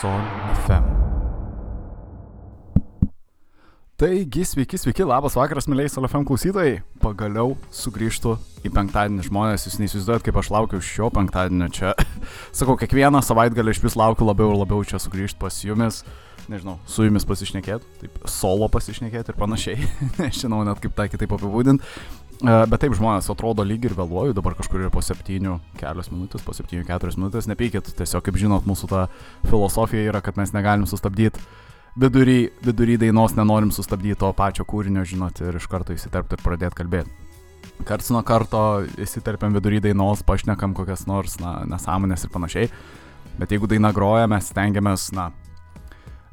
Sol 0.00 0.20
FM. 0.64 0.84
Taigi, 4.00 4.46
sveiki, 4.48 4.78
sveiki, 4.80 5.04
labas 5.04 5.34
vakaras, 5.36 5.66
mėlyjei 5.68 5.92
Sol 5.92 6.06
FM 6.08 6.24
klausytojai. 6.24 6.78
Pagaliau 7.02 7.52
sugrįžtu 7.74 8.32
į 8.64 8.72
penktadienį 8.72 9.26
žmonės, 9.26 9.66
jūs 9.68 9.76
neįsivaizduojat, 9.82 10.24
kaip 10.24 10.38
aš 10.40 10.48
laukiu 10.54 10.80
šio 10.80 11.10
penktadienio 11.12 11.68
čia. 11.76 11.92
Sakau, 12.56 12.78
kiekvieną 12.80 13.20
savaitgalį 13.26 13.76
iš 13.76 13.82
vis 13.84 13.98
laukiu 14.00 14.24
labiau 14.30 14.54
ir 14.54 14.62
labiau 14.62 14.88
čia 14.88 15.02
sugrįžti 15.04 15.36
pas 15.42 15.60
jumis. 15.66 16.00
Nežinau, 16.48 16.78
su 16.88 17.04
jumis 17.04 17.28
pasišnekėti, 17.28 17.92
taip, 18.00 18.16
solo 18.24 18.70
pasišnekėti 18.72 19.34
ir 19.34 19.36
panašiai. 19.42 19.90
Nežinau 20.22 20.64
net 20.64 20.80
kaip 20.80 20.96
tą 20.96 21.10
kitaip 21.12 21.36
apibūdinti. 21.36 21.84
E, 22.40 22.52
bet 22.72 22.80
taip 22.80 22.94
žmonės 22.96 23.28
atrodo 23.32 23.64
lyg 23.66 23.84
ir 23.84 23.94
vėluoju, 23.98 24.34
dabar 24.36 24.54
kažkur 24.56 24.80
yra 24.80 24.92
po 24.92 25.02
7 25.04 25.58
kelios 25.76 26.08
minutės, 26.12 26.44
po 26.44 26.54
7-4 26.56 27.18
minutės, 27.18 27.48
nepykit, 27.50 27.90
tiesiog 27.98 28.24
kaip 28.24 28.38
žinot, 28.40 28.68
mūsų 28.68 28.88
ta 28.88 29.02
filosofija 29.44 30.08
yra, 30.08 30.22
kad 30.24 30.40
mes 30.40 30.54
negalim 30.56 30.86
sustabdyti 30.88 31.42
vidury, 32.00 32.48
vidury 32.64 32.96
dainos, 33.00 33.34
nenorim 33.36 33.72
sustabdyti 33.74 34.16
to 34.22 34.32
pačio 34.36 34.64
kūrinio, 34.64 35.04
žinot, 35.04 35.42
ir 35.44 35.58
iš 35.60 35.68
karto 35.68 35.92
įsiterpti 35.92 36.38
ir 36.38 36.44
pradėti 36.46 36.80
kalbėti. 36.80 37.12
Karts 37.84 38.08
nuo 38.12 38.22
karto 38.24 38.86
įsiterpiam 39.00 39.52
vidury 39.56 39.82
dainos, 39.84 40.24
pašnekam 40.24 40.72
kokias 40.76 41.04
nors, 41.08 41.36
na, 41.40 41.58
nesąmonės 41.68 42.24
ir 42.24 42.32
panašiai, 42.32 42.72
bet 43.36 43.52
jeigu 43.52 43.68
daina 43.68 43.92
groja, 43.96 44.28
mes 44.30 44.48
stengiamės, 44.52 45.10
na, 45.16 45.28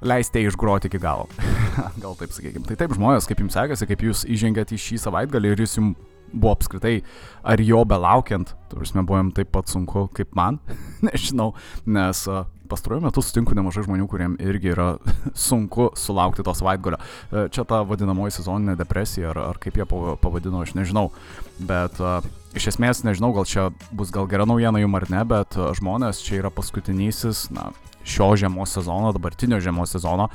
leisti 0.02 0.46
išgroti 0.48 0.92
iki 0.92 1.02
galo. 1.02 1.28
Gal 2.04 2.18
taip 2.20 2.36
sakykime. 2.36 2.68
Tai 2.68 2.78
taip 2.80 2.94
žmonės, 2.98 3.30
kaip 3.30 3.42
jums 3.44 3.58
sekasi, 3.58 3.90
kaip 3.90 4.06
jūs 4.06 4.26
įžengėte 4.30 4.78
į 4.78 4.84
šį 4.84 5.02
savaitgalį 5.08 5.54
ir 5.54 5.66
jis 5.66 5.80
jums 5.80 6.14
buvo 6.34 6.52
apskritai, 6.58 7.02
ar 7.48 7.62
jo 7.64 7.84
belaukiant, 7.88 8.54
turime 8.72 9.06
buvo 9.08 9.22
jam 9.22 9.32
taip 9.36 9.52
pat 9.56 9.72
sunku 9.72 10.08
kaip 10.16 10.36
man, 10.36 10.60
nežinau, 11.08 11.54
nes 11.88 12.26
pastaruoju 12.67 13.06
metu 13.06 13.23
sutinku 13.23 13.56
nemažai 13.56 13.86
žmonių, 13.86 14.09
kuriem 14.12 14.36
irgi 14.44 14.73
yra 14.73 14.88
sunku 15.48 15.89
sulaukti 15.95 16.44
to 16.44 16.54
savaitgalio. 16.58 17.00
Uh, 17.00 17.48
čia 17.54 17.64
ta 17.67 17.80
vadinamoji 17.88 18.36
sezoninė 18.39 18.76
depresija, 18.80 19.32
ar, 19.32 19.39
ar 19.54 19.61
kaip 19.64 19.80
jie 19.80 19.88
pavadino, 19.88 20.66
aš 20.66 20.76
nežinau, 20.76 21.08
bet 21.70 22.02
iš 22.58 22.73
esmės 22.73 23.06
nežinau, 23.08 23.32
gal 23.38 23.48
čia 23.48 23.70
bus 23.95 24.11
gal 24.11 24.28
gera 24.28 24.48
naujiena 24.50 24.84
jum 24.84 25.00
ar 25.00 25.08
ne, 25.14 25.23
bet 25.28 25.56
žmonės 25.80 26.20
čia 26.26 26.42
yra 26.42 26.52
paskutinysis, 26.54 27.48
na, 27.56 27.70
šio 28.08 28.31
žiemos 28.39 28.73
sezono, 28.77 29.11
dabartinio 29.16 29.59
žiemos 29.63 29.94
sezono 29.95 30.30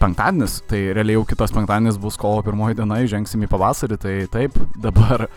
penktadienis, 0.00 0.60
tai 0.70 0.84
realiai 0.96 1.18
jau 1.20 1.26
kitas 1.32 1.54
penktadienis 1.54 2.00
bus 2.02 2.18
kovo 2.20 2.42
pirmoji 2.44 2.80
diena, 2.80 3.00
žengsim 3.08 3.46
į 3.46 3.50
pavasarį, 3.52 3.98
tai 4.02 4.14
taip, 4.32 4.56
dabar, 4.82 5.28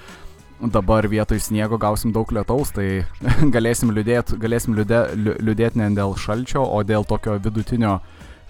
dabar 0.59 1.07
vietoj 1.11 1.41
sniego 1.43 1.79
gausim 1.81 2.13
daug 2.15 2.31
lietaus, 2.33 2.73
tai 2.75 3.05
galėsim 3.55 3.93
liūdėti, 3.95 4.39
galėsim 4.41 4.77
liūdė, 4.77 5.01
liūdėti 5.41 5.81
ne 5.81 5.91
dėl 5.97 6.17
šalčio, 6.19 6.65
o 6.65 6.81
dėl 6.87 7.07
tokio 7.07 7.37
vidutinio 7.41 7.99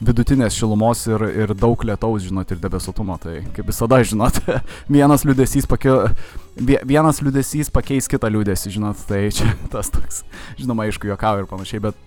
vidutinės 0.03 0.55
šilumos 0.57 1.05
ir, 1.07 1.23
ir 1.43 1.53
daug 1.55 1.79
lietaus, 1.87 2.25
žinot, 2.25 2.49
ir 2.51 2.59
debesuotumo. 2.59 3.17
Tai 3.21 3.37
kaip 3.55 3.69
visada, 3.69 4.01
žinot, 4.03 4.41
vienas 4.91 5.23
liūdėsys, 5.27 5.67
pake, 5.71 5.93
vienas 6.87 7.21
liūdėsys 7.23 7.71
pakeis 7.73 8.09
kitą 8.11 8.31
liūdėsį, 8.33 8.73
žinot, 8.75 9.05
tai 9.09 9.27
čia 9.35 9.53
tas 9.73 9.91
toks, 9.93 10.23
žinoma, 10.59 10.89
aišku, 10.89 11.07
juokauju 11.11 11.45
ir 11.45 11.49
panašiai, 11.51 11.83
bet 11.87 12.03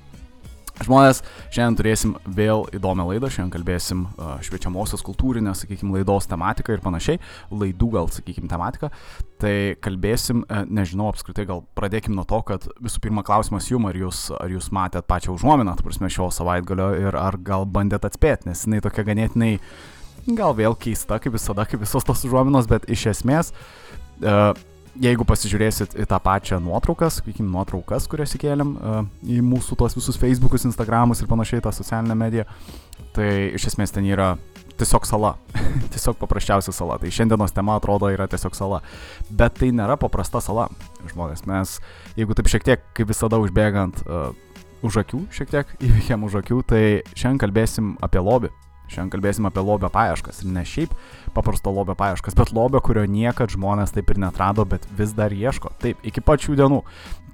Žmonės, 0.78 1.22
šiandien 1.50 1.76
turėsim 1.78 2.12
vėl 2.36 2.62
įdomią 2.76 3.08
laidą, 3.08 3.30
šiandien 3.32 3.50
kalbėsim 3.56 4.04
šviečiamosios 4.46 5.02
kultūrinės, 5.06 5.64
sakykime, 5.64 5.96
laidos 5.96 6.28
tematiką 6.30 6.76
ir 6.76 6.82
panašiai, 6.84 7.20
laidų 7.50 7.88
gal, 7.96 8.10
sakykime, 8.14 8.50
tematiką. 8.50 8.92
Tai 9.42 9.54
kalbėsim, 9.82 10.44
nežinau, 10.70 11.10
apskritai 11.10 11.48
gal 11.50 11.64
pradėkim 11.78 12.14
nuo 12.14 12.26
to, 12.28 12.38
kad 12.46 12.68
visų 12.84 13.02
pirma 13.02 13.26
klausimas 13.26 13.66
jum, 13.70 13.88
ar 13.90 13.98
jūs, 13.98 14.28
ar 14.38 14.54
jūs 14.54 14.70
matėt 14.74 15.08
pačią 15.10 15.34
užuominą, 15.34 15.74
tu 15.78 15.86
prasme, 15.86 16.10
šio 16.14 16.30
savaitgalio 16.34 16.92
ir 17.02 17.18
ar 17.18 17.38
gal 17.42 17.66
bandėt 17.66 18.06
atspėti, 18.06 18.50
nes 18.50 18.66
jinai 18.66 18.82
tokia 18.84 19.06
ganėtinai, 19.10 19.52
gal 20.38 20.54
vėl 20.58 20.78
keista, 20.78 21.18
kaip 21.22 21.34
visada, 21.34 21.66
kaip 21.66 21.82
visos 21.82 22.06
tos 22.06 22.22
užuominos, 22.28 22.70
bet 22.70 22.86
iš 22.92 23.08
esmės 23.16 23.50
uh, 23.50 24.54
jeigu 24.96 25.26
pasižiūrėsit 25.28 25.96
į 25.98 26.06
tą 26.08 26.18
pačią 26.22 26.58
nuotrauką, 26.62 27.10
sakykime, 27.12 27.48
nuotraukas, 27.52 28.08
kurias 28.10 28.34
įkėlėm 28.38 28.74
uh, 28.76 29.00
į 29.26 29.40
mūsų 29.44 29.78
tos 29.80 29.96
visus 29.98 30.18
Facebookus, 30.20 30.66
Instagramus 30.68 31.22
ir 31.22 31.30
panašiai 31.30 31.64
tą 31.64 31.72
socialinę 31.74 32.16
mediją, 32.18 32.46
tai 33.16 33.28
iš 33.58 33.70
esmės 33.72 33.94
ten 33.94 34.08
yra 34.08 34.34
tiesiog 34.78 35.06
sala. 35.08 35.34
tiesiog 35.92 36.18
paprasčiausia 36.20 36.72
sala. 36.74 36.98
Tai 37.02 37.10
šiandienos 37.12 37.54
tema 37.56 37.76
atrodo 37.78 38.10
yra 38.14 38.28
tiesiog 38.30 38.56
sala. 38.56 38.82
Bet 39.30 39.58
tai 39.58 39.72
nėra 39.74 39.98
paprasta 40.00 40.42
sala, 40.44 40.68
žmonės. 41.10 41.44
Mes, 41.50 41.78
jeigu 42.18 42.36
taip 42.38 42.50
šiek 42.50 42.66
tiek, 42.66 42.86
kaip 42.96 43.10
visada, 43.10 43.40
užbėgant 43.42 44.04
uh, 44.06 44.30
už 44.86 45.02
akių, 45.02 45.24
šiek 45.34 45.50
tiek 45.50 45.76
įvykiam 45.82 46.24
už 46.28 46.40
akių, 46.42 46.62
tai 46.70 46.82
šiandien 47.14 47.42
kalbėsim 47.42 47.96
apie 48.04 48.22
lobį. 48.22 48.52
Šiandien 48.88 49.12
kalbėsim 49.12 49.48
apie 49.48 49.64
lobio 49.64 49.90
paieškas. 49.92 50.42
Ir 50.44 50.52
ne 50.56 50.64
šiaip 50.66 50.94
paprasto 51.36 51.72
lobio 51.74 51.96
paieškas, 51.98 52.36
bet 52.38 52.52
lobio, 52.56 52.82
kurio 52.84 53.04
niekad 53.08 53.52
žmonės 53.54 53.94
taip 53.94 54.10
ir 54.12 54.20
netrado, 54.24 54.66
bet 54.68 54.88
vis 54.98 55.14
dar 55.16 55.34
ieško. 55.34 55.74
Taip, 55.82 56.02
iki 56.06 56.24
pačių 56.24 56.58
dienų. 56.58 56.82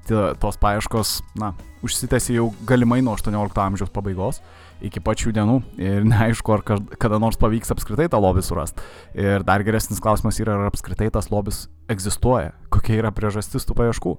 Tos 0.05 0.59
paieškos, 0.61 1.15
na, 1.41 1.55
užsitęsi 1.81 2.35
jau 2.37 2.51
galimai 2.69 2.99
nuo 3.01 3.15
18 3.17 3.63
amžiaus 3.63 3.93
pabaigos 3.95 4.43
iki 4.85 5.01
pačių 5.01 5.33
dienų 5.35 5.55
ir 5.81 6.05
neaišku, 6.09 6.55
ar 6.55 6.63
kada 7.01 7.21
nors 7.23 7.39
pavyks 7.41 7.73
apskritai 7.75 8.11
tą 8.13 8.21
lobį 8.21 8.45
surasti. 8.45 8.85
Ir 9.17 9.45
dar 9.47 9.65
geresnis 9.67 10.03
klausimas 10.05 10.41
yra, 10.43 10.59
ar 10.59 10.69
apskritai 10.69 11.11
tas 11.15 11.31
lobis 11.33 11.65
egzistuoja, 11.91 12.53
kokia 12.75 13.01
yra 13.01 13.15
priežastis 13.15 13.67
tų 13.69 13.79
paieškų. 13.81 14.17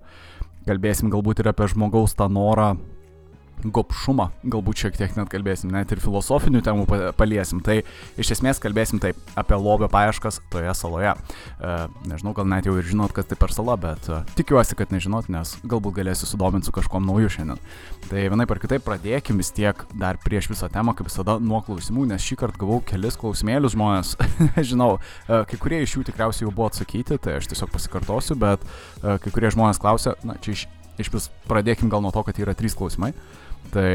Kalbėsim 0.65 1.11
galbūt 1.13 1.43
ir 1.43 1.51
apie 1.51 1.69
žmogaus 1.69 2.15
tą 2.17 2.29
norą 2.31 2.73
gopšumą, 3.63 4.29
galbūt 4.45 4.83
šiek 4.83 4.97
tiek 4.99 5.15
net 5.17 5.29
kalbėsim, 5.31 5.71
net 5.73 5.91
ir 5.93 6.01
filosofinių 6.03 6.61
temų 6.65 6.85
paliesim. 7.17 7.61
Tai 7.65 7.79
iš 8.21 8.35
esmės 8.37 8.59
kalbėsim 8.63 9.01
taip 9.03 9.19
apie 9.39 9.57
lobio 9.59 9.89
paieškas 9.91 10.41
toje 10.53 10.73
saloje. 10.77 11.15
E, 11.15 11.75
nežinau, 12.09 12.35
gal 12.37 12.47
net 12.51 12.67
jau 12.67 12.75
ir 12.79 12.87
žinot, 12.87 13.13
kas 13.15 13.29
tai 13.29 13.37
per 13.39 13.53
sala, 13.55 13.77
bet 13.81 14.09
e, 14.09 14.21
tikiuosi, 14.37 14.77
kad 14.77 14.93
nežinot, 14.93 15.29
nes 15.33 15.55
galbūt 15.65 15.97
galėsiu 15.99 16.29
sudominti 16.29 16.69
su 16.69 16.75
kažkom 16.75 17.07
nauju 17.07 17.31
šiandien. 17.37 17.61
Tai 18.09 18.27
vienai 18.35 18.47
par 18.49 18.61
kitaip 18.61 18.85
pradėkim 18.85 19.39
vis 19.41 19.51
tiek 19.55 19.81
dar 19.97 20.19
prieš 20.21 20.51
visą 20.51 20.69
temą, 20.71 20.93
kaip 20.97 21.09
visada, 21.09 21.37
nuo 21.41 21.61
klausimų, 21.65 22.07
nes 22.11 22.25
šį 22.25 22.39
kartą 22.43 22.61
gavau 22.65 22.81
kelis 22.85 23.17
klausimėlius 23.21 23.75
žmonės. 23.77 24.15
Žinau, 24.71 24.95
e, 24.99 25.41
kai 25.49 25.61
kurie 25.61 25.81
iš 25.85 25.97
jų 25.97 26.05
tikriausiai 26.11 26.45
jau 26.45 26.53
buvo 26.53 26.69
atsakyti, 26.69 27.17
tai 27.21 27.39
aš 27.39 27.49
tiesiog 27.51 27.73
pasikartosiu, 27.73 28.37
bet 28.39 28.61
e, 28.65 29.17
kai 29.23 29.33
kurie 29.33 29.53
žmonės 29.55 29.81
klausia, 29.81 30.15
na 30.27 30.37
čia 30.43 30.53
iš, 30.53 30.67
iš 31.01 31.11
vis 31.13 31.29
pradėkim 31.49 31.89
gal 31.91 32.03
nuo 32.03 32.13
to, 32.15 32.23
kad 32.27 32.37
yra 32.41 32.55
trys 32.57 32.75
klausimai. 32.77 33.11
Tai, 33.73 33.89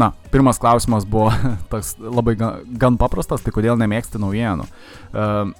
na, 0.00 0.12
pirmas 0.32 0.60
klausimas 0.62 1.08
buvo 1.08 1.30
toks 1.72 1.96
labai 2.00 2.36
gan, 2.40 2.62
gan 2.80 3.00
paprastas, 3.00 3.44
tai 3.44 3.54
kodėl 3.54 3.78
nemėgsti 3.80 4.22
naujienų. 4.22 4.68
Uh, 5.10 5.52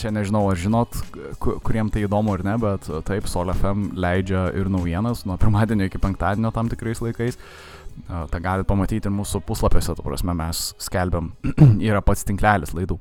čia 0.00 0.12
nežinau, 0.14 0.46
ar 0.48 0.56
žinot, 0.56 0.96
kuriem 1.40 1.90
tai 1.92 2.06
įdomu 2.06 2.32
ar 2.32 2.44
ne, 2.46 2.54
bet 2.60 2.88
taip, 3.08 3.28
Sol 3.28 3.52
FM 3.52 3.90
leidžia 4.00 4.46
ir 4.56 4.70
naujienas 4.72 5.26
nuo 5.28 5.36
pirmadienio 5.40 5.90
iki 5.90 6.00
penktadienio 6.00 6.52
tam 6.56 6.72
tikrais 6.72 7.02
laikais. 7.04 7.36
Uh, 7.36 8.24
tą 8.32 8.40
galite 8.40 8.68
pamatyti 8.68 9.08
ir 9.08 9.14
mūsų 9.14 9.42
puslapiuose, 9.44 9.94
tu 9.96 10.04
prasme, 10.06 10.34
mes 10.36 10.70
skelbiam, 10.80 11.32
yra 11.88 12.00
pats 12.04 12.24
tinklelis 12.28 12.72
laidų. 12.76 12.96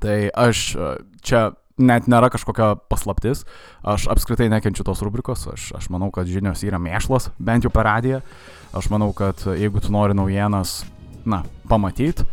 Tai 0.00 0.16
aš 0.38 0.64
čia 1.26 1.50
net 1.80 2.08
nėra 2.10 2.30
kažkokia 2.32 2.74
paslaptis. 2.90 3.44
Aš 3.82 4.06
apskritai 4.12 4.50
nekenčiu 4.52 4.84
tos 4.86 5.02
rubrikos, 5.04 5.46
aš, 5.50 5.70
aš 5.78 5.90
manau, 5.92 6.10
kad 6.14 6.28
žinios 6.30 6.64
yra 6.66 6.80
mėšlas, 6.82 7.30
bent 7.40 7.66
jau 7.66 7.72
per 7.74 7.88
radiją. 7.88 8.20
Aš 8.76 8.90
manau, 8.92 9.10
kad 9.16 9.40
jeigu 9.48 9.82
tu 9.82 9.90
nori 9.94 10.14
naujienas, 10.14 10.82
na, 11.28 11.42
pamatyti, 11.68 12.24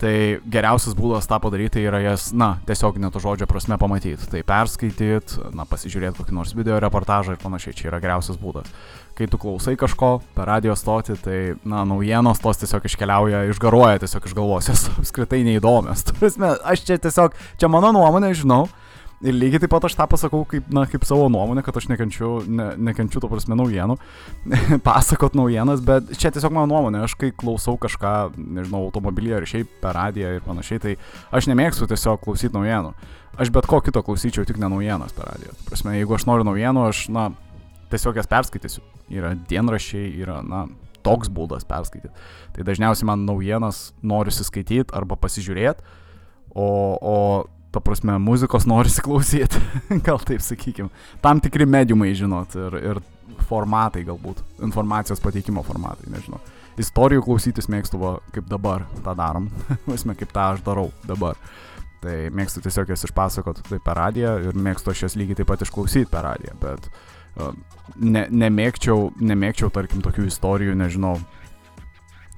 tai 0.00 0.14
geriausias 0.46 0.96
būdas 0.98 1.26
tą 1.30 1.40
padaryti 1.42 1.82
yra 1.82 2.00
jas, 2.04 2.30
na, 2.36 2.54
tiesiog 2.68 3.00
neto 3.02 3.22
žodžio 3.22 3.48
prasme 3.50 3.78
pamatyti. 3.80 4.30
Tai 4.30 4.44
perskaityti, 4.46 5.50
na, 5.56 5.66
pasižiūrėti 5.68 6.22
kokį 6.22 6.38
nors 6.38 6.54
video 6.56 6.78
reportažą 6.82 7.36
ir 7.36 7.42
panašiai, 7.42 7.76
čia 7.76 7.90
yra 7.92 8.02
geriausias 8.04 8.40
būdas 8.40 8.70
kai 9.18 9.26
tu 9.26 9.38
klausai 9.40 9.74
kažko 9.74 10.20
per 10.36 10.46
radio 10.46 10.76
stotį, 10.78 11.16
tai, 11.24 11.38
na, 11.66 11.82
naujienos 11.88 12.38
tos 12.42 12.60
tiesiog 12.60 12.84
iškeliauja, 12.86 13.40
išgaruoja 13.50 14.02
tiesiog 14.04 14.28
iš 14.28 14.34
galvos, 14.38 14.68
jos 14.70 14.84
apskritai 14.94 15.40
neįdomios. 15.46 16.04
Prasme, 16.20 16.52
aš 16.62 16.84
čia 16.86 17.00
tiesiog, 17.02 17.34
čia 17.58 17.70
mano 17.72 17.90
nuomonė, 17.96 18.30
žinau. 18.38 18.68
Ir 19.18 19.34
lygiai 19.34 19.64
taip 19.64 19.72
pat 19.72 19.82
aš 19.88 19.96
tą 19.98 20.04
pasakau 20.06 20.44
kaip, 20.46 20.68
na, 20.70 20.84
kaip 20.86 21.02
savo 21.06 21.24
nuomonę, 21.32 21.64
kad 21.66 21.74
aš 21.80 21.88
nekenčiu, 21.90 22.28
ne, 22.46 22.68
nekenčiu 22.88 23.18
to 23.18 23.30
prasme 23.30 23.56
naujienų, 23.58 23.96
pasakot 24.86 25.34
naujienas, 25.34 25.82
bet 25.82 26.12
čia 26.14 26.30
tiesiog 26.34 26.54
mano 26.54 26.70
nuomonė, 26.70 27.00
aš 27.02 27.16
kai 27.18 27.32
klausau 27.34 27.74
kažką, 27.82 28.12
nežinau, 28.38 28.84
automobilyje 28.86 29.40
ar 29.40 29.48
šiaip 29.50 29.74
per 29.82 29.98
radiją 29.98 30.36
ir 30.36 30.46
panašiai, 30.46 30.84
tai 30.84 30.94
aš 31.34 31.50
nemėgstu 31.50 31.90
tiesiog 31.90 32.22
klausyti 32.22 32.54
naujienų. 32.54 32.94
Aš 33.42 33.50
bet 33.54 33.66
ko 33.70 33.82
kito 33.82 34.04
klausyčiau, 34.06 34.46
tik 34.46 34.62
ne 34.62 34.70
naujienas 34.70 35.14
per 35.14 35.32
radiją. 35.32 35.54
Prasme, 35.66 35.98
jeigu 35.98 36.14
aš 36.14 36.26
noriu 36.30 36.46
naujienų, 36.46 36.86
aš, 36.90 37.04
na, 37.14 37.28
tiesiog 37.90 38.22
jas 38.22 38.30
perskaitysiu. 38.30 38.86
Yra 39.14 39.34
dienrašiai, 39.50 40.14
yra, 40.22 40.40
na, 40.46 40.66
toks 41.06 41.30
būdas 41.32 41.66
perskaityti. 41.66 42.14
Tai 42.54 42.66
dažniausiai 42.66 43.10
man 43.10 43.26
naujienas 43.26 43.88
norisi 44.02 44.46
skaityti 44.46 44.94
arba 44.94 45.18
pasižiūrėti, 45.18 45.86
o, 46.54 46.68
o 46.98 47.16
ta 47.72 47.80
prasme, 47.84 48.16
muzikos 48.18 48.66
norisi 48.68 49.02
klausyti, 49.04 49.60
gal 50.06 50.20
taip 50.24 50.42
sakykim. 50.44 50.90
Tam 51.24 51.42
tikri 51.44 51.66
mediumai, 51.68 52.12
žinot, 52.16 52.56
ir, 52.56 52.78
ir 52.92 53.00
formatai 53.48 54.04
galbūt, 54.08 54.40
informacijos 54.64 55.20
pateikimo 55.24 55.64
formatai, 55.66 56.10
nežinau. 56.12 56.40
istorijų 56.78 57.24
klausytis 57.26 57.68
mėgstu, 57.68 57.98
va, 57.98 58.18
kaip 58.32 58.46
dabar 58.48 58.86
tą 59.04 59.14
darom, 59.18 59.50
visme 59.92 60.14
kaip 60.18 60.32
tą 60.32 60.52
aš 60.54 60.62
darau 60.66 60.88
dabar. 61.06 61.38
Tai 61.98 62.14
mėgstu 62.30 62.62
tiesiog 62.62 62.92
jas 62.92 63.02
išpasakoti 63.08 63.64
tai 63.66 63.80
per 63.82 63.98
radiją 63.98 64.36
ir 64.46 64.54
mėgstu 64.54 64.92
aš 64.92 65.00
jas 65.02 65.16
lygiai 65.18 65.40
taip 65.40 65.48
pat 65.50 65.64
išklausyti 65.66 66.06
per 66.12 66.22
radiją, 66.28 66.54
bet 66.62 66.86
uh, 66.86 67.50
ne, 67.98 68.22
nemėgčiau, 68.30 69.08
nemėgčiau, 69.18 69.72
tarkim, 69.74 70.04
tokių 70.04 70.28
istorijų, 70.30 70.76
nežinau, 70.78 71.16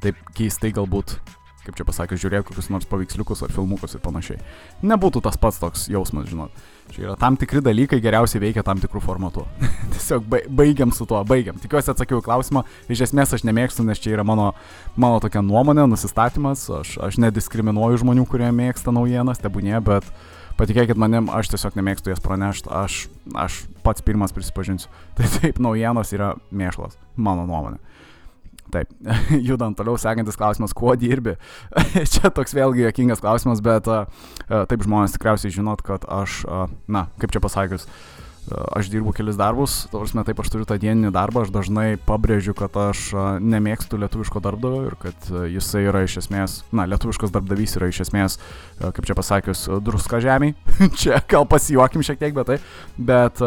taip 0.01 0.17
keistai 0.33 0.73
galbūt 0.73 1.19
kaip 1.65 1.77
čia 1.77 1.85
pasakius, 1.85 2.21
žiūrėti 2.23 2.47
kokius 2.49 2.71
nors 2.73 2.89
paveiksliukus 2.89 3.43
ar 3.45 3.53
filmukus 3.53 3.95
ir 3.97 4.03
panašiai. 4.05 4.41
Nebūtų 4.87 5.23
tas 5.27 5.37
pats 5.41 5.61
toks 5.61 5.87
jausmas, 5.93 6.29
žinot. 6.31 6.55
Čia 6.91 7.05
yra 7.05 7.17
tam 7.21 7.37
tikri 7.39 7.61
dalykai 7.63 8.01
geriausiai 8.03 8.43
veikia 8.43 8.65
tam 8.67 8.81
tikrų 8.83 9.03
formatų. 9.05 9.45
Tiesiog 9.95 10.27
baigiam 10.49 10.95
su 10.95 11.07
tuo, 11.07 11.21
baigiam. 11.29 11.61
Tikiuosi 11.61 11.93
atsakiau 11.93 12.23
klausimą. 12.25 12.65
Iš 12.91 13.05
esmės 13.11 13.37
aš 13.37 13.45
nemėgstu, 13.47 13.85
nes 13.87 14.01
čia 14.01 14.17
yra 14.17 14.25
mano, 14.27 14.51
mano 14.97 15.21
tokia 15.23 15.45
nuomonė, 15.45 15.85
nusistatymas. 15.91 16.65
Aš, 16.81 16.97
aš 17.07 17.21
nediskriminuoju 17.23 18.03
žmonių, 18.03 18.27
kurie 18.31 18.51
mėgsta 18.57 18.95
naujienas, 18.97 19.43
tebūnė, 19.45 19.77
bet 19.87 20.09
patikėkit 20.59 20.99
manim, 21.01 21.31
aš 21.33 21.53
tiesiog 21.53 21.77
nemėgstu 21.79 22.15
jas 22.15 22.25
pranešti. 22.25 22.73
Aš, 22.73 23.05
aš 23.37 23.63
pats 23.85 24.03
pirmas 24.07 24.35
prisipažinsiu. 24.35 24.91
Tai 25.21 25.29
taip, 25.37 25.61
naujienos 25.63 26.17
yra 26.17 26.35
mėšlas, 26.51 26.99
mano 27.21 27.47
nuomonė. 27.47 27.79
Taip, 28.71 28.93
judant 29.49 29.77
toliau, 29.79 29.99
sekantis 30.01 30.39
klausimas, 30.39 30.75
kuo 30.77 30.95
dirbi? 30.99 31.37
Čia 32.13 32.33
toks 32.35 32.57
vėlgi 32.57 32.87
jokingas 32.87 33.23
klausimas, 33.23 33.63
bet 33.65 33.91
uh, 33.91 34.07
taip 34.47 34.87
žmonės 34.87 35.17
tikriausiai 35.17 35.55
žinot, 35.55 35.85
kad 35.87 36.07
aš, 36.09 36.43
uh, 36.47 36.67
na, 36.91 37.09
kaip 37.23 37.35
čia 37.35 37.43
pasakius, 37.43 37.89
aš 38.51 38.89
dirbu 38.91 39.13
kelis 39.15 39.39
darbus, 39.39 39.85
tavarsime 39.93 40.25
taip 40.27 40.41
aš 40.43 40.51
turiu 40.53 40.67
tą 40.69 40.79
dieninį 40.81 41.13
darbą, 41.15 41.45
aš 41.45 41.53
dažnai 41.55 41.99
pabrėžiu, 42.07 42.55
kad 42.59 42.75
aš 42.81 43.11
nemėgstu 43.43 44.01
lietuviško 44.01 44.43
darbdavio 44.43 44.83
ir 44.89 44.97
kad 45.01 45.31
jisai 45.51 45.85
yra 45.91 46.03
iš 46.07 46.19
esmės, 46.25 46.57
na, 46.75 46.87
lietuviškas 46.91 47.35
darbdavys 47.35 47.77
yra 47.79 47.91
iš 47.93 48.03
esmės, 48.07 48.39
kaip 48.81 49.07
čia 49.07 49.17
pasakius, 49.19 49.67
druska 49.85 50.23
žemiai. 50.25 50.57
čia 51.01 51.21
gal 51.31 51.47
pasijuokim 51.51 52.05
šiek 52.07 52.21
tiek, 52.23 52.35
bet 52.37 52.51
tai, 52.51 52.59
bet 52.97 53.45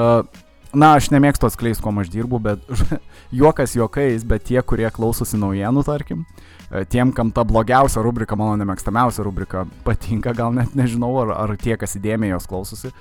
na, 0.73 0.93
aš 0.97 1.09
nemėgstu 1.13 1.47
atskleisti, 1.47 1.83
kuo 1.83 1.93
aš 2.01 2.09
dirbu, 2.13 2.39
bet 2.43 2.63
juokas 3.39 3.75
juokais, 3.77 4.25
bet 4.27 4.47
tie, 4.49 4.59
kurie 4.65 4.89
klausosi 4.93 5.37
naujienų, 5.39 5.83
tarkim, 5.87 6.23
e, 6.69 6.83
tiem, 6.89 7.13
kam 7.15 7.31
ta 7.35 7.45
blogiausia 7.47 8.03
rubrika, 8.05 8.37
mano 8.39 8.57
nemėgstamiausia 8.61 9.25
rubrika 9.25 9.65
patinka, 9.85 10.33
gal 10.37 10.55
net 10.55 10.75
nežinau, 10.77 11.11
ar, 11.23 11.35
ar 11.45 11.55
tie, 11.61 11.75
kas 11.79 11.97
įdėmiai 11.99 12.33
jos 12.33 12.49
klausosi, 12.49 12.93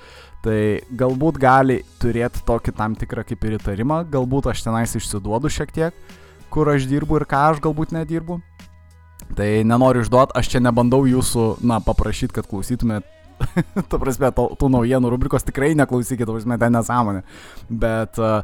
tai 0.45 0.59
galbūt 0.99 1.39
gali 1.41 1.81
turėti 2.01 2.43
tokį 2.47 2.75
tam 2.77 2.97
tikrą 2.99 3.25
kaip 3.27 3.47
ir 3.47 3.57
įtarimą, 3.59 4.03
galbūt 4.13 4.51
aš 4.53 4.65
tenais 4.65 4.93
išsiduodu 4.99 5.51
šiek 5.51 5.73
tiek, 5.73 6.03
kur 6.53 6.69
aš 6.69 6.85
dirbu 6.89 7.21
ir 7.21 7.27
ką 7.29 7.47
aš 7.53 7.63
galbūt 7.63 7.95
nedirbu. 7.95 8.41
Tai 9.33 9.49
nenoriu 9.65 10.03
išduoti, 10.03 10.35
aš 10.37 10.49
čia 10.51 10.59
nebandau 10.61 11.07
jūsų, 11.09 11.63
na, 11.65 11.79
paprašyti, 11.81 12.35
kad 12.35 12.45
klausytumėt 12.49 13.07
ta 13.91 13.99
prasme, 14.01 14.31
to, 14.35 14.47
tų 14.59 14.69
naujienų 14.77 15.11
rubrikos 15.13 15.47
tikrai 15.47 15.73
neklausykit, 15.79 16.25
ta 16.27 16.35
prasme, 16.35 16.59
ten 16.61 16.77
nesąmonė. 16.77 17.25
Bet 17.69 18.21
uh, 18.21 18.41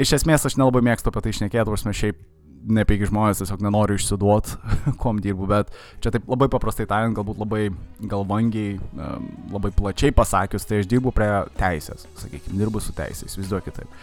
iš 0.00 0.16
esmės 0.20 0.46
aš 0.48 0.58
nelabai 0.60 0.84
mėgstu 0.84 1.12
apie 1.12 1.24
tai 1.24 1.34
išnekėti, 1.34 1.64
ta 1.64 1.74
prasme, 1.74 1.96
šiaip 1.96 2.20
nepeigi 2.62 3.08
žmonės 3.10 3.40
tiesiog 3.42 3.62
nenoriu 3.64 3.96
išsiduot, 3.98 4.52
kuom 5.02 5.18
dirbu, 5.22 5.48
bet 5.50 5.72
čia 6.02 6.12
taip 6.14 6.28
labai 6.30 6.48
paprastai 6.52 6.86
tariant, 6.90 7.14
galbūt 7.16 7.40
labai 7.42 7.62
galvangiai, 8.10 8.76
um, 8.94 9.28
labai 9.54 9.72
plačiai 9.74 10.14
pasakius, 10.14 10.66
tai 10.68 10.82
aš 10.82 10.90
dirbu 10.90 11.12
prie 11.16 11.28
teisės, 11.58 12.06
sakykime, 12.20 12.58
dirbu 12.60 12.82
su 12.82 12.94
teisės, 12.96 13.32
įsivaizduokit 13.32 13.80
taip. 13.80 14.00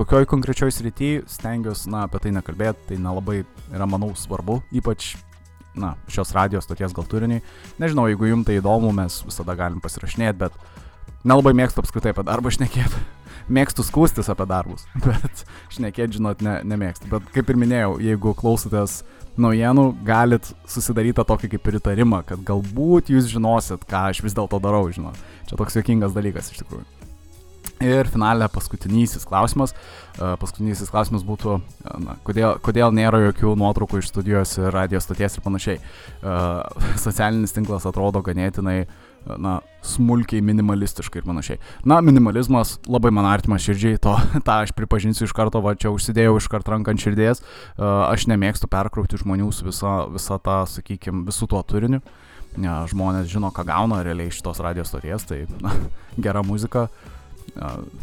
Kokioj 0.00 0.28
konkrečioj 0.30 0.72
srity 0.74 1.12
stengiuosi, 1.28 1.90
na, 1.92 2.06
apie 2.08 2.22
tai 2.24 2.34
nekalbėti, 2.38 2.92
tai 2.92 3.00
nelabai 3.02 3.42
yra, 3.42 3.88
manau, 3.88 4.14
svarbu, 4.18 4.62
ypač 4.80 5.14
na, 5.78 5.94
šios 6.10 6.32
radijos 6.36 6.66
stoties 6.68 6.94
gal 6.96 7.06
turiniui. 7.08 7.42
Nežinau, 7.82 8.08
jeigu 8.10 8.30
jums 8.30 8.48
tai 8.48 8.58
įdomu, 8.58 8.92
mes 8.96 9.20
visada 9.26 9.56
galim 9.58 9.82
pasirašinėti, 9.84 10.38
bet 10.40 10.56
nelabai 11.28 11.54
mėgstu 11.58 11.82
apskritai 11.82 12.14
apie 12.14 12.26
darbą 12.28 12.52
šnekėti. 12.54 13.04
Mėgstu 13.58 13.84
skūstis 13.86 14.28
apie 14.28 14.44
darbus, 14.48 14.84
bet 15.06 15.44
šnekėti, 15.74 16.18
žinot, 16.18 16.44
ne, 16.44 16.58
nemėgstu. 16.68 17.08
Bet 17.12 17.30
kaip 17.36 17.52
ir 17.52 17.60
minėjau, 17.60 17.96
jeigu 18.04 18.34
klausotės 18.38 19.00
naujienų, 19.38 19.88
galit 20.06 20.50
susidaryti 20.68 21.24
tokį 21.24 21.54
kaip 21.54 21.70
ir 21.70 21.80
įtarimą, 21.80 22.24
kad 22.28 22.42
galbūt 22.46 23.12
jūs 23.14 23.30
žinosit, 23.30 23.86
ką 23.88 24.08
aš 24.12 24.24
vis 24.26 24.36
dėlto 24.36 24.60
darau, 24.62 24.86
žinot. 24.92 25.18
Čia 25.48 25.60
toks 25.60 25.78
jokingas 25.78 26.16
dalykas 26.16 26.52
iš 26.52 26.64
tikrųjų. 26.64 26.97
Ir 27.78 28.08
finalė 28.10 28.48
paskutinysis 28.50 29.22
klausimas. 29.28 29.70
E, 30.18 30.32
paskutinysis 30.40 30.90
klausimas 30.90 31.22
būtų, 31.26 31.58
e, 31.58 31.98
na, 32.02 32.16
kodėl, 32.26 32.56
kodėl 32.64 32.90
nėra 32.94 33.20
jokių 33.28 33.52
nuotraukų 33.60 34.00
iš 34.00 34.08
studijos 34.10 34.56
ir 34.58 34.72
radijos 34.74 35.06
stoties 35.06 35.38
ir 35.38 35.44
panašiai. 35.44 35.78
E, 35.78 36.38
socialinis 37.06 37.54
tinklas 37.54 37.86
atrodo 37.86 38.22
ganėtinai, 38.26 38.80
na, 39.38 39.58
smulkiai 39.84 40.42
minimalistiškai 40.42 41.20
ir 41.20 41.28
panašiai. 41.28 41.60
Na, 41.86 42.00
minimalizmas 42.02 42.78
labai 42.90 43.12
man 43.14 43.28
artimas 43.30 43.62
širdžiai, 43.62 44.00
to, 44.02 44.16
tą 44.46 44.56
aš 44.64 44.72
pripažinsiu 44.74 45.28
iš 45.28 45.34
karto, 45.36 45.62
va 45.62 45.76
čia 45.78 45.92
užsidėjau 45.94 46.40
iš 46.40 46.48
karto 46.50 46.74
ranką 46.74 46.94
ant 46.94 47.02
širdies. 47.04 47.44
Aš 47.78 48.26
nemėgstu 48.30 48.70
perkrauti 48.72 49.20
žmonių 49.20 49.52
su 49.54 49.68
visa, 49.68 50.00
visa 50.10 50.40
ta, 50.42 50.64
sakykime, 50.66 51.28
visų 51.28 51.50
tuo 51.52 51.62
turiniu. 51.62 52.02
Žmonės 52.58 53.28
žino, 53.30 53.52
ką 53.54 53.62
gauna 53.68 54.00
realiai 54.02 54.32
iš 54.32 54.40
tos 54.42 54.58
radijos 54.64 54.90
stoties, 54.90 55.28
tai 55.28 55.44
na, 55.62 55.76
gera 56.24 56.42
muzika. 56.42 56.88
Uh, 56.88 57.17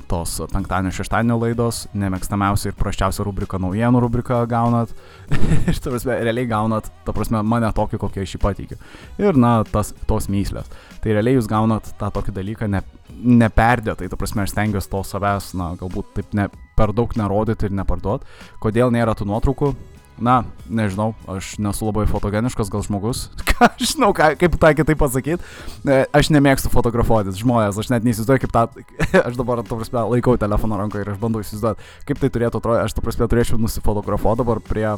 tos 0.10 0.36
penktadienio, 0.52 0.92
šeštadienio 0.96 1.38
laidos, 1.40 1.86
nemėgstamiausia 1.98 2.72
ir 2.72 2.78
praščiausia 2.80 3.25
rubrika 3.25 3.60
naujienų 3.62 4.02
rubrika 4.04 4.42
gaunat. 4.50 4.92
ir, 5.69 5.80
ta 5.80 5.94
prasme, 5.94 6.18
realiai 6.28 6.50
gaunat, 6.50 6.92
ta 7.07 7.16
prasme, 7.16 7.42
mane 7.48 7.72
tokį, 7.75 8.00
kokį 8.02 8.24
aš 8.25 8.36
jį 8.36 8.42
pateikiu. 8.44 8.80
Ir, 9.22 9.40
na, 9.40 9.57
tas, 9.69 9.94
tos 10.10 10.30
myslės. 10.31 10.69
Tai 11.04 11.16
realiai 11.16 11.40
jūs 11.40 11.50
gaunat 11.50 11.94
tą 12.00 12.12
tokį 12.13 12.36
dalyką 12.36 12.69
ne, 12.72 12.84
neperdėtai, 13.16 14.12
ta 14.12 14.19
prasme, 14.19 14.46
aš 14.46 14.54
stengiuosi 14.56 14.92
to 14.92 15.04
savęs, 15.07 15.54
na, 15.60 15.74
galbūt 15.80 16.13
taip 16.19 16.38
ne, 16.38 16.50
per 16.75 16.94
daug 16.96 17.16
nerodyti 17.18 17.69
ir 17.69 17.78
neparduoti. 17.80 18.28
Kodėl 18.63 18.94
nėra 18.94 19.16
tų 19.18 19.30
nuotraukų? 19.31 19.75
Na, 20.21 20.44
nežinau, 20.71 21.13
aš 21.29 21.56
nesu 21.62 21.88
labai 21.88 22.06
fotogeniškas 22.09 22.71
gal 22.71 22.83
žmogus, 22.85 23.25
ką 23.50 23.69
žinau, 23.81 24.12
ką, 24.15 24.31
kaip 24.39 24.56
tą 24.62 24.71
kitaip 24.77 25.01
pasakyti, 25.01 25.51
e, 25.83 26.00
aš 26.15 26.31
nemėgstu 26.35 26.71
fotografuotis 26.73 27.41
žmonės, 27.41 27.79
aš 27.81 27.91
net 27.91 28.07
neįsivaizduoju, 28.07 28.45
kaip 28.45 28.56
tą, 28.56 28.85
aš 29.27 29.38
dabar, 29.39 29.63
tu 29.65 29.79
prasme, 29.79 30.06
laikau 30.15 30.38
telefoną 30.39 30.79
rankoje 30.83 31.06
ir 31.06 31.13
aš 31.15 31.21
bandau 31.21 31.44
įsivaizduoti, 31.44 31.91
kaip 32.07 32.23
tai 32.23 32.31
turėtų 32.31 32.63
atrodyti, 32.63 32.87
aš, 32.87 32.97
tu 32.97 33.06
prasme, 33.06 33.30
turėčiau 33.31 33.61
nusifotografuoti 33.61 34.44
dabar 34.44 34.63
prie 34.63 34.90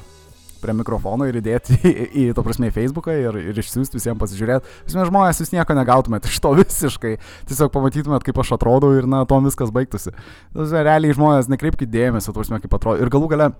prie 0.61 0.73
mikrofono 0.73 1.27
ir 1.29 1.37
įdėti 1.39 1.77
į, 1.85 1.93
į 2.07 2.25
to 2.33 2.43
prasme, 2.45 2.71
į 2.71 2.75
Facebooką 2.75 3.13
ir, 3.13 3.39
ir 3.51 3.61
išsiųsti 3.61 3.99
visiems 3.99 4.19
pasižiūrėti. 4.21 4.73
Visame 4.87 5.05
žmonės 5.09 5.41
jūs 5.43 5.53
nieko 5.53 5.77
negautumėt 5.77 6.27
iš 6.29 6.39
to 6.43 6.53
visiškai. 6.61 7.15
Tiesiog 7.49 7.69
pamatytumėt, 7.75 8.25
kaip 8.25 8.41
aš 8.41 8.55
atrodau 8.57 8.93
ir, 8.97 9.07
na, 9.09 9.23
tom 9.29 9.47
viskas 9.47 9.73
baigtųsi. 9.75 10.15
Realiai 10.57 11.15
žmonės 11.15 11.51
nekreipkite 11.53 11.91
dėmesio, 11.93 12.33
tu 12.33 12.41
prasme, 12.41 12.61
kaip 12.63 12.77
atrodo. 12.77 13.03
Ir 13.03 13.13
galų 13.13 13.29
gale 13.33 13.51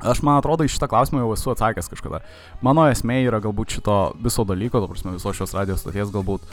Aš 0.00 0.20
man 0.26 0.36
atrodo, 0.36 0.66
į 0.66 0.72
šitą 0.72 0.90
klausimą 0.92 1.22
jau 1.22 1.32
esu 1.32 1.52
atsakęs 1.54 1.88
kažkada. 1.88 2.20
Mano 2.64 2.84
esmė 2.90 3.22
yra 3.24 3.40
galbūt 3.44 3.78
šito 3.78 3.96
viso 4.22 4.44
dalyko, 4.44 4.82
to 4.82 4.90
prasme, 4.90 5.14
visos 5.16 5.38
šios 5.38 5.54
radijos 5.56 5.80
stoties 5.84 6.12
galbūt, 6.12 6.44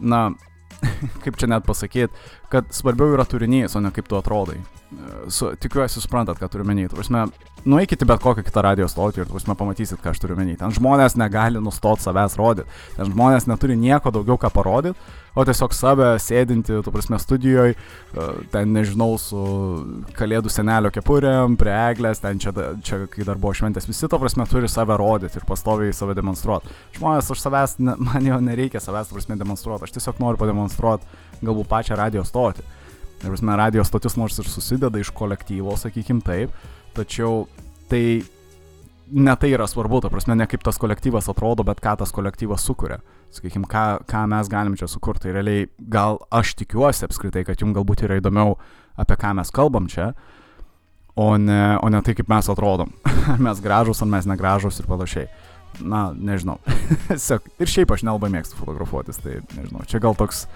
na, 0.00 0.32
kaip 1.24 1.38
čia 1.38 1.50
net 1.50 1.66
pasakyti, 1.68 2.10
kad 2.50 2.72
svarbiau 2.74 3.14
yra 3.14 3.26
turinys, 3.28 3.76
o 3.78 3.84
ne 3.84 3.92
kaip 3.94 4.10
tu 4.10 4.18
atrodai. 4.18 4.58
Su, 5.30 5.52
tikiuosi, 5.62 6.02
suprantat, 6.02 6.40
ką 6.40 6.50
turiu 6.50 6.66
menyti. 6.66 6.96
Prasme, 6.98 7.28
nueikite 7.62 8.08
bet 8.10 8.22
kokią 8.24 8.42
kitą 8.46 8.66
radio 8.66 8.90
stotį 8.90 9.22
ir 9.22 9.30
prasme, 9.30 9.54
pamatysit, 9.58 10.02
ką 10.02 10.10
aš 10.10 10.24
turiu 10.24 10.38
menyti. 10.40 10.58
Ten 10.64 10.74
žmonės 10.74 11.14
negali 11.20 11.62
nustoti 11.62 12.08
savęs 12.08 12.34
rodyti. 12.40 12.80
Ten 12.98 13.12
žmonės 13.12 13.46
neturi 13.46 13.78
nieko 13.78 14.10
daugiau 14.14 14.40
ką 14.40 14.50
parodyti 14.54 14.98
o 15.34 15.44
tiesiog 15.46 15.74
save 15.76 16.08
sėdinti, 16.22 16.80
tu 16.84 16.92
prasme, 16.94 17.18
studijoje, 17.22 17.76
ten 18.52 18.72
nežinau, 18.74 19.14
su 19.20 19.42
kalėdų 20.18 20.52
senelio 20.52 20.90
kepurėm, 20.94 21.56
prie 21.60 21.74
eglės, 21.74 22.22
ten 22.22 22.40
čia, 22.42 22.52
čia 22.86 23.02
kai 23.10 23.26
dar 23.28 23.40
buvo 23.40 23.54
šventės, 23.56 23.88
visi 23.90 24.10
to 24.10 24.20
prasme 24.20 24.46
turi 24.50 24.70
save 24.70 24.96
rodyti 25.00 25.40
ir 25.40 25.46
pastoviai 25.48 25.94
save 25.96 26.16
demonstruoti. 26.18 26.74
Žmonės 26.98 27.30
už 27.34 27.44
savęs, 27.44 27.78
ne, 27.82 27.96
man 28.08 28.26
jo 28.26 28.40
nereikia 28.44 28.82
savęs, 28.82 29.12
prasme, 29.14 29.38
demonstruoti, 29.40 29.86
aš 29.88 29.96
tiesiog 29.98 30.20
noriu 30.22 30.40
pademonstruoti 30.40 31.20
galbūt 31.44 31.70
pačią 31.70 31.98
radio 32.00 32.26
stotį. 32.26 32.66
Ir 33.20 33.28
prasme, 33.28 33.56
radio 33.60 33.84
stotis 33.84 34.16
nors 34.16 34.38
ir 34.40 34.48
susideda 34.48 35.00
iš 35.00 35.12
kolektyvo, 35.16 35.76
sakykim 35.76 36.22
taip, 36.24 36.54
tačiau 36.96 37.44
tai 37.90 38.22
ne 39.12 39.34
tai 39.36 39.50
yra 39.54 39.66
svarbu, 39.66 40.00
ta 40.04 40.10
prasme, 40.12 40.36
ne 40.38 40.46
kaip 40.50 40.62
tas 40.64 40.78
kolektyvas 40.80 41.28
atrodo, 41.30 41.64
bet 41.66 41.82
ką 41.82 41.96
tas 42.00 42.12
kolektyvas 42.14 42.64
sukuria. 42.66 43.00
Sakykime, 43.34 43.68
ką, 43.70 43.84
ką 44.10 44.24
mes 44.30 44.50
galim 44.50 44.76
čia 44.78 44.88
sukurti. 44.90 45.28
Tai 45.28 45.36
realiai 45.36 45.68
gal 45.78 46.18
aš 46.34 46.54
tikiuosi 46.58 47.06
apskritai, 47.06 47.44
kad 47.46 47.62
jums 47.62 47.76
galbūt 47.76 48.04
yra 48.06 48.18
įdomiau, 48.20 48.56
apie 49.00 49.18
ką 49.20 49.34
mes 49.38 49.52
kalbam 49.54 49.86
čia, 49.90 50.10
o 51.18 51.34
ne, 51.38 51.78
o 51.82 51.90
ne 51.92 52.02
tai, 52.06 52.16
kaip 52.18 52.30
mes 52.30 52.50
atrodom. 52.50 52.92
ar 53.34 53.40
mes 53.42 53.62
gražus, 53.62 54.02
ar 54.02 54.10
mes 54.10 54.28
negražus 54.30 54.80
ir 54.82 54.90
panašiai. 54.90 55.30
Na, 55.86 56.10
nežinau. 56.14 56.58
ir 57.62 57.70
šiaip 57.70 57.94
aš 57.94 58.04
nelabai 58.06 58.32
mėgstu 58.34 58.58
fotografuotis, 58.58 59.22
tai 59.22 59.38
nežinau. 59.54 59.86
Čia 59.90 60.02
gal 60.02 60.18
toks, 60.18 60.46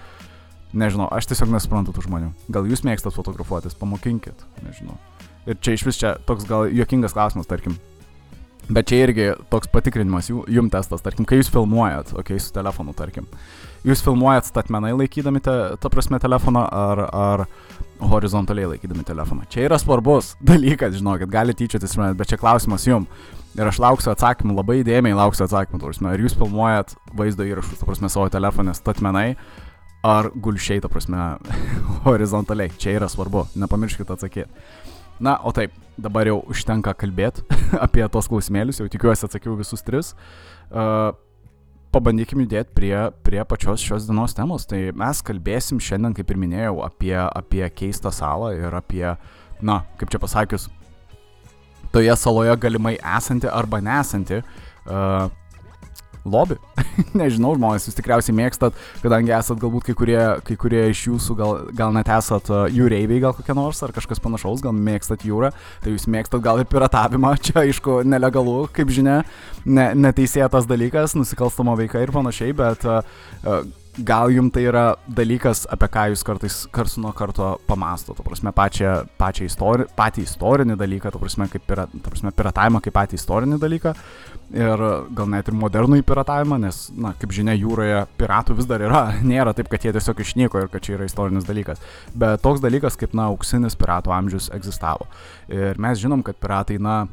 nežinau, 0.75 1.07
aš 1.15 1.31
tiesiog 1.31 1.53
nesuprantu 1.53 1.95
tų 1.95 2.07
žmonių. 2.09 2.33
Gal 2.51 2.67
jūs 2.67 2.83
mėgstat 2.87 3.15
fotografuotis, 3.15 3.77
pamokinkit, 3.79 4.43
nežinau. 4.65 4.99
Ir 5.45 5.59
čia 5.61 5.75
iš 5.77 5.85
vis 5.87 5.99
čia 6.01 6.15
toks 6.27 6.47
gal 6.49 6.67
juokingas 6.73 7.13
klausimas, 7.15 7.47
tarkim, 7.47 7.77
Bet 8.65 8.89
čia 8.89 9.03
irgi 9.05 9.27
toks 9.51 9.69
patikrinimas, 9.69 10.31
jum 10.31 10.69
testas, 10.73 11.03
tarkim, 11.05 11.27
kai 11.29 11.37
jūs 11.37 11.51
filmuojat, 11.53 12.15
okei, 12.15 12.23
okay, 12.23 12.41
su 12.41 12.53
telefonu, 12.55 12.95
tarkim. 12.97 13.27
Jūs 13.85 14.01
filmuojat 14.01 14.47
statmenai 14.49 14.95
laikydami, 14.97 15.41
te, 15.45 15.53
ta 15.77 15.91
prasme, 15.93 16.17
telefoną 16.21 16.63
ar, 16.73 17.03
ar 17.13 17.43
horizontaliai 18.09 18.71
laikydami 18.71 19.05
telefoną. 19.05 19.45
Čia 19.53 19.67
yra 19.67 19.77
svarbus 19.81 20.33
dalykas, 20.49 20.97
žinokit, 20.97 21.29
gali 21.29 21.53
tyčiotis, 21.57 21.93
bet 22.17 22.31
čia 22.31 22.41
klausimas 22.41 22.87
jum. 22.89 23.05
Ir 23.55 23.69
aš 23.69 23.77
lauksiu 23.79 24.11
atsakymų, 24.11 24.57
labai 24.57 24.81
įdėmiai 24.81 25.15
lauksiu 25.15 25.45
atsakymų, 25.45 25.83
prasme, 25.85 26.09
ar 26.11 26.25
jūs 26.25 26.33
filmuojat 26.35 26.97
vaizdo 27.15 27.45
įrašus, 27.47 27.79
ta 27.79 27.87
prasme, 27.87 28.09
savo 28.11 28.25
telefonę 28.33 28.73
statmenai, 28.75 29.29
ar 30.05 30.33
gulšiai, 30.33 30.81
ta 30.83 30.89
prasme, 30.91 31.35
horizontaliai. 32.07 32.73
Čia 32.81 32.97
yra 32.97 33.07
svarbu, 33.13 33.45
nepamirškite 33.61 34.17
atsakyti. 34.17 34.49
Na, 35.19 35.37
o 35.43 35.51
taip, 35.55 35.75
dabar 35.97 36.27
jau 36.27 36.41
užtenka 36.51 36.93
kalbėti 36.99 37.45
apie 37.85 38.03
tos 38.11 38.27
klausimėlius, 38.31 38.81
jau 38.81 38.89
tikiuosi 38.91 39.27
atsakiau 39.27 39.55
visus 39.59 39.85
tris. 39.85 40.11
Uh, 40.69 41.13
pabandykim 41.95 42.41
judėti 42.43 42.75
prie, 42.75 42.95
prie 43.23 43.43
pačios 43.47 43.83
šios 43.83 44.09
dienos 44.09 44.35
temos. 44.35 44.67
Tai 44.67 44.79
mes 44.99 45.21
kalbėsim 45.25 45.79
šiandien, 45.79 46.15
kaip 46.17 46.33
ir 46.33 46.41
minėjau, 46.41 46.79
apie, 46.87 47.15
apie 47.23 47.63
keistą 47.71 48.11
salą 48.15 48.51
ir 48.57 48.75
apie, 48.75 49.05
na, 49.63 49.79
kaip 49.99 50.11
čia 50.11 50.19
pasakius, 50.19 50.67
toje 51.95 52.15
saloje 52.19 52.57
galimai 52.59 52.97
esanti 52.99 53.47
arba 53.47 53.79
nesanti 53.83 54.41
uh, 54.41 55.29
lobį. 56.25 56.57
Nežinau, 57.19 57.53
žmonės 57.57 57.87
jūs 57.87 57.97
tikriausiai 57.97 58.35
mėgstat, 58.37 58.75
kadangi 59.03 59.33
esat 59.35 59.61
galbūt 59.61 59.87
kai 59.89 59.95
kurie, 59.97 60.19
kai 60.47 60.57
kurie 60.59 60.83
iš 60.91 61.05
jūsų, 61.09 61.37
gal, 61.39 61.55
gal 61.77 61.93
net 61.95 62.09
esat 62.11 62.51
uh, 62.51 62.65
jūreiviai 62.71 63.21
gal 63.23 63.35
kokie 63.37 63.55
nors, 63.57 63.81
ar 63.85 63.93
kažkas 63.95 64.21
panašaus, 64.23 64.63
gal 64.65 64.75
mėgstat 64.75 65.25
jūrą, 65.27 65.51
tai 65.83 65.95
jūs 65.95 66.09
mėgstat 66.11 66.43
gal 66.45 66.61
ir 66.61 66.69
piratavimą, 66.71 67.35
čia 67.45 67.61
aišku 67.63 68.01
nelegalu, 68.07 68.65
kaip 68.75 68.93
žinia, 68.93 69.21
ne, 69.65 69.89
neteisėtas 70.07 70.69
dalykas, 70.69 71.17
nusikalstama 71.19 71.77
veika 71.79 72.03
ir 72.03 72.13
panašiai, 72.15 72.55
bet 72.57 72.87
uh, 72.89 73.01
gal 73.97 74.31
jums 74.31 74.51
tai 74.53 74.65
yra 74.67 74.83
dalykas, 75.07 75.63
apie 75.71 75.87
ką 75.91 76.05
jūs 76.11 76.23
kartais 76.27 76.55
karts 76.73 76.97
nuo 77.01 77.11
karto 77.15 77.55
pamasto, 77.67 78.15
to 78.15 78.23
prasme, 78.25 78.51
pačią, 78.55 78.95
pačią 79.19 79.47
istori, 79.47 79.85
patį 79.95 80.25
istorinį 80.27 80.75
dalyką, 80.79 81.11
to 81.13 81.21
prasme, 81.21 81.47
kaip 81.51 81.63
pira, 81.67 81.85
to 81.91 82.11
prasme, 82.11 82.33
piratavimą 82.35 82.81
kaip 82.83 82.95
patį 82.95 83.19
istorinį 83.19 83.59
dalyką. 83.61 83.93
Ir 84.55 84.83
gal 85.17 85.29
net 85.31 85.47
ir 85.49 85.57
modernų 85.57 86.01
piratavimą, 86.05 86.59
nes, 86.61 86.81
na, 86.93 87.15
kaip 87.19 87.33
žinia, 87.33 87.55
jūroje 87.57 88.03
piratų 88.19 88.59
vis 88.59 88.67
dar 88.69 88.83
yra, 88.85 89.05
nėra 89.31 89.55
taip, 89.57 89.71
kad 89.71 89.87
jie 89.87 89.95
tiesiog 89.95 90.21
išnyko 90.25 90.65
ir 90.65 90.69
kad 90.73 90.85
čia 90.85 90.97
yra 90.99 91.07
istorinis 91.09 91.47
dalykas, 91.47 91.81
bet 92.13 92.43
toks 92.43 92.61
dalykas 92.63 92.99
kaip, 92.99 93.15
na, 93.17 93.29
auksinis 93.31 93.79
piratų 93.79 94.13
amžius 94.15 94.51
egzistavo. 94.53 95.07
Ir 95.49 95.79
mes 95.81 96.03
žinom, 96.03 96.23
kad 96.25 96.37
piratai, 96.41 96.77
na, 96.83 97.05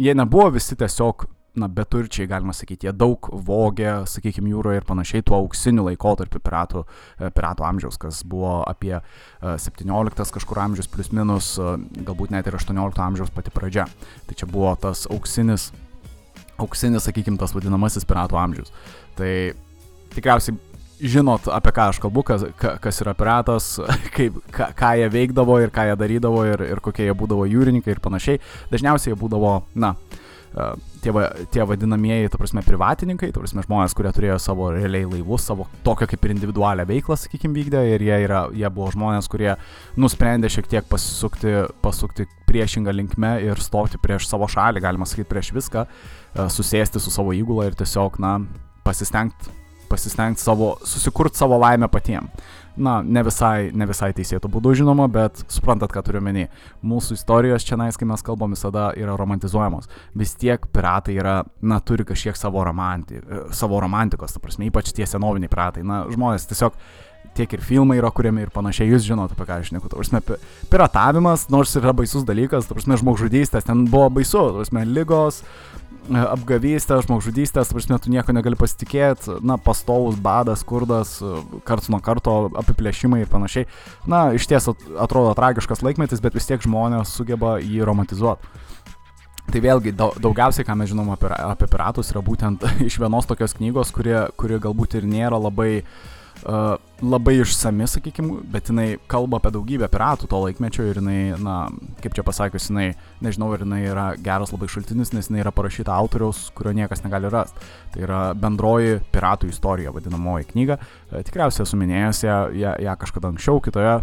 jie 0.00 0.16
nebuvo 0.16 0.50
visi 0.56 0.76
tiesiog 0.78 1.28
na, 1.54 1.68
beturčiai, 1.68 2.26
galima 2.30 2.54
sakyti, 2.56 2.88
jie 2.88 2.94
daug 2.96 3.28
vogė, 3.46 3.90
sakykime, 4.08 4.50
jūroje 4.54 4.80
ir 4.80 4.86
panašiai 4.88 5.24
tuo 5.26 5.36
auksiniu 5.42 5.84
laikotarpiu 5.90 6.40
piratų, 6.40 6.84
e, 7.18 7.30
piratų 7.36 7.66
amžiaus, 7.68 7.98
kas 8.00 8.22
buvo 8.28 8.62
apie 8.68 8.94
17 9.42 10.24
e, 10.24 10.28
kažkur 10.38 10.62
amžius 10.64 10.88
plus 10.88 11.12
minus, 11.12 11.52
e, 11.60 11.76
galbūt 12.08 12.32
net 12.32 12.48
ir 12.48 12.56
18 12.56 13.04
amžiaus 13.04 13.32
pati 13.34 13.52
pradžia. 13.52 13.86
Tai 14.28 14.38
čia 14.38 14.48
buvo 14.48 14.72
tas 14.80 15.04
auksinis, 15.12 15.70
auksinis, 16.56 17.04
sakykime, 17.04 17.40
tas 17.40 17.52
vadinamasis 17.56 18.08
piratų 18.08 18.40
amžius. 18.40 18.72
Tai 19.20 19.32
tikriausiai 20.16 20.56
žinot, 21.02 21.48
apie 21.50 21.72
ką 21.74 21.88
aš 21.90 21.98
kalbu, 22.02 22.22
kas, 22.26 22.44
kas 22.56 23.00
yra 23.02 23.12
piratas, 23.18 23.74
kaip, 24.16 24.40
ką, 24.54 24.72
ką 24.78 24.96
jie 25.02 25.12
veikdavo 25.12 25.58
ir 25.60 25.72
ką 25.74 25.90
jie 25.90 25.96
darydavo 26.00 26.44
ir, 26.48 26.64
ir 26.72 26.82
kokie 26.84 27.08
jie 27.08 27.16
būdavo 27.18 27.44
jūrininkai 27.50 27.96
ir 27.96 28.02
panašiai. 28.04 28.40
Dažniausiai 28.72 29.12
jie 29.12 29.18
būdavo, 29.20 29.56
na, 29.74 29.96
tie, 31.02 31.12
va, 31.14 31.28
tie 31.52 31.64
vadinamieji, 31.68 32.30
ta 32.32 32.40
prasme, 32.40 32.62
privatininkai, 32.66 33.30
ta 33.32 33.42
prasme, 33.42 33.64
žmonės, 33.66 33.94
kurie 33.96 34.12
turėjo 34.14 34.38
savo 34.42 34.70
realiai 34.74 35.06
laivus, 35.08 35.46
savo 35.48 35.68
tokią 35.86 36.08
kaip 36.10 36.26
ir 36.26 36.34
individualią 36.36 36.86
veiklą, 36.88 37.18
sakykime, 37.20 37.56
vykdė 37.56 37.84
ir 37.94 38.04
jie, 38.08 38.18
yra, 38.26 38.42
jie 38.56 38.68
buvo 38.74 38.90
žmonės, 38.94 39.30
kurie 39.32 39.54
nusprendė 40.00 40.50
šiek 40.52 40.68
tiek 40.74 40.90
pasisukti, 40.90 41.56
pasukti 41.84 42.28
priešingą 42.50 42.92
linkmę 42.98 43.36
ir 43.46 43.64
stoti 43.64 44.00
prieš 44.02 44.28
savo 44.28 44.50
šalį, 44.50 44.84
galima 44.84 45.08
sakyti, 45.08 45.30
prieš 45.30 45.54
viską, 45.56 45.86
susėsti 46.52 47.00
su 47.00 47.14
savo 47.14 47.34
įgula 47.36 47.70
ir 47.70 47.78
tiesiog, 47.78 48.20
na, 48.22 48.38
pasistengti 48.84 49.61
pasistengti 49.92 50.42
savo, 50.42 50.74
susikurti 50.88 51.44
savo 51.44 51.60
laimę 51.60 51.92
patiems 51.92 52.50
na, 52.76 53.02
ne 53.02 53.22
visai, 53.24 53.70
ne 53.76 53.86
visai 53.88 54.10
teisėtų 54.16 54.48
būdų 54.52 54.74
žinoma, 54.80 55.06
bet 55.12 55.42
suprantat, 55.52 55.92
ką 55.92 56.02
turiu 56.06 56.22
menį. 56.24 56.46
Mūsų 56.88 57.18
istorijos 57.18 57.66
čia, 57.68 57.76
nais, 57.80 57.98
kai 58.00 58.08
mes 58.08 58.24
kalbam, 58.24 58.54
visada 58.56 58.90
yra 58.98 59.16
romantizuojamos. 59.18 59.90
Vis 60.18 60.34
tiek 60.40 60.64
piratai 60.72 61.18
yra, 61.20 61.36
na, 61.60 61.80
turi 61.84 62.06
kažkiek 62.08 62.38
savo, 62.38 62.64
romanti, 62.64 63.20
e, 63.20 63.44
savo 63.56 63.80
romantikos, 63.82 64.34
ta 64.34 64.42
prasme, 64.42 64.68
ypač 64.70 64.92
tie 64.96 65.08
senoviniai 65.08 65.52
piratai. 65.52 65.84
Na, 65.86 66.04
žmonės 66.12 66.48
tiesiog 66.50 66.78
tiek 67.36 67.52
ir 67.56 67.62
filmai 67.64 67.98
yra 68.00 68.10
kuriami 68.12 68.44
ir 68.44 68.52
panašiai, 68.52 68.90
jūs 68.92 69.04
žinote, 69.06 69.36
apie 69.36 69.48
ką 69.48 69.60
aš 69.62 69.72
neku. 69.76 69.92
Prasme, 69.92 70.22
piratavimas, 70.72 71.48
nors 71.52 71.76
yra 71.80 71.94
baisus 71.96 72.26
dalykas, 72.28 72.68
prasme, 72.68 72.98
žmogžudystės, 73.00 73.68
ten 73.68 73.86
buvo 73.92 74.08
baisu, 74.18 74.48
prasme, 74.58 74.84
lygos, 74.88 75.42
E, 76.02 76.18
apgavystė, 76.18 76.96
žmogžudystės, 77.04 77.70
prasme, 77.70 77.98
tu 78.02 78.10
nieko 78.10 78.34
negali 78.34 78.58
pasitikėti, 78.58 79.36
na, 79.46 79.54
pastovus 79.62 80.16
badas, 80.18 80.64
skurdas, 80.64 81.14
e, 81.22 81.60
karts 81.68 81.86
nuo 81.92 82.00
karto 82.02 82.34
apiplėšimai 82.58 83.20
ir 83.22 83.30
panašiai. 83.30 83.68
Na, 84.10 84.24
iš 84.34 84.48
ties 84.50 84.66
atrodo 84.98 85.30
tragiškas 85.38 85.84
laikmetis, 85.86 86.22
bet 86.24 86.34
vis 86.34 86.48
tiek 86.48 86.64
žmonės 86.64 87.14
sugeba 87.14 87.58
jį 87.62 87.86
romantizuoti. 87.86 88.50
Tai 89.52 89.60
vėlgi 89.62 89.92
daugiausiai, 89.94 90.66
ką 90.66 90.74
mes 90.78 90.90
žinom 90.90 91.12
apie, 91.14 91.30
apie 91.30 91.68
piratus, 91.70 92.10
yra 92.14 92.22
būtent 92.24 92.66
iš 92.88 92.98
vienos 93.02 93.30
tokios 93.30 93.54
knygos, 93.58 93.94
kuri, 93.94 94.16
kuri 94.38 94.58
galbūt 94.62 94.98
ir 94.98 95.06
nėra 95.06 95.38
labai 95.38 95.70
uh, 95.82 95.94
labai 97.02 97.34
išsami, 97.40 97.86
sakykime, 97.90 98.40
bet 98.50 98.70
jinai 98.70 98.96
kalba 99.10 99.38
apie 99.40 99.50
daugybę 99.54 99.88
piratų 99.90 100.28
to 100.30 100.38
laikmečio 100.44 100.84
ir 100.86 101.00
jinai, 101.00 101.34
na, 101.42 101.56
kaip 102.02 102.14
čia 102.16 102.24
pasakius, 102.26 102.68
jinai, 102.70 102.92
nežinau, 103.24 103.50
ar 103.54 103.64
jinai 103.64 103.80
yra 103.90 104.06
geras 104.22 104.52
labai 104.54 104.68
šaltinis, 104.70 105.12
nes 105.14 105.30
jinai 105.30 105.42
yra 105.42 105.52
parašyta 105.54 105.94
autoriaus, 105.94 106.44
kurio 106.56 106.74
niekas 106.78 107.02
negali 107.04 107.30
rasti. 107.32 107.66
Tai 107.94 108.04
yra 108.06 108.20
bendroji 108.38 109.00
piratų 109.14 109.50
istorija, 109.50 109.92
vadinamoji 109.94 110.48
knyga. 110.52 110.78
E, 111.10 111.22
tikriausiai 111.26 111.66
esu 111.66 111.78
minėjęs 111.80 112.22
ją, 112.26 112.38
ją, 112.58 112.74
ją 112.86 112.96
kažkada 113.02 113.32
anksčiau, 113.32 113.62
kitoje, 113.64 113.96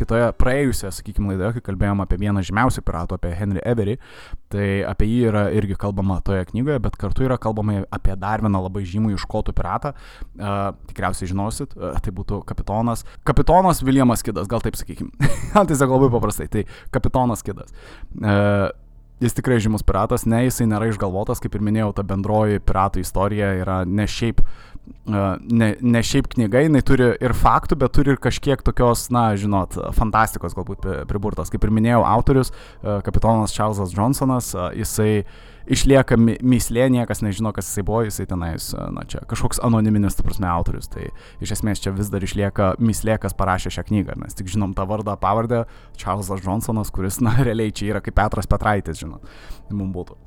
kitoje 0.00 0.30
praėjusioje, 0.40 0.92
sakykime, 1.00 1.32
laidoje, 1.32 1.58
kai 1.58 1.68
kalbėjom 1.72 2.04
apie 2.04 2.20
vieną 2.24 2.44
žymiausių 2.44 2.84
piratų, 2.84 3.20
apie 3.20 3.32
Henry 3.38 3.64
Every. 3.64 3.98
Tai 4.54 4.66
apie 4.86 5.08
jį 5.10 5.18
yra 5.32 5.44
irgi 5.56 5.74
kalbama 5.80 6.20
toje 6.24 6.44
knygoje, 6.52 6.78
bet 6.84 6.98
kartu 7.00 7.26
yra 7.26 7.38
kalbama 7.42 7.80
apie 7.94 8.14
dar 8.20 8.44
vieną 8.44 8.60
labai 8.68 8.84
žymų 8.86 9.16
iškotų 9.16 9.54
piratą. 9.56 9.94
Uh, 10.38 10.70
tikriausiai 10.90 11.30
žinosit, 11.32 11.74
uh, 11.74 11.96
tai 12.04 12.14
būtų 12.14 12.44
kapitonas. 12.46 13.02
Kapitonas 13.26 13.82
Viljamas 13.82 14.22
Kidas, 14.26 14.46
gal 14.50 14.62
taip 14.62 14.78
sakykime. 14.78 15.10
Tiesiog 15.70 15.96
labai 15.96 16.12
paprastai. 16.14 16.46
Tai 16.52 16.64
kapitonas 16.94 17.42
Kidas. 17.46 17.74
Uh, 18.14 18.70
jis 19.22 19.34
tikrai 19.34 19.58
žymus 19.62 19.84
piratas, 19.86 20.26
ne, 20.28 20.44
jisai 20.46 20.68
nėra 20.70 20.88
išgalvotas, 20.90 21.42
kaip 21.42 21.54
ir 21.56 21.64
minėjau, 21.64 21.92
ta 21.96 22.04
bendroji 22.06 22.62
piratų 22.66 23.02
istorija 23.04 23.52
yra 23.60 23.82
ne 23.86 24.06
šiaip, 24.10 24.42
ne, 25.06 25.70
ne 25.80 26.02
šiaip 26.04 26.28
knyga, 26.34 26.64
jinai 26.64 26.82
turi 26.86 27.10
ir 27.22 27.34
faktų, 27.36 27.78
bet 27.80 27.94
turi 27.96 28.14
ir 28.14 28.20
kažkiek 28.22 28.62
tokios, 28.64 29.08
na, 29.14 29.30
žinot, 29.38 29.76
fantastikos 29.96 30.56
galbūt 30.56 30.86
priburtos. 31.10 31.52
Kaip 31.52 31.64
ir 31.64 31.72
minėjau, 31.74 32.04
autorius, 32.08 32.52
kapitonas 32.82 33.54
Čarlzas 33.56 33.94
Johnsonas, 33.96 34.52
jisai 34.76 35.24
išlieka 35.64 36.18
myslė, 36.20 36.90
niekas 36.92 37.22
nežino, 37.24 37.52
kas 37.56 37.70
jisai 37.70 37.84
buvo, 37.88 38.02
jisai 38.04 38.26
tenais, 38.28 38.68
na 38.92 39.06
čia 39.08 39.22
kažkoks 39.28 39.62
anoniminis, 39.64 40.16
tu 40.18 40.26
prasme, 40.26 40.48
autorius. 40.50 40.90
Tai 40.92 41.08
iš 41.44 41.56
esmės 41.56 41.80
čia 41.84 41.94
vis 41.96 42.12
dar 42.12 42.24
išlieka 42.24 42.74
myslė, 42.84 43.16
kas 43.22 43.36
parašė 43.38 43.72
šią 43.78 43.86
knygą. 43.88 44.18
Mes 44.20 44.36
tik 44.36 44.52
žinom 44.52 44.76
tą 44.76 44.84
vardą, 44.90 45.16
pavardę, 45.20 45.64
Charlesas 46.00 46.44
Johnsonas, 46.44 46.92
kuris, 46.94 47.22
na, 47.24 47.36
realiai 47.40 47.72
čia 47.72 47.94
yra 47.94 48.04
kaip 48.04 48.18
Petras 48.20 48.50
Petraitis, 48.50 49.00
žinot, 49.00 49.24
mums 49.72 49.96
būtų. 49.96 50.20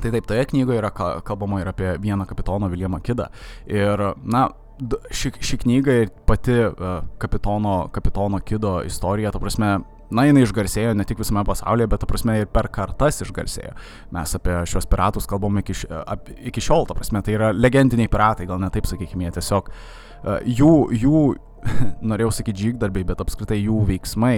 Tai 0.00 0.12
taip, 0.14 0.26
toje 0.28 0.46
knygoje 0.52 0.80
yra 0.80 0.90
kalbama 0.94 1.60
ir 1.60 1.68
apie 1.70 1.94
vieną 2.00 2.26
kapitoną 2.26 2.70
Viljamą 2.72 3.00
Kidą. 3.04 3.28
Ir, 3.68 4.02
na, 4.24 4.48
ši, 5.12 5.32
ši 5.40 5.58
knyga 5.64 5.96
ir 6.02 6.12
pati 6.26 6.56
uh, 6.66 7.00
kapitono, 7.18 7.88
kapitono 7.92 8.40
Kido 8.40 8.80
istorija, 8.86 9.32
ta 9.32 9.40
prasme, 9.42 9.72
na, 10.10 10.24
jinai 10.26 10.44
išgarsėjo 10.46 10.94
ne 10.96 11.06
tik 11.06 11.20
visame 11.20 11.44
pasaulyje, 11.46 11.90
bet, 11.92 12.02
ta 12.02 12.08
prasme, 12.10 12.38
ir 12.42 12.48
per 12.52 12.70
kartas 12.72 13.20
išgarsėjo. 13.26 13.74
Mes 14.16 14.34
apie 14.38 14.56
šios 14.70 14.88
piratus 14.90 15.28
kalbame 15.30 15.64
iki, 15.64 15.76
ap, 16.00 16.32
iki 16.52 16.64
šiol, 16.64 16.88
ta 16.88 16.96
prasme, 16.98 17.22
tai 17.26 17.36
yra 17.36 17.52
legendiniai 17.56 18.10
piratai, 18.10 18.48
gal 18.50 18.60
ne 18.62 18.72
taip 18.72 18.88
sakykime, 18.90 19.28
jie 19.28 19.36
tiesiog 19.38 19.70
uh, 19.70 20.40
jų, 20.48 20.74
jų 21.04 21.24
norėjau 22.10 22.32
sakyti 22.40 22.70
žygdarbiai, 22.70 23.06
bet 23.12 23.20
apskritai 23.20 23.60
jų 23.60 23.82
veiksmai 23.90 24.36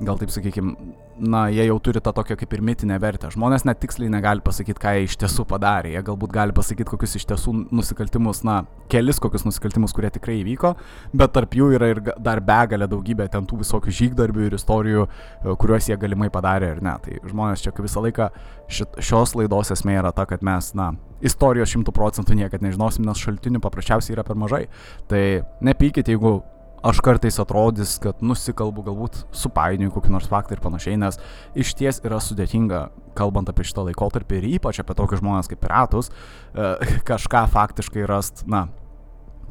gal 0.00 0.18
taip 0.20 0.32
sakykime, 0.32 0.74
na, 1.22 1.44
jie 1.52 1.66
jau 1.66 1.76
turi 1.84 2.00
tą 2.02 2.12
tokią 2.16 2.36
kaip 2.40 2.54
ir 2.56 2.62
mitinę 2.64 2.96
vertę. 3.02 3.28
Žmonės 3.32 3.66
net 3.68 3.80
tiksliai 3.82 4.10
negali 4.10 4.42
pasakyti, 4.44 4.80
ką 4.80 4.94
jie 4.96 5.04
iš 5.06 5.16
tiesų 5.20 5.44
padarė. 5.48 5.92
Jie 5.92 6.02
galbūt 6.06 6.32
gali 6.34 6.54
pasakyti, 6.56 6.88
kokius 6.88 7.18
iš 7.20 7.26
tiesų 7.30 7.54
nusikaltimus, 7.74 8.42
na, 8.48 8.62
kelis 8.92 9.20
kokius 9.22 9.44
nusikaltimus, 9.46 9.94
kurie 9.96 10.10
tikrai 10.14 10.38
įvyko, 10.40 10.72
bet 11.12 11.34
tarp 11.36 11.56
jų 11.58 11.72
yra 11.76 11.92
ir 11.92 12.02
dar 12.16 12.42
begalė 12.44 12.88
daugybė 12.90 13.28
ten 13.32 13.46
tų 13.48 13.60
visokių 13.62 13.94
žygdarbių 14.00 14.48
ir 14.48 14.58
istorijų, 14.58 15.06
e, 15.06 15.56
kuriuos 15.60 15.90
jie 15.90 15.98
galimai 16.00 16.30
padarė 16.32 16.74
ir 16.76 16.82
ne. 16.84 16.96
Tai 17.04 17.20
žmonės 17.28 17.64
čia 17.64 17.74
kaip 17.74 17.86
visą 17.86 18.02
laiką 18.04 18.30
šit, 18.72 19.00
šios 19.04 19.36
laidos 19.38 19.74
esmė 19.76 20.00
yra 20.00 20.14
ta, 20.16 20.26
kad 20.28 20.44
mes, 20.46 20.72
na, 20.78 20.92
istorijos 21.22 21.70
šimtų 21.72 21.94
procentų 21.94 22.38
niekada 22.40 22.66
nežinosim, 22.66 23.06
nes 23.06 23.20
šaltinių 23.20 23.62
paprasčiausiai 23.62 24.16
yra 24.16 24.24
per 24.26 24.40
mažai. 24.40 24.64
Tai 25.10 25.22
nepykit, 25.62 26.08
jeigu 26.10 26.40
aš 26.82 27.00
kartais 27.04 27.38
atrodys, 27.42 27.96
kad 28.02 28.22
nusikalbu, 28.24 28.84
galbūt 28.88 29.22
supainioju 29.36 29.94
kokį 29.94 30.12
nors 30.14 30.28
faktą 30.30 30.56
ir 30.56 30.62
panašiai, 30.64 30.98
nes 31.00 31.18
iš 31.58 31.74
ties 31.78 32.00
yra 32.02 32.18
sudėtinga, 32.22 32.84
kalbant 33.18 33.50
apie 33.50 33.66
šitą 33.68 33.86
laikotarpį 33.88 34.40
ir 34.40 34.48
ypač 34.56 34.82
apie 34.82 34.96
tokius 34.98 35.22
žmonės 35.22 35.50
kaip 35.50 35.62
piratus, 35.62 36.10
e, 36.10 36.72
kažką 37.10 37.44
faktiškai 37.52 38.06
rast, 38.10 38.44
na, 38.50 38.66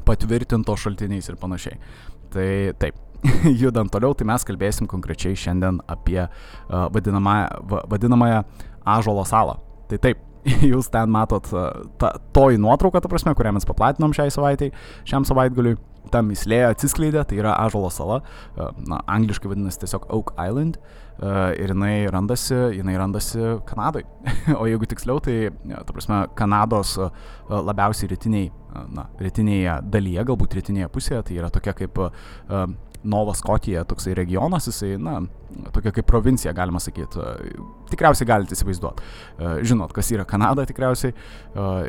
patvirtinto 0.06 0.76
šaltiniais 0.76 1.30
ir 1.30 1.38
panašiai. 1.40 1.78
Tai 2.32 2.48
taip, 2.82 2.98
judant 3.62 3.92
toliau, 3.92 4.16
tai 4.16 4.26
mes 4.28 4.44
kalbėsim 4.46 4.88
konkrečiai 4.90 5.38
šiandien 5.38 5.80
apie 5.90 6.20
uh, 6.26 6.88
vadinamąją, 6.92 7.80
vadinamąją 7.92 8.42
Ažolo 8.92 9.24
salą. 9.28 9.60
Tai 9.90 10.00
taip, 10.02 10.20
jūs 10.72 10.90
ten 10.92 11.12
matot 11.14 11.46
uh, 11.54 11.70
ta, 12.02 12.16
toji 12.34 12.60
nuotrauka, 12.60 13.02
ta 13.02 13.10
prasme, 13.10 13.34
kurią 13.38 13.54
mes 13.56 13.68
paplatinom 13.68 14.14
šiai 14.16 14.32
savaitai, 14.34 14.72
šiam 15.08 15.26
savaitgaliui 15.28 15.78
ta 16.10 16.22
mislė 16.26 16.62
atsiskleidė, 16.66 17.22
tai 17.28 17.38
yra 17.40 17.54
Ažalo 17.62 17.90
sala, 17.92 18.20
e, 18.56 18.68
na, 18.88 19.00
angliškai 19.10 19.50
vadinasi 19.52 19.82
tiesiog 19.84 20.08
Oak 20.12 20.32
Island 20.40 20.78
e, 20.78 21.32
ir 21.62 21.74
jinai 21.74 21.94
randasi, 22.12 22.58
jinai 22.78 22.96
randasi 23.00 23.56
Kanadoje. 23.68 24.08
o 24.60 24.66
jeigu 24.70 24.88
tiksliau, 24.90 25.22
tai, 25.24 25.36
e, 25.52 25.74
ta 25.74 25.94
prasme, 25.94 26.24
Kanados 26.38 26.96
labiausiai 27.52 28.12
rytiniai, 28.14 28.50
na, 28.96 29.06
rytinėje 29.20 29.78
dalyje, 29.92 30.24
galbūt 30.32 30.58
rytinėje 30.58 30.90
pusėje, 30.92 31.26
tai 31.28 31.38
yra 31.42 31.52
tokia 31.52 31.76
kaip 31.76 32.00
Nova 33.04 33.34
Skotija, 33.34 33.84
toksai 33.88 34.14
regionas, 34.14 34.66
jisai, 34.70 34.96
na, 35.00 35.20
tokia 35.72 35.92
kaip 35.92 36.06
provincija, 36.06 36.52
galima 36.52 36.80
sakyti. 36.80 37.20
Tikriausiai 37.92 38.28
galite 38.28 38.56
įsivaizduoti. 38.56 39.04
Žinot, 39.68 39.92
kas 39.92 40.08
yra 40.14 40.24
Kanada 40.28 40.64
tikriausiai 40.68 41.12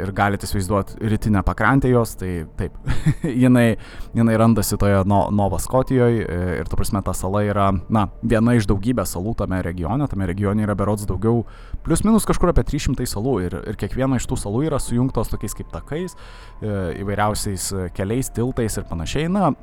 ir 0.01 0.12
galite 0.15 0.48
įsivaizduoti 0.48 0.98
rytinę 1.13 1.43
pakrantę 1.48 1.91
jos, 1.91 2.15
tai 2.20 2.32
taip, 2.60 2.75
jinai, 3.43 3.77
jinai 4.17 4.38
randasi 4.39 4.77
toje 4.79 5.03
no, 5.10 5.22
Nova 5.32 5.62
Skotijoje 5.63 6.25
ir, 6.60 6.70
tu 6.70 6.79
prasme, 6.79 7.03
ta 7.05 7.15
sala 7.17 7.43
yra, 7.48 7.70
na, 7.93 8.08
viena 8.22 8.58
iš 8.58 8.67
daugybės 8.72 9.15
salų 9.15 9.36
tame 9.39 9.62
regione, 9.65 10.08
tame 10.12 10.27
regione 10.29 10.65
yra 10.65 10.75
berots 10.79 11.08
daugiau, 11.10 11.46
plus 11.86 12.03
minus 12.08 12.27
kažkur 12.29 12.51
apie 12.51 12.65
300 12.74 13.08
salų 13.13 13.38
ir, 13.48 13.60
ir 13.72 13.79
kiekviena 13.79 14.20
iš 14.20 14.27
tų 14.29 14.39
salų 14.43 14.65
yra 14.67 14.82
sujungtos 14.82 15.32
tokiais 15.32 15.55
kaip 15.58 15.72
takais, 15.74 16.17
įvairiausiais 16.63 17.70
keliais, 17.96 18.34
tiltais 18.34 18.79
ir 18.79 18.89
panašiai. 18.89 19.32
Na, 19.32 19.53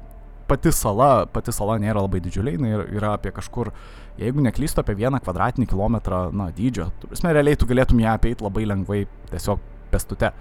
pati 0.51 0.73
sala, 0.75 1.11
pati 1.31 1.55
sala 1.55 1.79
nėra 1.83 2.03
labai 2.03 2.21
didžiulė, 2.25 2.57
jinai 2.57 2.73
yra 2.99 3.15
apie 3.17 3.33
kažkur, 3.35 3.71
jeigu 4.21 4.43
neklystu, 4.45 4.83
apie 4.83 4.97
vieną 4.99 5.21
kvadratinį 5.23 5.69
kilometrą, 5.71 6.25
na, 6.35 6.51
dydžio. 6.55 6.91
Turime, 7.05 7.35
realiai 7.37 7.59
tu 7.61 7.69
galėtum 7.71 8.03
ją 8.03 8.17
apeiti 8.19 8.47
labai 8.47 8.67
lengvai, 8.67 9.05
tiesiog 9.31 9.63
pestute. 9.91 10.33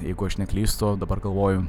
Jeigu 0.00 0.26
aš 0.26 0.38
neklystu, 0.40 0.94
dabar 1.00 1.20
galvoju, 1.22 1.66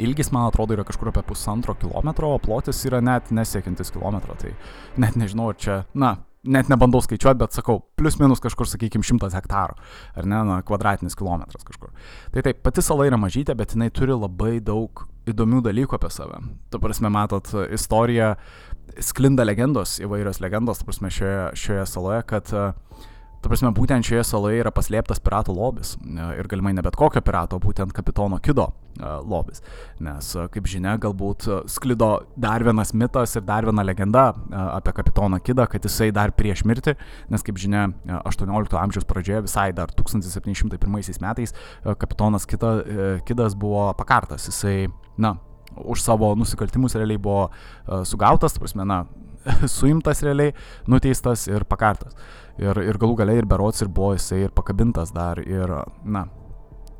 ilgis, 0.00 0.32
man 0.32 0.48
atrodo, 0.48 0.76
yra 0.76 0.86
kažkur 0.88 1.12
apie 1.12 1.24
pusantro 1.28 1.76
kilometro, 1.78 2.32
o 2.34 2.40
plotis 2.42 2.80
yra 2.88 3.02
net 3.04 3.30
nesiekintis 3.34 3.92
kilometro. 3.94 4.36
Tai 4.40 4.54
net 5.00 5.18
nežinau, 5.20 5.50
ar 5.52 5.60
čia, 5.60 5.78
na, 5.92 6.14
net 6.44 6.70
nebandau 6.72 7.02
skaičiuoti, 7.04 7.40
bet 7.42 7.56
sakau, 7.56 7.82
plus 8.00 8.16
minus 8.20 8.42
kažkur, 8.42 8.68
sakykime, 8.68 9.04
šimtas 9.06 9.36
hektarų, 9.36 9.76
ar 10.16 10.28
ne, 10.28 10.42
na, 10.48 10.60
kvadratinis 10.66 11.18
kilometras 11.18 11.66
kažkur. 11.68 11.92
Tai 12.34 12.44
taip, 12.46 12.62
pati 12.64 12.84
sala 12.84 13.08
yra 13.08 13.20
mažytė, 13.20 13.56
bet 13.58 13.76
jinai 13.76 13.90
turi 13.94 14.16
labai 14.16 14.58
daug 14.64 15.04
įdomių 15.28 15.60
dalykų 15.66 15.98
apie 15.98 16.10
save. 16.14 16.40
Tu 16.72 16.80
prasme, 16.82 17.10
matot, 17.12 17.50
istorija, 17.72 18.34
sklinda 19.02 19.44
legendos, 19.44 19.98
įvairios 20.02 20.40
legendos, 20.42 20.80
tu 20.80 20.88
prasme, 20.88 21.12
šioje, 21.12 21.42
šioje 21.60 21.86
saloje, 21.90 22.22
kad 22.30 22.52
uh, 22.56 22.70
Ta 23.40 23.48
prasme, 23.48 23.70
būtent 23.72 24.04
šioje 24.04 24.20
saloje 24.28 24.58
yra 24.60 24.68
paslėptas 24.74 25.20
piratų 25.24 25.54
lobis. 25.56 25.94
E, 25.96 26.24
ir 26.36 26.48
galimai 26.50 26.74
ne 26.76 26.82
bet 26.84 26.96
kokio 27.00 27.22
pirato, 27.24 27.56
būtent 27.62 27.94
kapitono 27.96 28.36
Kido 28.44 28.66
e, 28.68 29.12
lobis. 29.24 29.62
Nes, 30.04 30.28
e, 30.36 30.44
kaip 30.52 30.68
žinia, 30.68 30.98
galbūt 31.00 31.46
sklido 31.72 32.10
dar 32.36 32.60
vienas 32.66 32.92
mitas 32.92 33.38
ir 33.40 33.46
dar 33.48 33.64
viena 33.64 33.84
legenda 33.86 34.26
apie 34.76 34.92
kapitoną 34.98 35.40
Kidą, 35.44 35.64
kad 35.72 35.88
jisai 35.88 36.10
dar 36.12 36.34
prieš 36.36 36.66
mirtį, 36.68 36.94
nes, 37.32 37.44
kaip 37.46 37.56
žinia, 37.60 37.86
18 38.28 38.76
amžiaus 38.82 39.08
pradžioje, 39.08 39.46
visai 39.48 39.70
dar 39.76 39.94
1701 39.96 41.24
metais, 41.24 41.56
kapitonas 42.02 42.44
Kita, 42.50 42.74
Kidas 43.24 43.56
buvo 43.56 43.88
pakartas. 43.96 44.50
Jisai, 44.52 44.90
na, 45.16 45.38
už 45.80 46.04
savo 46.04 46.34
nusikaltimus 46.36 46.98
realiai 46.98 47.16
buvo 47.16 47.48
sugautas, 48.04 48.60
prasme, 48.60 48.84
na, 48.84 49.06
suimtas 49.78 50.22
realiai, 50.26 50.52
nuteistas 50.90 51.46
ir 51.48 51.64
pakartas. 51.68 52.16
Ir, 52.60 52.82
ir 52.84 52.98
galų 53.00 53.16
galiai 53.22 53.40
ir 53.40 53.48
berots 53.48 53.80
ir 53.80 53.88
buvo 53.88 54.12
jisai 54.16 54.44
ir 54.44 54.52
pakabintas 54.52 55.14
dar. 55.16 55.40
Ir, 55.40 55.72
na, 56.04 56.26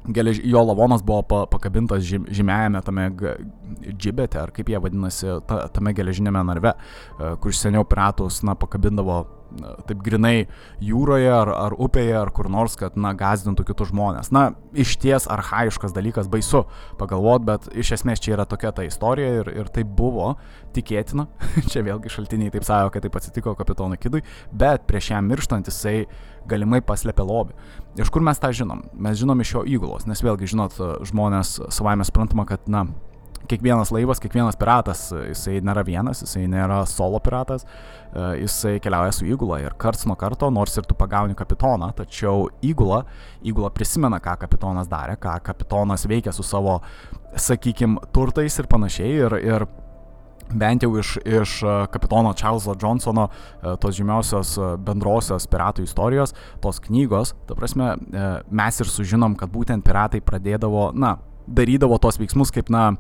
gelež, 0.09 0.41
jo 0.45 0.63
lavonas 0.65 1.03
buvo 1.05 1.23
pa, 1.29 1.41
pakabintas 1.51 2.05
žym, 2.07 2.25
žymėjame 2.33 2.81
tame 2.87 3.09
džibete, 3.91 4.41
ar 4.41 4.55
kaip 4.57 4.71
jie 4.73 4.81
vadinasi, 4.81 5.35
ta, 5.49 5.67
tame 5.75 5.93
geležinėme 5.97 6.43
narve, 6.49 6.73
e, 6.73 7.35
kur 7.43 7.57
seniau 7.57 7.85
piratus, 7.89 8.41
na, 8.47 8.57
pakabindavo 8.59 9.23
taip 9.89 10.03
grinai 10.05 10.47
jūroje 10.85 11.31
ar, 11.35 11.51
ar 11.55 11.77
upėje 11.81 12.17
ar 12.21 12.31
kur 12.35 12.51
nors, 12.53 12.77
kad, 12.81 12.97
na, 13.01 13.13
gazdintų 13.19 13.67
kitus 13.71 13.91
žmonės. 13.93 14.31
Na, 14.35 14.51
iš 14.73 14.97
ties 15.03 15.27
arhaiškas 15.31 15.95
dalykas, 15.97 16.31
baisu 16.31 16.65
pagalvot, 17.01 17.45
bet 17.47 17.69
iš 17.75 17.95
esmės 17.99 18.23
čia 18.23 18.37
yra 18.37 18.47
tokia 18.49 18.73
ta 18.77 18.87
istorija 18.87 19.43
ir, 19.43 19.53
ir 19.63 19.71
tai 19.75 19.85
buvo 19.85 20.35
tikėtina. 20.77 21.27
čia 21.71 21.85
vėlgi 21.87 22.13
šaltiniai 22.13 22.55
taip 22.55 22.67
sako, 22.69 22.95
kad 22.95 23.07
taip 23.07 23.21
atsitiko 23.21 23.57
kapitonui 23.59 24.01
Kidui, 24.01 24.25
bet 24.53 24.87
prieš 24.91 25.13
jam 25.15 25.29
mirštant 25.31 25.71
jisai 25.71 26.05
galimai 26.51 26.81
paslėpė 26.85 27.27
lobį. 27.27 27.57
Iš 28.01 28.11
kur 28.15 28.25
mes 28.25 28.39
tą 28.41 28.53
žinom? 28.55 28.87
Mes 28.95 29.19
žinom 29.21 29.43
iš 29.43 29.55
jo 29.57 29.67
įgulos, 29.77 30.07
nes 30.09 30.23
vėlgi, 30.25 30.49
žinot, 30.55 30.79
žmonės 31.11 31.59
savaime 31.75 32.07
suprantama, 32.07 32.47
kad, 32.49 32.65
na, 32.71 32.87
kiekvienas 33.49 33.91
laivas, 33.95 34.21
kiekvienas 34.21 34.59
piratas, 34.61 35.07
jisai 35.31 35.61
nėra 35.65 35.85
vienas, 35.87 36.23
jisai 36.25 36.45
nėra 36.51 36.83
solo 36.89 37.21
piratas, 37.23 37.65
e, 37.65 38.25
jisai 38.43 38.77
keliauja 38.83 39.15
su 39.17 39.29
įgula 39.29 39.61
ir 39.63 39.77
karts 39.81 40.07
nuo 40.09 40.17
karto, 40.21 40.51
nors 40.53 40.77
ir 40.79 40.89
tu 40.89 40.97
pagauni 40.99 41.37
kapitoną, 41.39 41.93
tačiau 41.99 42.49
įgula, 42.67 43.05
įgula 43.47 43.73
prisimena, 43.75 44.21
ką 44.23 44.37
kapitonas 44.45 44.91
darė, 44.91 45.17
ką 45.21 45.39
kapitonas 45.51 46.07
veikia 46.11 46.35
su 46.37 46.47
savo, 46.47 46.81
sakykim, 47.37 47.99
turtais 48.15 48.59
ir 48.61 48.69
panašiai. 48.71 49.15
Ir, 49.21 49.39
ir 49.45 49.67
bent 50.51 50.83
jau 50.83 50.91
iš, 50.99 51.17
iš 51.25 51.57
e, 51.63 51.75
kapitono 51.95 52.35
Charleso 52.37 52.77
Johnsono, 52.77 53.29
e, 53.31 53.75
tos 53.83 53.97
žymiausios 53.99 54.53
bendrosios 54.85 55.49
piratų 55.51 55.87
istorijos, 55.89 56.37
tos 56.63 56.83
knygos, 56.87 57.35
ta 57.49 57.57
prasme, 57.59 57.95
mes 58.51 58.81
ir 58.83 58.91
sužinom, 58.91 59.39
kad 59.39 59.51
būtent 59.53 59.87
piratai 59.87 60.23
pradėdavo, 60.25 60.91
na, 60.95 61.17
darydavo 61.47 61.99
tos 62.03 62.19
veiksmus, 62.21 62.53
kaip, 62.55 62.73
na, 62.73 62.91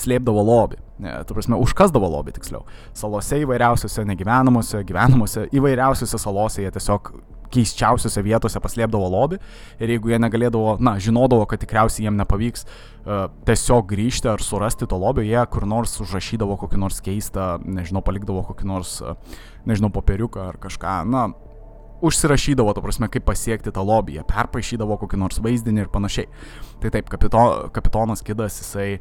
slėpdavo 0.00 0.44
lobį. 0.46 0.80
Tu 1.00 1.36
prasme, 1.36 1.56
užkasdavo 1.56 2.10
lobį 2.12 2.36
tiksliau. 2.36 2.66
Salose 2.96 3.40
įvairiausiose, 3.44 4.04
negyvenamuose, 4.08 4.82
gyvenamuose, 4.88 5.46
įvairiausiose 5.56 6.20
salose 6.20 6.64
jie 6.64 6.72
tiesiog 6.74 7.14
keiščiausiose 7.50 8.22
vietose 8.22 8.60
paslėpdavo 8.62 9.08
lobį 9.10 9.40
ir 9.82 9.94
jeigu 9.94 10.12
jie 10.12 10.20
negalėdavo, 10.22 10.76
na, 10.82 10.96
žinodavo, 11.02 11.46
kad 11.50 11.62
tikriausiai 11.62 12.06
jiem 12.06 12.18
nepavyks 12.20 12.66
uh, 12.66 13.26
tiesiog 13.48 13.88
grįžti 13.90 14.30
ar 14.30 14.44
surasti 14.44 14.88
to 14.90 14.98
lobio, 15.00 15.24
jie 15.26 15.40
kur 15.50 15.66
nors 15.66 15.96
užrašydavo 16.04 16.58
kokį 16.60 16.80
nors 16.84 17.00
keistą, 17.04 17.52
nežinau, 17.64 18.04
palikdavo 18.06 18.44
kokį 18.52 18.70
nors, 18.70 18.98
uh, 19.02 19.18
nežinau, 19.66 19.90
popieriuką 19.94 20.46
ar 20.52 20.60
kažką, 20.62 21.00
na, 21.10 21.26
užsirašydavo, 22.06 22.74
to 22.74 22.82
prasme, 22.84 23.08
kaip 23.12 23.26
pasiekti 23.28 23.72
tą 23.74 23.84
lobį, 23.86 24.18
jie 24.18 24.26
perpašydavo 24.28 24.98
kokį 25.02 25.20
nors 25.20 25.40
vaizdinį 25.44 25.86
ir 25.86 25.92
panašiai. 25.92 26.28
Tai 26.82 26.92
taip, 26.96 27.08
kapito, 27.12 27.46
kapitonas 27.74 28.24
Kidas, 28.26 28.60
jisai, 28.62 29.00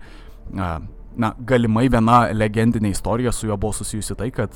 na, 0.53 1.33
galimai 1.39 1.87
viena 1.91 2.19
legendinė 2.33 2.93
istorija 2.93 3.31
su 3.35 3.47
juo 3.49 3.57
buvo 3.57 3.73
susijusi 3.75 4.15
tai, 4.19 4.29
kad 4.35 4.55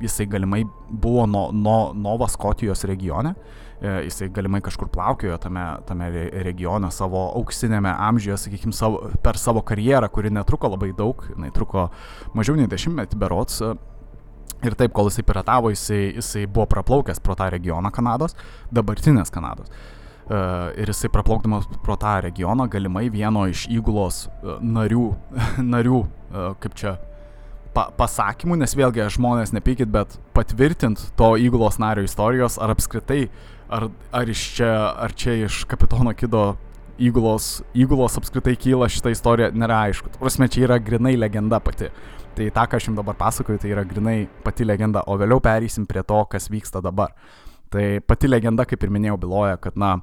jisai 0.00 0.26
galimai 0.30 0.64
buvo 0.88 1.26
nuo 1.26 1.48
no, 1.52 1.78
Nova 1.94 2.28
Skotijos 2.28 2.84
regione, 2.88 3.34
e, 3.80 3.94
jisai 4.06 4.30
galimai 4.34 4.62
kažkur 4.64 4.88
plaukiojo 4.92 5.38
tame, 5.42 5.64
tame 5.88 6.10
regione 6.46 6.90
savo 6.94 7.26
auksinėme 7.40 7.92
amžiuje, 8.08 8.38
sakykime, 8.46 8.76
savo, 8.76 9.10
per 9.24 9.40
savo 9.40 9.64
karjerą, 9.66 10.08
kuri 10.12 10.32
netruko 10.32 10.70
labai 10.76 10.92
daug, 10.96 11.26
jinai 11.34 11.52
truko 11.54 11.88
mažiau 12.34 12.56
nei 12.58 12.70
dešimtmetį 12.70 13.20
berots, 13.20 13.60
Ir 14.64 14.76
taip, 14.80 14.94
kol 14.96 15.10
jisai 15.10 15.24
piratavo, 15.28 15.72
jisai, 15.74 16.14
jisai 16.16 16.46
buvo 16.48 16.64
praplaukęs 16.70 17.20
pro 17.20 17.36
tą 17.36 17.50
regioną 17.52 17.90
Kanados, 17.92 18.36
dabartinės 18.72 19.32
Kanados. 19.34 19.68
Uh, 20.24 20.70
ir 20.80 20.88
jisai 20.88 21.10
praplaukdamas 21.12 21.66
pro 21.84 21.98
tą 22.00 22.14
regioną 22.24 22.64
galimai 22.72 23.10
vieno 23.12 23.42
iš 23.50 23.66
įgulos 23.68 24.22
uh, 24.30 24.54
narių, 24.64 25.10
narių 25.74 25.98
uh, 26.00 26.54
kaip 26.62 26.78
čia, 26.80 26.94
pa, 27.76 27.90
pasakymų, 27.98 28.56
nes 28.62 28.72
vėlgi 28.78 29.04
žmonės 29.18 29.52
nepykit, 29.52 29.90
bet 29.92 30.16
patvirtint 30.36 31.02
to 31.18 31.34
įgulos 31.44 31.76
nario 31.82 32.06
istorijos, 32.08 32.56
ar 32.56 32.72
apskritai, 32.72 33.26
ar, 33.68 33.90
ar, 34.16 34.32
iš 34.32 34.46
čia, 34.56 34.72
ar 34.96 35.12
čia 35.12 35.36
iš 35.44 35.64
kapitono 35.68 36.16
Kido 36.16 36.54
įgulos, 36.96 37.58
įgulos 37.76 38.16
apskritai 38.20 38.54
kyla 38.60 38.88
šitą 38.92 39.12
istoriją, 39.14 39.52
nėra 39.58 39.84
aišku. 39.88 40.12
Prasme, 40.20 40.48
čia 40.48 40.68
yra 40.68 40.78
grinai 40.80 41.16
legenda 41.18 41.60
pati. 41.60 41.90
Tai 42.34 42.50
tą, 42.50 42.66
ką 42.66 42.78
aš 42.78 42.88
jums 42.88 42.98
dabar 42.98 43.14
pasakoju, 43.18 43.60
tai 43.62 43.70
yra 43.70 43.84
grinai 43.86 44.24
pati 44.42 44.66
legenda, 44.66 45.04
o 45.06 45.14
vėliau 45.20 45.42
pereisim 45.42 45.86
prie 45.86 46.02
to, 46.02 46.18
kas 46.30 46.50
vyksta 46.50 46.82
dabar. 46.82 47.12
Tai 47.70 47.84
pati 48.02 48.30
legenda, 48.30 48.66
kaip 48.66 48.82
ir 48.82 48.90
minėjau, 48.94 49.20
byloja, 49.22 49.58
kad, 49.62 49.78
na, 49.78 49.96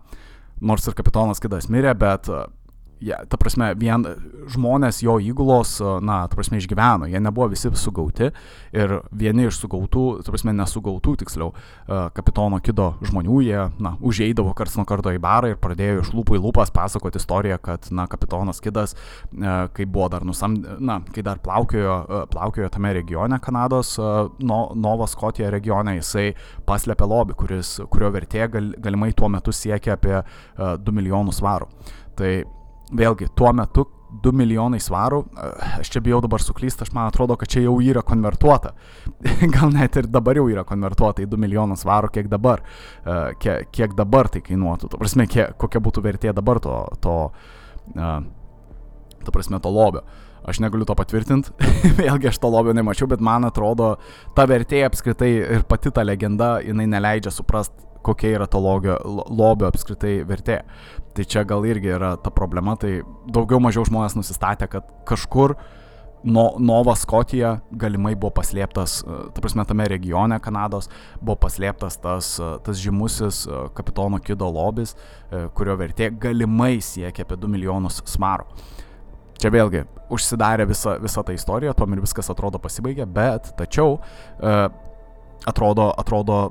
nors 0.63 0.87
ir 0.87 0.95
kapitonas 0.95 1.43
Kidas 1.43 1.67
mirė, 1.71 1.91
bet 1.97 2.29
ja, 3.01 3.17
ta 3.29 3.37
prasme, 3.41 3.71
vien 3.79 4.05
žmonės 4.51 5.01
jo 5.03 5.17
įgulos, 5.21 5.77
na, 6.05 6.21
ta 6.29 6.37
prasme, 6.37 6.59
išgyveno, 6.61 7.09
jie 7.09 7.21
nebuvo 7.23 7.49
visi 7.51 7.71
sugauti 7.77 8.29
ir 8.75 8.93
vieni 9.11 9.47
iš 9.49 9.59
sugautų, 9.63 10.05
ta 10.25 10.33
prasme, 10.33 10.53
nesugautų, 10.57 11.15
tiksliau, 11.23 11.51
kapitono 12.15 12.61
kido 12.63 12.91
žmonių, 13.07 13.39
jie, 13.47 13.59
na, 13.81 13.95
užeidavo 13.99 14.53
karts 14.57 14.77
nuo 14.77 14.85
karto 14.89 15.13
į 15.13 15.21
barą 15.23 15.53
ir 15.53 15.59
pradėjo 15.61 16.05
iš 16.05 16.13
lūpų 16.15 16.37
į 16.37 16.43
lūpas 16.45 16.73
pasakoti 16.75 17.21
istoriją, 17.21 17.57
kad, 17.63 17.89
na, 17.95 18.05
kapitonas 18.11 18.61
kidas, 18.63 18.95
kai 19.31 19.87
buvo 19.87 20.11
dar 20.13 20.25
nusam, 20.27 20.59
na, 20.79 20.99
kai 21.13 21.25
dar 21.25 21.41
plaukiojo, 21.43 22.27
plaukiojo 22.31 22.69
tame 22.73 22.93
regione 22.99 23.41
Kanados, 23.41 23.95
no, 23.97 24.61
Novo 24.77 25.09
Skotija 25.09 25.49
regione, 25.53 25.97
jisai 25.97 26.31
paslėpė 26.69 27.09
lobį, 27.09 27.37
kuris, 27.39 27.75
kurio 27.91 28.11
vertė 28.13 28.47
gal, 28.51 28.71
galimai 28.81 29.11
tuo 29.17 29.29
metu 29.31 29.53
siekia 29.55 29.97
apie 29.97 30.19
2 30.57 30.95
milijonus 30.95 31.41
svarų. 31.41 31.69
Tai 32.19 32.31
vėlgi, 32.91 33.31
tuo 33.37 33.51
metu 33.55 33.87
2 34.11 34.33
milijonai 34.35 34.79
svarų, 34.83 35.21
aš 35.79 35.91
čia 35.93 36.01
bijau 36.03 36.19
dabar 36.23 36.43
suklysti, 36.43 36.83
aš 36.83 36.91
man 36.95 37.07
atrodo, 37.07 37.37
kad 37.39 37.49
čia 37.51 37.63
jau 37.63 37.77
yra 37.83 38.03
konvertuota. 38.03 38.73
Gal 39.55 39.71
net 39.71 39.95
ir 39.99 40.09
dabar 40.11 40.35
jau 40.39 40.49
yra 40.51 40.65
konvertuota 40.67 41.23
į 41.23 41.29
2 41.31 41.39
milijonus 41.39 41.85
svarų, 41.85 42.11
kiek 42.17 42.27
dabar, 42.31 42.63
kiek, 43.39 43.69
kiek 43.71 43.95
dabar 43.97 44.29
tai 44.31 44.43
kainuotų. 44.43 44.91
Ta 44.91 44.99
prasme, 44.99 45.27
kiek, 45.31 45.55
kokia 45.61 45.83
būtų 45.83 46.03
vertė 46.03 46.35
dabar 46.35 46.59
to, 46.63 46.75
to, 47.03 47.15
ta 47.95 49.31
prasme, 49.31 49.61
to 49.63 49.71
lobio. 49.71 50.03
Aš 50.41 50.57
negaliu 50.59 50.87
to 50.89 50.95
patvirtinti, 50.97 51.53
vėlgi 52.01 52.31
aš 52.31 52.41
to 52.41 52.49
lobio 52.51 52.73
nemačiau, 52.75 53.07
bet 53.07 53.21
man 53.23 53.45
atrodo, 53.47 53.93
ta 54.35 54.47
vertė 54.49 54.81
apskritai 54.87 55.31
ir 55.37 55.65
pati 55.69 55.93
ta 55.93 56.03
legenda, 56.03 56.55
jinai 56.65 56.89
neleidžia 56.89 57.31
suprasti, 57.31 57.85
kokia 58.01 58.35
yra 58.39 58.47
to 58.49 58.59
logio, 58.61 58.97
lobio 59.29 59.69
apskritai 59.69 60.21
vertė. 60.25 60.63
Tai 61.11 61.27
čia 61.27 61.43
gal 61.43 61.65
irgi 61.67 61.91
yra 61.91 62.15
ta 62.23 62.31
problema, 62.31 62.77
tai 62.79 63.01
daugiau 63.27 63.59
mažiau 63.59 63.83
žmonės 63.87 64.15
nusistatė, 64.15 64.69
kad 64.71 64.87
kažkur 65.09 65.57
no, 66.23 66.45
Nova 66.59 66.95
Skotija 66.95 67.57
galimai 67.71 68.13
buvo 68.15 68.31
paslėptas, 68.37 69.01
e, 69.03 69.17
ta 69.35 69.43
prasme, 69.43 69.65
tame 69.67 69.87
regione 69.91 70.37
Kanados 70.43 70.89
buvo 71.19 71.37
paslėptas 71.45 71.99
tas, 72.01 72.33
e, 72.39 72.51
tas 72.65 72.79
žymusis 72.79 73.43
e, 73.47 73.63
kapitono 73.77 74.21
Kido 74.23 74.49
lobis, 74.51 74.95
kurio 75.55 75.77
vertė 75.79 76.11
galimai 76.21 76.77
siekia 76.83 77.25
apie 77.25 77.37
2 77.39 77.51
milijonus 77.51 78.01
svarų. 78.09 78.47
Čia 79.41 79.51
vėlgi 79.53 79.85
užsidarė 80.13 80.67
visa, 80.69 80.97
visa 81.01 81.23
ta 81.25 81.33
istorija, 81.33 81.73
tuom 81.73 81.95
ir 81.95 82.03
viskas 82.03 82.29
atrodo 82.29 82.59
pasibaigė, 82.61 83.07
bet 83.09 83.53
tačiau 83.57 83.95
atrodo, 85.49 85.87
atrodo 85.97 86.41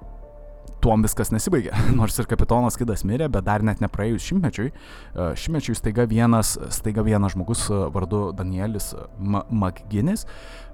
tuom 0.83 1.05
viskas 1.05 1.33
nesibaigė. 1.35 1.73
Nors 1.99 2.19
ir 2.21 2.29
kapitonas 2.31 2.79
Kidas 2.81 3.05
mirė, 3.09 3.29
bet 3.33 3.47
dar 3.47 3.65
net 3.67 3.83
nepraėjus 3.83 4.27
šimtmečiui, 4.31 4.71
e, 4.71 5.31
šimtmečiui 5.39 5.77
staiga 5.79 6.07
vienas, 6.11 6.57
staiga 6.75 7.05
vienas 7.07 7.37
žmogus 7.37 7.67
e, 7.69 7.79
vardu 7.95 8.29
Danielis 8.37 8.93
Makginis, 9.21 10.27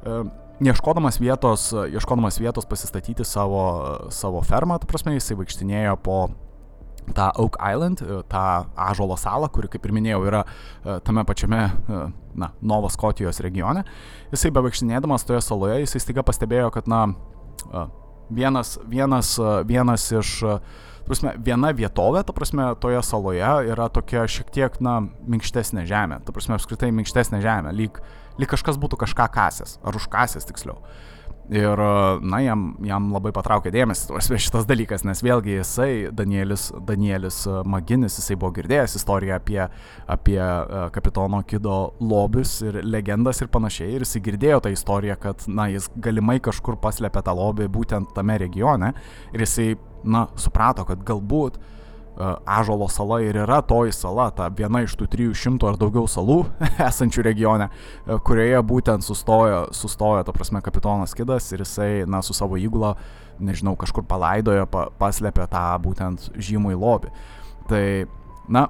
e, 0.02 0.22
ieškodamas 0.66 1.20
vietos, 1.20 1.68
ieškodamas 1.92 2.40
vietos 2.40 2.68
pasistatyti 2.68 3.26
savo, 3.28 3.62
savo 4.14 4.40
fermą, 4.46 4.80
ta 4.80 4.88
prasme, 4.88 5.16
jisai 5.18 5.36
vaikštinėjo 5.42 5.98
po 6.04 6.20
tą 7.16 7.28
Oak 7.38 7.58
Island, 7.62 8.00
tą 8.32 8.46
Ažolo 8.74 9.14
salą, 9.20 9.46
kuri, 9.52 9.68
kaip 9.70 9.84
ir 9.86 9.92
minėjau, 9.94 10.24
yra 10.26 10.40
tame 11.06 11.22
pačiame, 11.28 11.60
na, 12.34 12.48
Novo 12.58 12.90
Skotijos 12.90 13.38
regione. 13.44 13.84
Jisai 14.32 14.50
bevaikštinėdamas 14.56 15.28
toje 15.28 15.44
saloje, 15.44 15.84
jisai 15.84 16.02
staiga 16.02 16.24
pastebėjo, 16.26 16.72
kad, 16.74 16.90
na, 16.90 17.04
vienas, 18.30 18.76
vienas, 18.88 19.34
vienas 19.68 20.06
iš, 20.12 20.32
prasme, 21.06 21.34
viena 21.42 21.72
vietovė, 21.76 22.24
ta 22.26 22.34
prasme, 22.36 22.68
toje 22.82 23.02
saloje 23.06 23.50
yra 23.72 23.88
tokia 23.92 24.26
šiek 24.30 24.52
tiek, 24.54 24.78
na, 24.84 24.98
minkštesnė 25.26 25.86
žemė, 25.88 26.20
ta 26.26 26.34
prasme, 26.34 26.56
apskritai 26.58 26.92
minkštesnė 26.94 27.42
žemė, 27.44 27.74
lyg, 27.76 28.00
lyg 28.40 28.50
kažkas 28.50 28.80
būtų 28.82 28.98
kažką 29.04 29.28
kasęs, 29.34 29.78
ar 29.86 29.98
užkasęs 29.98 30.48
tiksliau. 30.50 30.80
Ir, 31.46 31.78
na, 32.26 32.40
jam, 32.42 32.62
jam 32.82 33.04
labai 33.14 33.30
patraukė 33.34 33.70
dėmesį 33.70 34.18
šitas 34.46 34.64
dalykas, 34.66 35.04
nes 35.06 35.20
vėlgi 35.22 35.60
jisai, 35.60 35.90
Danielis, 36.10 36.72
Danielis 36.88 37.44
Maginis, 37.70 38.16
jisai 38.18 38.34
buvo 38.34 38.50
girdėjęs 38.56 38.96
istoriją 38.98 39.36
apie, 39.38 39.60
apie 40.10 40.40
kapitono 40.96 41.44
Kido 41.46 41.78
lobius 42.02 42.58
ir 42.66 42.80
legendas 42.82 43.44
ir 43.44 43.52
panašiai. 43.54 43.92
Ir 43.94 44.02
jisai 44.02 44.24
girdėjo 44.26 44.58
tą 44.64 44.74
istoriją, 44.74 45.18
kad, 45.22 45.46
na, 45.46 45.68
jis 45.70 45.86
galimai 46.02 46.40
kažkur 46.42 46.80
paslėpė 46.82 47.22
tą 47.22 47.36
lobį 47.38 47.70
būtent 47.78 48.10
tame 48.16 48.40
regione. 48.42 48.90
Ir 49.30 49.46
jisai, 49.46 49.70
na, 50.02 50.26
suprato, 50.40 50.82
kad 50.88 51.06
galbūt 51.06 51.60
uh, 51.60 51.75
Ažolo 52.16 52.88
sala 52.88 53.18
ir 53.20 53.36
yra 53.42 53.58
toji 53.60 53.92
sala, 53.92 54.30
ta 54.32 54.48
viena 54.48 54.80
iš 54.84 54.94
tų 54.96 55.08
300 55.12 55.68
ar 55.68 55.76
daugiau 55.80 56.08
salų 56.08 56.38
esančių 56.88 57.24
regione, 57.26 57.68
kurioje 58.24 58.62
būtent 58.64 59.04
sustojo, 59.04 59.66
sustojo, 59.76 60.22
ta 60.24 60.32
prasme, 60.32 60.62
kapitonas 60.64 61.12
Kidas 61.16 61.50
ir 61.52 61.64
jisai, 61.64 61.90
na, 62.08 62.22
su 62.24 62.36
savo 62.36 62.56
įgula, 62.56 62.94
nežinau, 63.36 63.76
kažkur 63.76 64.06
palaidojo, 64.08 64.64
pa, 64.72 64.86
paslėpė 64.96 65.44
tą 65.52 65.66
būtent 65.84 66.30
žymų 66.40 66.72
į 66.72 66.80
lobį. 66.80 67.12
Tai, 67.68 67.84
na, 68.48 68.66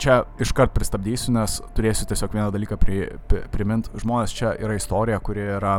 čia 0.00 0.22
iškart 0.40 0.72
pristabdysiu, 0.76 1.34
nes 1.36 1.58
turėsiu 1.76 2.08
tiesiog 2.08 2.32
vieną 2.36 2.48
dalyką 2.54 2.78
pri, 2.80 3.02
pri, 3.28 3.44
primint. 3.52 3.90
Žmonės 3.96 4.34
čia 4.36 4.54
yra 4.60 4.76
istorija, 4.78 5.20
kuri 5.24 5.44
yra 5.58 5.78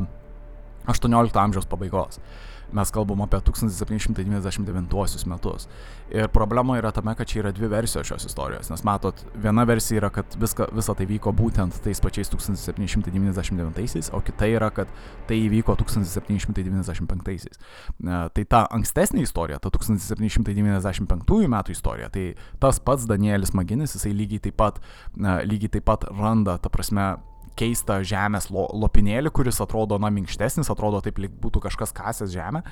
18 0.89 1.41
amžiaus 1.41 1.67
pabaigos. 1.69 2.21
Mes 2.75 2.91
kalbam 2.91 3.21
apie 3.23 3.39
1799 3.47 5.25
metus. 5.27 5.67
Ir 6.11 6.27
problema 6.27 6.77
yra 6.79 6.91
tame, 6.91 7.15
kad 7.15 7.27
čia 7.27 7.39
yra 7.41 7.51
dvi 7.55 7.67
versijos 7.71 8.07
šios 8.07 8.25
istorijos. 8.27 8.69
Nes 8.71 8.83
matot, 8.87 9.15
viena 9.35 9.63
versija 9.67 10.01
yra, 10.01 10.09
kad 10.13 10.25
viska, 10.39 10.67
visa 10.75 10.93
tai 10.97 11.05
vyko 11.07 11.31
būtent 11.35 11.79
tais 11.83 11.99
pačiais 12.03 12.31
1799, 12.33 14.11
o 14.11 14.21
kita 14.23 14.45
yra, 14.51 14.69
kad 14.75 14.87
tai 15.29 15.37
įvyko 15.45 15.75
1795. 15.79 17.57
Tai 18.33 18.43
ta 18.51 18.65
ankstesnė 18.75 19.21
istorija, 19.23 19.59
ta 19.63 19.69
1795 19.73 21.47
metų 21.55 21.71
istorija, 21.75 22.09
tai 22.11 22.35
tas 22.59 22.79
pats 22.83 23.07
Danielis 23.07 23.53
Maginis, 23.55 23.95
jisai 23.95 24.13
lygiai 24.15 24.43
taip 24.47 24.57
pat, 24.59 24.79
lygiai 25.17 25.71
taip 25.77 25.85
pat 25.87 26.07
randa, 26.11 26.57
ta 26.59 26.69
prasme, 26.73 27.15
keistą 27.57 27.99
žemės 28.07 28.49
lo, 28.53 28.67
lopinėlį, 28.83 29.31
kuris 29.35 29.59
atrodo, 29.63 29.97
na, 30.01 30.11
minkštesnis, 30.13 30.69
atrodo 30.71 31.01
taip, 31.05 31.19
lyg 31.21 31.33
būtų 31.41 31.61
kažkas 31.65 31.93
kasęs 31.95 32.31
žemę, 32.33 32.63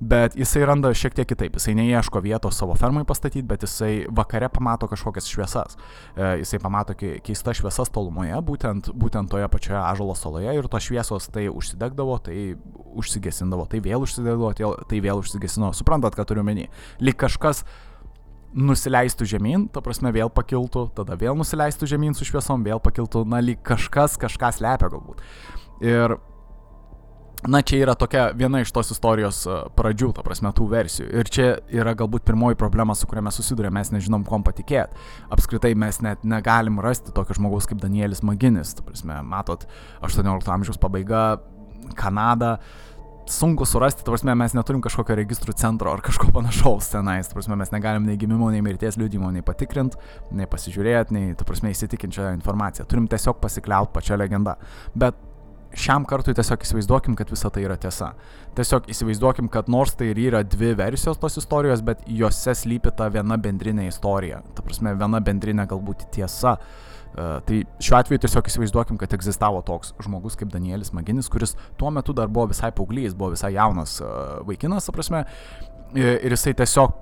bet 0.00 0.36
jisai 0.38 0.64
randa 0.68 0.92
šiek 0.94 1.16
tiek 1.16 1.28
kitaip. 1.30 1.58
Jisai 1.58 1.76
neieško 1.78 2.22
vietos 2.24 2.58
savo 2.58 2.76
fermai 2.78 3.04
pastatyti, 3.08 3.44
bet 3.46 3.66
jisai 3.66 3.92
vakare 4.10 4.50
pamato 4.52 4.88
kažkokias 4.90 5.30
šviesas. 5.30 5.78
E, 6.16 6.30
jisai 6.42 6.60
pamato 6.62 6.96
keistas 6.98 7.60
šviesas 7.60 7.92
tolumoje, 7.94 8.36
būtent, 8.44 8.90
būtent 8.94 9.30
toje 9.32 9.48
pačioje 9.52 9.80
Ažalo 9.84 10.16
saloje 10.18 10.54
ir 10.58 10.68
tos 10.70 10.88
šviesos 10.88 11.30
tai 11.34 11.46
užsidegdavo, 11.52 12.18
tai 12.26 12.38
užsigesindavo, 12.94 13.66
tai 13.70 13.82
vėl 13.84 14.06
užsidegdavo, 14.06 14.52
tai 14.90 15.02
vėl 15.04 15.22
užsigesindavo. 15.22 15.74
Suprantat, 15.76 16.16
ką 16.18 16.26
turiu 16.28 16.46
menį? 16.46 16.68
Lik 17.04 17.18
kažkas 17.24 17.64
nusileistų 18.54 19.26
žemyn, 19.28 19.66
ta 19.72 19.82
prasme 19.84 20.12
vėl 20.14 20.30
pakiltų, 20.32 20.88
tada 20.96 21.16
vėl 21.18 21.36
nusileistų 21.38 21.88
žemyn 21.90 22.14
su 22.14 22.26
šviesom, 22.28 22.62
vėl 22.66 22.80
pakiltų, 22.82 23.24
na, 23.28 23.42
lyg 23.42 23.60
kažkas 23.66 24.14
kažką 24.20 24.52
slepia 24.54 24.90
galbūt. 24.92 25.24
Ir, 25.82 26.14
na, 27.50 27.60
čia 27.66 27.80
yra 27.82 27.96
tokia 27.98 28.28
viena 28.38 28.62
iš 28.62 28.70
tos 28.74 28.92
istorijos 28.94 29.42
e, 29.50 29.58
pradžių, 29.74 30.12
ta 30.16 30.22
prasme, 30.26 30.52
tų 30.54 30.68
versijų. 30.70 31.08
Ir 31.18 31.32
čia 31.34 31.48
yra 31.74 31.96
galbūt 31.98 32.26
pirmoji 32.28 32.58
problema, 32.60 32.94
su 32.94 33.10
kuria 33.10 33.24
mes 33.26 33.40
susidurėme, 33.40 33.80
mes 33.80 33.90
nežinom, 33.96 34.26
kom 34.28 34.46
patikėti. 34.46 35.02
Apskritai 35.34 35.74
mes 35.78 35.98
net 36.06 36.22
negalim 36.22 36.78
rasti 36.84 37.14
tokio 37.16 37.36
žmogaus 37.40 37.68
kaip 37.70 37.82
Danielis 37.82 38.22
Maginis, 38.22 38.76
ta 38.78 38.86
prasme, 38.86 39.18
matot, 39.26 39.66
18 40.06 40.54
amžiaus 40.54 40.80
pabaiga, 40.80 41.26
Kanada, 41.98 42.56
sunku 43.26 43.64
surasti, 43.64 44.04
ta 44.04 44.12
prasme, 44.12 44.34
mes 44.38 44.54
neturim 44.56 44.82
kažkokio 44.84 45.16
registrų 45.18 45.54
centro 45.58 45.92
ar 45.92 46.02
kažko 46.04 46.30
panašaus 46.34 46.90
tenais, 46.92 47.28
ta 47.28 47.38
prasme, 47.38 47.56
mes 47.60 47.72
negalim 47.72 48.08
nei 48.08 48.18
gimimo, 48.20 48.50
nei 48.52 48.64
mirties 48.64 48.98
liūdimo, 49.00 49.30
nei 49.34 49.44
patikrint, 49.46 49.96
nei 50.34 50.48
pasižiūrėti, 50.50 51.16
nei, 51.16 51.36
įsitikinti 51.74 52.20
šią 52.20 52.34
informaciją. 52.38 52.88
Turim 52.90 53.08
tiesiog 53.10 53.40
pasikliaut 53.42 53.94
pačią 53.94 54.18
legendą. 54.20 54.58
Bet 54.94 55.18
šiam 55.74 56.04
kartui 56.08 56.34
tiesiog 56.36 56.64
įsivaizduokim, 56.64 57.16
kad 57.18 57.30
visa 57.32 57.50
tai 57.52 57.64
yra 57.66 57.76
tiesa. 57.80 58.12
Tiesiog 58.58 58.88
įsivaizduokim, 58.92 59.48
kad 59.52 59.70
nors 59.72 59.96
tai 59.98 60.12
ir 60.12 60.20
yra 60.28 60.42
dvi 60.46 60.74
versijos 60.78 61.18
tos 61.20 61.38
istorijos, 61.40 61.82
bet 61.86 62.04
juose 62.06 62.54
slypi 62.54 62.92
ta 62.96 63.08
viena 63.12 63.38
bendrinė 63.40 63.88
istorija. 63.90 64.42
Ta 64.54 64.66
prasme, 64.66 64.94
viena 64.98 65.22
bendrinė 65.24 65.66
galbūt 65.70 66.06
tiesa 66.14 66.58
tai 67.14 67.60
šiuo 67.78 67.98
atveju 68.00 68.22
tiesiog 68.24 68.48
įsivaizduokim, 68.50 68.98
kad 68.98 69.14
egzistavo 69.14 69.60
toks 69.66 69.92
žmogus 70.02 70.34
kaip 70.38 70.50
Danielis 70.50 70.92
Maginis, 70.96 71.30
kuris 71.30 71.54
tuo 71.78 71.92
metu 71.94 72.14
dar 72.16 72.28
buvo 72.32 72.48
visai 72.50 72.72
paauglys, 72.74 73.14
buvo 73.14 73.32
visai 73.36 73.52
jaunas 73.54 74.00
uh, 74.02 74.40
vaikinas, 74.48 74.90
prasme, 74.94 75.24
ir 75.94 76.34
jisai 76.34 76.54
tiesiog 76.58 77.00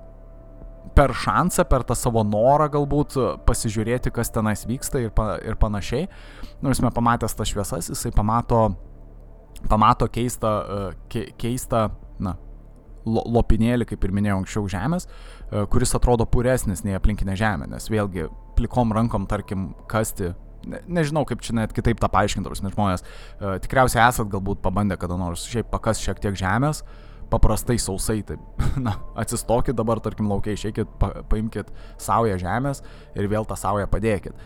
per 0.93 1.13
šansą, 1.17 1.65
per 1.69 1.85
tą 1.87 1.95
savo 1.97 2.21
norą 2.27 2.67
galbūt 2.73 3.17
pasižiūrėti, 3.47 4.11
kas 4.13 4.29
tenais 4.33 4.65
vyksta 4.69 5.01
ir, 5.01 5.09
pa, 5.15 5.37
ir 5.41 5.57
panašiai. 5.57 6.07
Nors 6.61 6.81
mes 6.83 6.93
pamatęs 6.93 7.33
tas 7.39 7.49
šviesas, 7.49 7.89
jisai 7.89 8.11
pamato, 8.13 8.67
pamato 9.71 10.09
keistą, 10.11 10.51
ke, 11.09 11.31
keistą, 11.39 11.87
na, 12.21 12.35
lopinėlį, 13.05 13.87
kaip 13.89 14.05
ir 14.05 14.13
minėjau 14.15 14.37
anksčiau, 14.41 14.69
žemės, 14.71 15.09
kuris 15.71 15.95
atrodo 15.97 16.27
puresnis 16.29 16.85
nei 16.85 16.95
aplinkinė 16.99 17.35
žemė, 17.39 17.67
nes 17.73 17.89
vėlgi 17.91 18.27
plikom 18.57 18.93
rankom, 18.95 19.27
tarkim, 19.29 19.71
kasti. 19.91 20.33
Ne, 20.63 20.79
nežinau, 20.99 21.25
kaip 21.27 21.41
čia 21.43 21.57
net 21.57 21.73
kitaip 21.75 21.99
tą 21.99 22.07
paaiškinti, 22.11 22.47
nes 22.63 22.71
žmonės 22.71 23.01
uh, 23.03 23.57
tikriausiai 23.63 24.05
esat 24.05 24.29
galbūt 24.31 24.61
pabandę 24.63 24.95
kada 24.99 25.17
nors 25.19 25.43
šiaip 25.51 25.67
pakas 25.73 25.99
šiek 25.99 26.21
tiek 26.23 26.37
žemės, 26.39 26.85
paprastai 27.33 27.75
sausai, 27.81 28.21
taip, 28.23 28.39
na, 28.85 28.95
atsistokit 29.19 29.75
dabar, 29.75 29.99
tarkim, 30.03 30.29
laukiai, 30.31 30.55
išeikit, 30.55 30.95
pa, 31.01 31.25
paimkit 31.27 31.73
saują 31.99 32.39
žemės 32.39 32.79
ir 33.17 33.27
vėl 33.31 33.49
tą 33.49 33.59
saują 33.59 33.89
padėkit 33.91 34.39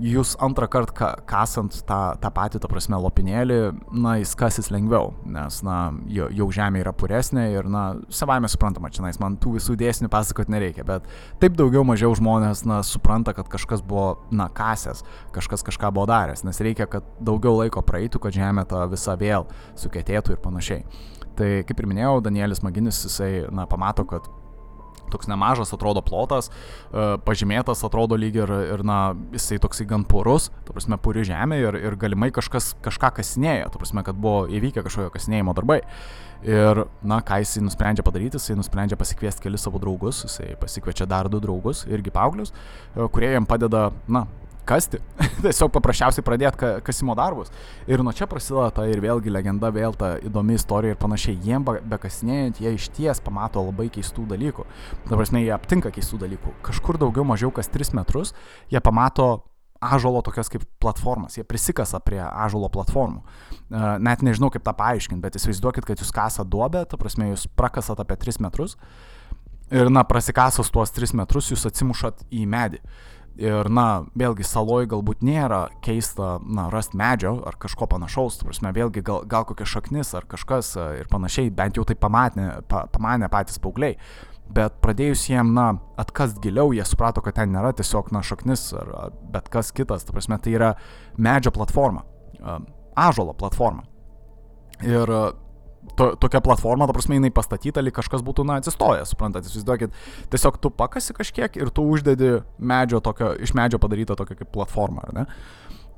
jūs 0.00 0.34
antrą 0.42 0.66
kartą 0.70 1.10
kasant 1.28 1.76
tą, 1.86 1.98
tą 2.20 2.30
patį, 2.34 2.60
ta 2.62 2.70
prasme, 2.70 2.98
lopinėlį, 3.00 3.58
na, 3.94 4.16
jis 4.20 4.34
kasis 4.38 4.70
lengviau, 4.74 5.12
nes, 5.28 5.60
na, 5.66 5.78
jau, 6.10 6.28
jau 6.34 6.48
žemė 6.54 6.82
yra 6.82 6.92
puresnė 6.96 7.46
ir, 7.52 7.68
na, 7.70 7.84
savaime 8.12 8.50
suprantama, 8.50 8.90
čia, 8.94 9.04
nais, 9.06 9.20
man 9.22 9.38
tų 9.40 9.56
visų 9.58 9.76
dėsnių 9.80 10.10
pasakot 10.12 10.50
nereikia, 10.52 10.86
bet 10.88 11.08
taip 11.42 11.58
daugiau 11.58 11.84
mažiau 11.86 12.14
žmonės, 12.18 12.64
na, 12.68 12.82
supranta, 12.86 13.36
kad 13.36 13.50
kažkas 13.52 13.84
buvo, 13.86 14.24
na, 14.34 14.48
kasęs, 14.52 15.04
kažkas 15.34 15.66
kažką 15.66 15.92
buvo 15.94 16.08
daręs, 16.10 16.44
nes 16.46 16.62
reikia, 16.64 16.88
kad 16.90 17.06
daugiau 17.22 17.58
laiko 17.60 17.84
praeitų, 17.86 18.22
kad 18.26 18.34
žemė 18.34 18.66
ta 18.70 18.86
visa 18.90 19.14
vėl 19.20 19.48
sukėtėtų 19.78 20.34
ir 20.34 20.42
panašiai. 20.44 20.86
Tai, 21.34 21.50
kaip 21.66 21.80
ir 21.80 21.90
minėjau, 21.90 22.20
Danielis 22.22 22.62
Maginis, 22.62 23.00
jisai, 23.08 23.46
na, 23.50 23.66
pamato, 23.70 24.06
kad 24.06 24.26
toks 25.12 25.28
nemažas 25.30 25.72
atrodo 25.76 26.02
plotas, 26.04 26.50
e, 26.50 27.06
pažymėtas 27.26 27.84
atrodo 27.86 28.18
lyg 28.20 28.36
ir, 28.40 28.52
ir 28.74 28.84
na, 28.86 28.98
jisai 29.34 29.60
toksai 29.62 29.86
gan 29.90 30.06
purus, 30.08 30.50
tu 30.66 30.76
prasme, 30.76 30.98
puri 31.00 31.24
žemė 31.26 31.60
ir, 31.62 31.80
ir 31.90 31.98
galimai 32.00 32.30
kažkas 32.34 32.72
kažką 32.84 33.14
kasinėja, 33.18 33.70
tu 33.72 33.80
prasme, 33.82 34.04
kad 34.06 34.18
buvo 34.20 34.44
įvykę 34.52 34.84
kažkokio 34.86 35.12
kasinėjimo 35.14 35.56
darbai. 35.56 35.82
Ir, 36.44 36.82
na, 37.00 37.22
ką 37.24 37.38
jisai 37.40 37.62
nusprendžia 37.64 38.04
padaryti, 38.04 38.36
jisai 38.36 38.58
nusprendžia 38.58 38.98
pasikviesti 39.00 39.46
kelius 39.46 39.62
savo 39.64 39.80
draugus, 39.80 40.26
jisai 40.26 40.50
pasikviečia 40.60 41.06
dar 41.08 41.30
du 41.32 41.40
draugus, 41.40 41.86
irgi 41.88 42.12
paauglius, 42.12 42.52
e, 42.92 43.06
kurie 43.08 43.32
jam 43.32 43.48
padeda, 43.48 43.86
na, 44.04 44.26
kasti, 44.68 45.00
tiesiog 45.44 45.72
paprasčiausiai 45.74 46.24
pradėti 46.26 46.72
kasimo 46.86 47.16
darbus. 47.18 47.52
Ir 47.90 48.02
nuo 48.04 48.14
čia 48.16 48.28
prasideda 48.30 48.70
ta 48.74 48.86
ir 48.90 49.02
vėlgi 49.04 49.32
legenda, 49.32 49.70
vėl 49.74 49.96
ta 49.98 50.14
įdomi 50.24 50.58
istorija 50.58 50.96
ir 50.96 51.00
panašiai. 51.00 51.38
Jiem 51.44 51.64
bekasinėjant, 51.64 52.60
jie 52.64 52.74
iš 52.76 52.90
ties 52.96 53.22
pamato 53.24 53.62
labai 53.64 53.90
keistų 53.94 54.28
dalykų. 54.34 54.68
Ta 55.08 55.16
prasme, 55.16 55.44
jie 55.44 55.54
aptinka 55.56 55.92
keistų 55.94 56.24
dalykų. 56.26 56.58
Kažkur 56.66 57.00
daugiau 57.00 57.26
mažiau 57.28 57.52
kas 57.54 57.70
3 57.72 57.94
metrus 57.96 58.34
jie 58.72 58.80
pamato 58.80 59.44
ažolo 59.84 60.22
tokias 60.24 60.48
kaip 60.48 60.64
platformas, 60.80 61.36
jie 61.36 61.44
prisikasa 61.44 62.00
prie 62.00 62.22
ažolo 62.22 62.70
platformų. 62.72 63.20
E, 63.20 63.82
net 64.00 64.22
nežinau 64.24 64.50
kaip 64.52 64.64
tą 64.64 64.72
paaiškinti, 64.78 65.20
bet 65.20 65.36
įsivaizduokit, 65.38 65.84
kad 65.88 66.00
jūs 66.00 66.12
kasa 66.14 66.44
duobę, 66.48 66.86
ta 66.88 66.96
prasme, 67.00 67.32
jūs 67.32 67.46
prakasat 67.58 68.00
apie 68.00 68.16
3 68.20 68.40
metrus 68.46 68.78
ir, 69.74 69.90
na, 69.92 70.04
prasikasas 70.08 70.70
tuos 70.72 70.94
3 70.94 71.16
metrus 71.20 71.50
jūs 71.52 71.66
atsimušat 71.68 72.24
į 72.32 72.46
medį. 72.50 72.80
Ir, 73.34 73.66
na, 73.66 74.04
vėlgi, 74.14 74.44
saloj 74.46 74.86
galbūt 74.92 75.24
nėra 75.26 75.64
keista, 75.82 76.36
na, 76.46 76.68
rasti 76.70 76.94
medžio 77.00 77.32
ar 77.48 77.56
kažko 77.58 77.88
panašaus, 77.90 78.36
prasme, 78.46 78.70
vėlgi, 78.76 79.02
gal, 79.02 79.24
gal 79.26 79.46
kokia 79.48 79.66
šaknis 79.66 80.12
ar 80.14 80.28
kažkas 80.30 80.70
ir 81.00 81.10
panašiai, 81.10 81.50
bent 81.50 81.74
jau 81.74 81.82
tai 81.88 81.96
pamatė, 81.98 82.46
pa, 82.70 82.84
pamanė 82.94 83.26
patys 83.32 83.58
paaugliai. 83.58 83.98
Bet 84.54 84.76
pradėjus 84.84 85.24
jiem, 85.32 85.50
na, 85.56 85.80
atkast 85.98 86.38
giliau, 86.44 86.70
jie 86.76 86.84
suprato, 86.86 87.24
kad 87.24 87.34
ten 87.40 87.50
nėra 87.50 87.72
tiesiog, 87.74 88.12
na, 88.14 88.22
šaknis 88.22 88.68
ar, 88.78 88.92
bet 89.34 89.50
kas 89.50 89.72
kitas, 89.74 90.06
tu 90.06 90.14
prasme, 90.14 90.38
tai 90.38 90.54
yra 90.54 90.70
medžio 91.18 91.50
platforma, 91.56 92.04
ažolo 92.94 93.34
platforma. 93.34 93.82
Ir 94.84 95.10
to, 95.96 96.10
tokia 96.20 96.40
platforma, 96.44 96.88
ta 96.88 96.96
prasme, 96.96 97.18
jinai 97.18 97.32
pastatyta, 97.34 97.82
lyg 97.84 97.94
kažkas 97.96 98.24
būtų, 98.26 98.46
na, 98.48 98.58
atsistojęs, 98.60 99.12
suprantate, 99.14 99.50
įsivaizduokit, 99.50 99.94
tiesiog 100.32 100.58
tu 100.62 100.72
pakasi 100.74 101.16
kažkiek 101.16 101.58
ir 101.60 101.70
tu 101.74 101.84
uždedi 101.90 102.32
medžio 102.58 103.02
tokio, 103.04 103.34
iš 103.44 103.54
medžio 103.56 103.80
padarytą 103.82 104.16
tokią 104.18 104.38
kaip 104.40 104.52
platformą, 104.54 105.06
ar 105.08 105.14
ne? 105.16 105.26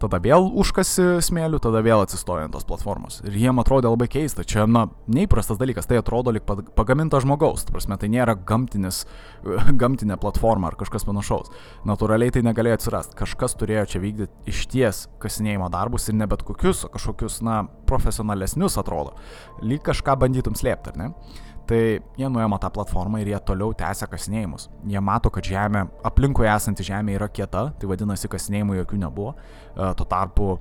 Tada 0.02 0.20
vėl 0.22 0.48
užkasi 0.60 1.22
smėlių, 1.24 1.60
tada 1.64 1.80
vėl 1.84 2.02
atsistoja 2.04 2.46
ant 2.46 2.54
tos 2.56 2.66
platformos. 2.68 3.20
Ir 3.26 3.36
jiem 3.40 3.60
atrodė 3.62 3.90
labai 3.90 4.08
keista, 4.12 4.44
čia, 4.46 4.66
na, 4.68 4.86
neįprastas 5.12 5.60
dalykas, 5.60 5.88
tai 5.88 6.00
atrodo 6.00 6.34
lik 6.34 6.46
pagaminta 6.76 7.20
žmogaus, 7.22 7.64
ta 7.66 7.74
prasme, 7.74 7.98
tai 8.00 8.10
nėra 8.12 8.36
gamtinis, 8.36 9.04
gamtinė 9.82 10.18
platforma 10.22 10.70
ar 10.70 10.78
kažkas 10.80 11.06
panašaus. 11.08 11.52
Natūraliai 11.88 12.34
tai 12.34 12.44
negalėjo 12.46 12.80
atsirasti, 12.80 13.18
kažkas 13.18 13.56
turėjo 13.60 13.86
čia 13.94 14.04
vykdyti 14.04 14.52
iš 14.52 14.62
ties 14.72 15.02
kasinėjimo 15.22 15.70
darbus 15.72 16.10
ir 16.10 16.18
ne 16.20 16.28
bet 16.30 16.44
kokius, 16.46 16.84
o 16.86 16.92
kažkokius, 16.92 17.40
na, 17.46 17.64
profesionalesnius 17.88 18.78
atrodo. 18.80 19.16
Lyg 19.64 19.84
kažką 19.86 20.18
bandytum 20.20 20.58
slėpti, 20.58 20.92
ar 20.92 21.00
ne? 21.00 21.12
Tai 21.66 21.80
jie 22.18 22.28
nuėmė 22.30 22.60
tą 22.62 22.70
platformą 22.70 23.18
ir 23.22 23.32
jie 23.32 23.38
toliau 23.42 23.74
tęsia 23.74 24.06
kasinėjimus. 24.10 24.68
Jie 24.86 25.02
mato, 25.02 25.32
kad 25.34 25.46
žemė, 25.46 25.86
aplinkui 26.06 26.46
esanti 26.46 26.86
žemė 26.86 27.16
yra 27.18 27.26
kieta, 27.26 27.68
tai 27.74 27.90
vadinasi, 27.90 28.30
kasinėjimų 28.30 28.80
jokių 28.82 29.00
nebuvo. 29.02 29.34
E, 29.34 29.88
tuo 29.98 30.06
tarpu 30.06 30.52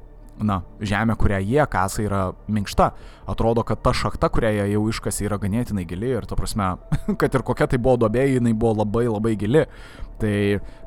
na, 0.41 0.59
žemė, 0.83 1.15
kurią 1.19 1.39
jie 1.43 1.65
kasa, 1.71 2.01
yra 2.03 2.21
minkšta. 2.51 2.89
Atrodo, 3.29 3.63
kad 3.67 3.81
ta 3.85 3.93
šakta, 3.95 4.29
kurią 4.33 4.51
jie 4.57 4.65
jau 4.73 4.83
iškasi, 4.91 5.27
yra 5.29 5.37
ganėtinai 5.41 5.85
gili 5.87 6.11
ir, 6.17 6.27
to 6.27 6.37
prasme, 6.39 6.73
kad 7.21 7.37
ir 7.37 7.45
kokia 7.45 7.69
tai 7.71 7.79
buvo 7.81 7.99
dobė, 8.05 8.25
jinai 8.35 8.53
buvo 8.53 8.81
labai 8.81 9.05
labai 9.07 9.35
gili. 9.39 9.65
Tai, 10.21 10.35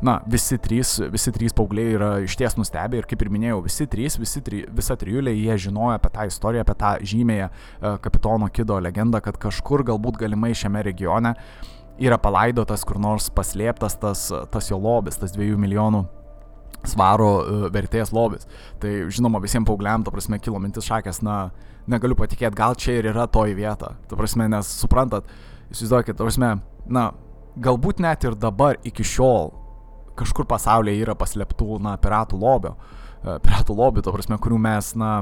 na, 0.04 0.18
visi 0.30 0.56
trys, 0.62 0.94
visi 1.12 1.32
trys 1.34 1.52
paaugliai 1.56 1.96
yra 1.98 2.10
išties 2.24 2.56
nustebę 2.56 3.02
ir, 3.02 3.08
kaip 3.08 3.20
ir 3.20 3.32
minėjau, 3.34 3.58
visi 3.66 3.84
trys, 3.90 4.16
visi 4.16 4.40
tri, 4.44 4.62
visa 4.72 4.96
trijulė, 4.96 5.34
jie 5.36 5.58
žinojo 5.68 5.98
apie 5.98 6.12
tą 6.14 6.24
istoriją, 6.30 6.64
apie 6.64 6.76
tą 6.80 6.94
žymėją 7.12 7.48
uh, 7.50 7.98
kapitono 8.04 8.48
Kido 8.48 8.78
legendą, 8.80 9.20
kad 9.24 9.36
kažkur 9.40 9.84
galbūt 9.90 10.16
galimai 10.22 10.54
šiame 10.56 10.80
regione 10.86 11.34
yra 11.98 12.18
palaidotas 12.22 12.84
kur 12.86 13.00
nors 13.02 13.28
paslėptas 13.34 13.98
tas, 14.00 14.28
tas 14.52 14.70
jo 14.70 14.78
lobis, 14.80 15.18
tas 15.18 15.34
dviejų 15.34 15.58
milijonų 15.60 16.04
svaro 16.86 17.30
e, 17.42 17.70
vertės 17.74 18.12
lobis. 18.14 18.46
Tai 18.82 18.92
žinoma, 19.10 19.40
visiems 19.42 19.66
paaugliam, 19.68 20.04
to 20.06 20.14
prasme, 20.14 20.38
kilo 20.42 20.60
mintis 20.62 20.86
šakės, 20.88 21.20
na, 21.26 21.48
negaliu 21.90 22.16
patikėti, 22.18 22.54
gal 22.58 22.76
čia 22.78 22.98
ir 23.00 23.10
yra 23.12 23.26
toji 23.30 23.56
vieta. 23.58 23.94
To 24.10 24.18
prasme, 24.18 24.46
nes 24.52 24.70
suprantat, 24.82 25.26
įsivaizduokit, 25.72 26.18
to 26.18 26.28
prasme, 26.28 26.52
na, 26.86 27.08
galbūt 27.64 28.02
net 28.04 28.24
ir 28.26 28.36
dabar 28.38 28.78
iki 28.86 29.06
šiol 29.06 29.52
kažkur 30.18 30.48
pasaulyje 30.50 31.04
yra 31.04 31.14
paslėptų, 31.18 31.78
na, 31.82 31.96
piratų 32.00 32.38
lobio, 32.40 32.74
e, 33.22 33.36
piratų 33.44 33.76
lobių, 33.78 34.02
to 34.02 34.14
prasme, 34.14 34.38
kurių 34.42 34.58
mes, 34.62 34.90
na, 34.98 35.12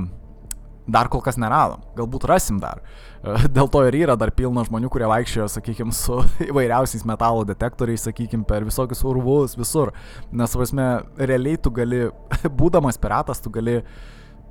dar 0.87 1.11
kol 1.13 1.23
kas 1.25 1.39
neradom. 1.41 1.83
Galbūt 1.99 2.27
rasim 2.31 2.61
dar. 2.63 2.83
E, 3.21 3.49
dėl 3.57 3.69
to 3.73 3.83
ir 3.89 3.99
yra 3.99 4.17
dar 4.19 4.33
pilna 4.37 4.65
žmonių, 4.67 4.91
kurie 4.93 5.09
vaikščiojo, 5.11 5.49
sakykime, 5.57 5.95
su 5.97 6.21
įvairiausiais 6.51 7.07
metalo 7.09 7.45
detektoriais, 7.49 8.07
sakykime, 8.09 8.47
per 8.49 8.67
visokius 8.69 9.05
urvus, 9.07 9.59
visur. 9.59 9.93
Nes, 10.33 10.57
prasme, 10.57 10.89
realiai 11.21 11.61
tu 11.61 11.75
gali, 11.75 12.07
būdamas 12.63 13.01
piratas, 13.03 13.43
tu 13.45 13.53
gali, 13.55 13.83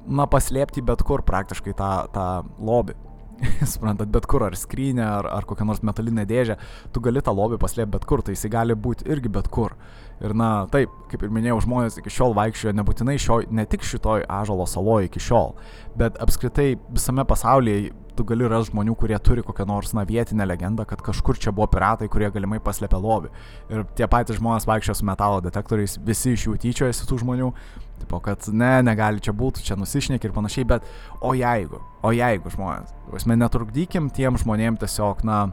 na, 0.05 0.29
paslėpti 0.29 0.85
bet 0.85 1.01
kur 1.07 1.25
praktiškai 1.25 1.73
tą, 1.77 1.91
tą 2.13 2.29
lobį. 2.61 2.99
suprantat, 3.73 4.09
bet 4.11 4.27
kur, 4.29 4.45
ar 4.47 4.55
skrynę, 4.57 5.03
ar, 5.05 5.29
ar 5.31 5.47
kokią 5.47 5.67
nors 5.67 5.83
metalinę 5.85 6.25
dėžę, 6.29 6.57
tu 6.93 7.03
gali 7.03 7.23
tą 7.23 7.33
lobį 7.35 7.59
paslėpti 7.61 7.95
bet 7.97 8.07
kur, 8.09 8.23
tai 8.25 8.35
jisai 8.35 8.51
gali 8.53 8.77
būti 8.77 9.07
irgi 9.11 9.31
bet 9.31 9.49
kur. 9.53 9.75
Ir 10.23 10.31
na, 10.37 10.49
taip, 10.71 10.93
kaip 11.11 11.25
ir 11.25 11.33
minėjau, 11.35 11.59
žmonės 11.65 11.99
iki 11.99 12.13
šiol 12.13 12.35
vaikščiojo 12.37 12.75
nebūtinai 12.77 13.17
šio, 13.19 13.41
ne 13.51 13.65
tik 13.67 13.83
šitoj 13.83 14.23
ažalo 14.31 14.67
saloje 14.69 15.09
iki 15.09 15.19
šiol, 15.19 15.53
bet 15.99 16.19
apskritai 16.23 16.75
visame 16.87 17.27
pasaulyje 17.27 17.91
tu 18.15 18.23
gali 18.23 18.47
rasti 18.47 18.71
žmonių, 18.71 18.95
kurie 18.95 19.17
turi 19.19 19.43
kokią 19.43 19.65
nors, 19.67 19.91
na, 19.95 20.05
vietinę 20.07 20.47
legendą, 20.47 20.85
kad 20.87 21.01
kažkur 21.03 21.35
čia 21.41 21.51
buvo 21.55 21.67
piratai, 21.71 22.07
kurie 22.11 22.29
galimai 22.31 22.61
paslėpė 22.63 22.99
lobį. 23.03 23.31
Ir 23.73 23.83
tie 23.97 24.07
patys 24.11 24.39
žmonės 24.39 24.67
vaikščiojo 24.69 24.95
su 25.01 25.07
metalo 25.07 25.41
detektoriais, 25.43 25.97
visi 26.05 26.31
iš 26.35 26.47
jų 26.47 26.55
tyčiojasi 26.63 27.09
tų 27.09 27.19
žmonių, 27.25 27.51
Tipo, 27.99 28.19
kad 28.23 28.43
ne, 28.51 28.73
negali 28.85 29.23
čia 29.23 29.33
būti, 29.33 29.63
čia 29.65 29.77
nusišneki 29.79 30.27
ir 30.27 30.33
panašiai, 30.35 30.67
bet 30.67 30.87
o 31.23 31.31
jeigu, 31.37 31.79
o 32.03 32.11
jeigu 32.13 32.51
žmonės, 32.53 32.91
mes 33.13 33.27
netrukdykim 33.39 34.11
tiem 34.13 34.37
žmonėm 34.41 34.77
tiesiog, 34.81 35.23
na, 35.25 35.45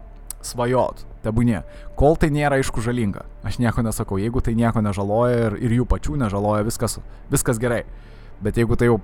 svajot, 0.43 1.05
tebūnie, 1.23 1.63
kol 1.99 2.19
tai 2.19 2.33
nėra 2.35 2.59
aišku 2.59 2.83
žalinga. 2.85 3.25
Aš 3.47 3.61
nieko 3.63 3.85
nesakau, 3.87 4.19
jeigu 4.21 4.43
tai 4.45 4.57
nieko 4.59 4.83
nežaloja 4.85 5.49
ir, 5.49 5.59
ir 5.63 5.77
jų 5.79 5.89
pačių 5.89 6.19
nežaloja, 6.25 6.67
viskas, 6.67 6.99
viskas 7.33 7.63
gerai. 7.63 7.85
Bet 8.43 8.59
jeigu 8.59 8.77
tai 8.79 8.91
jau, 8.91 8.99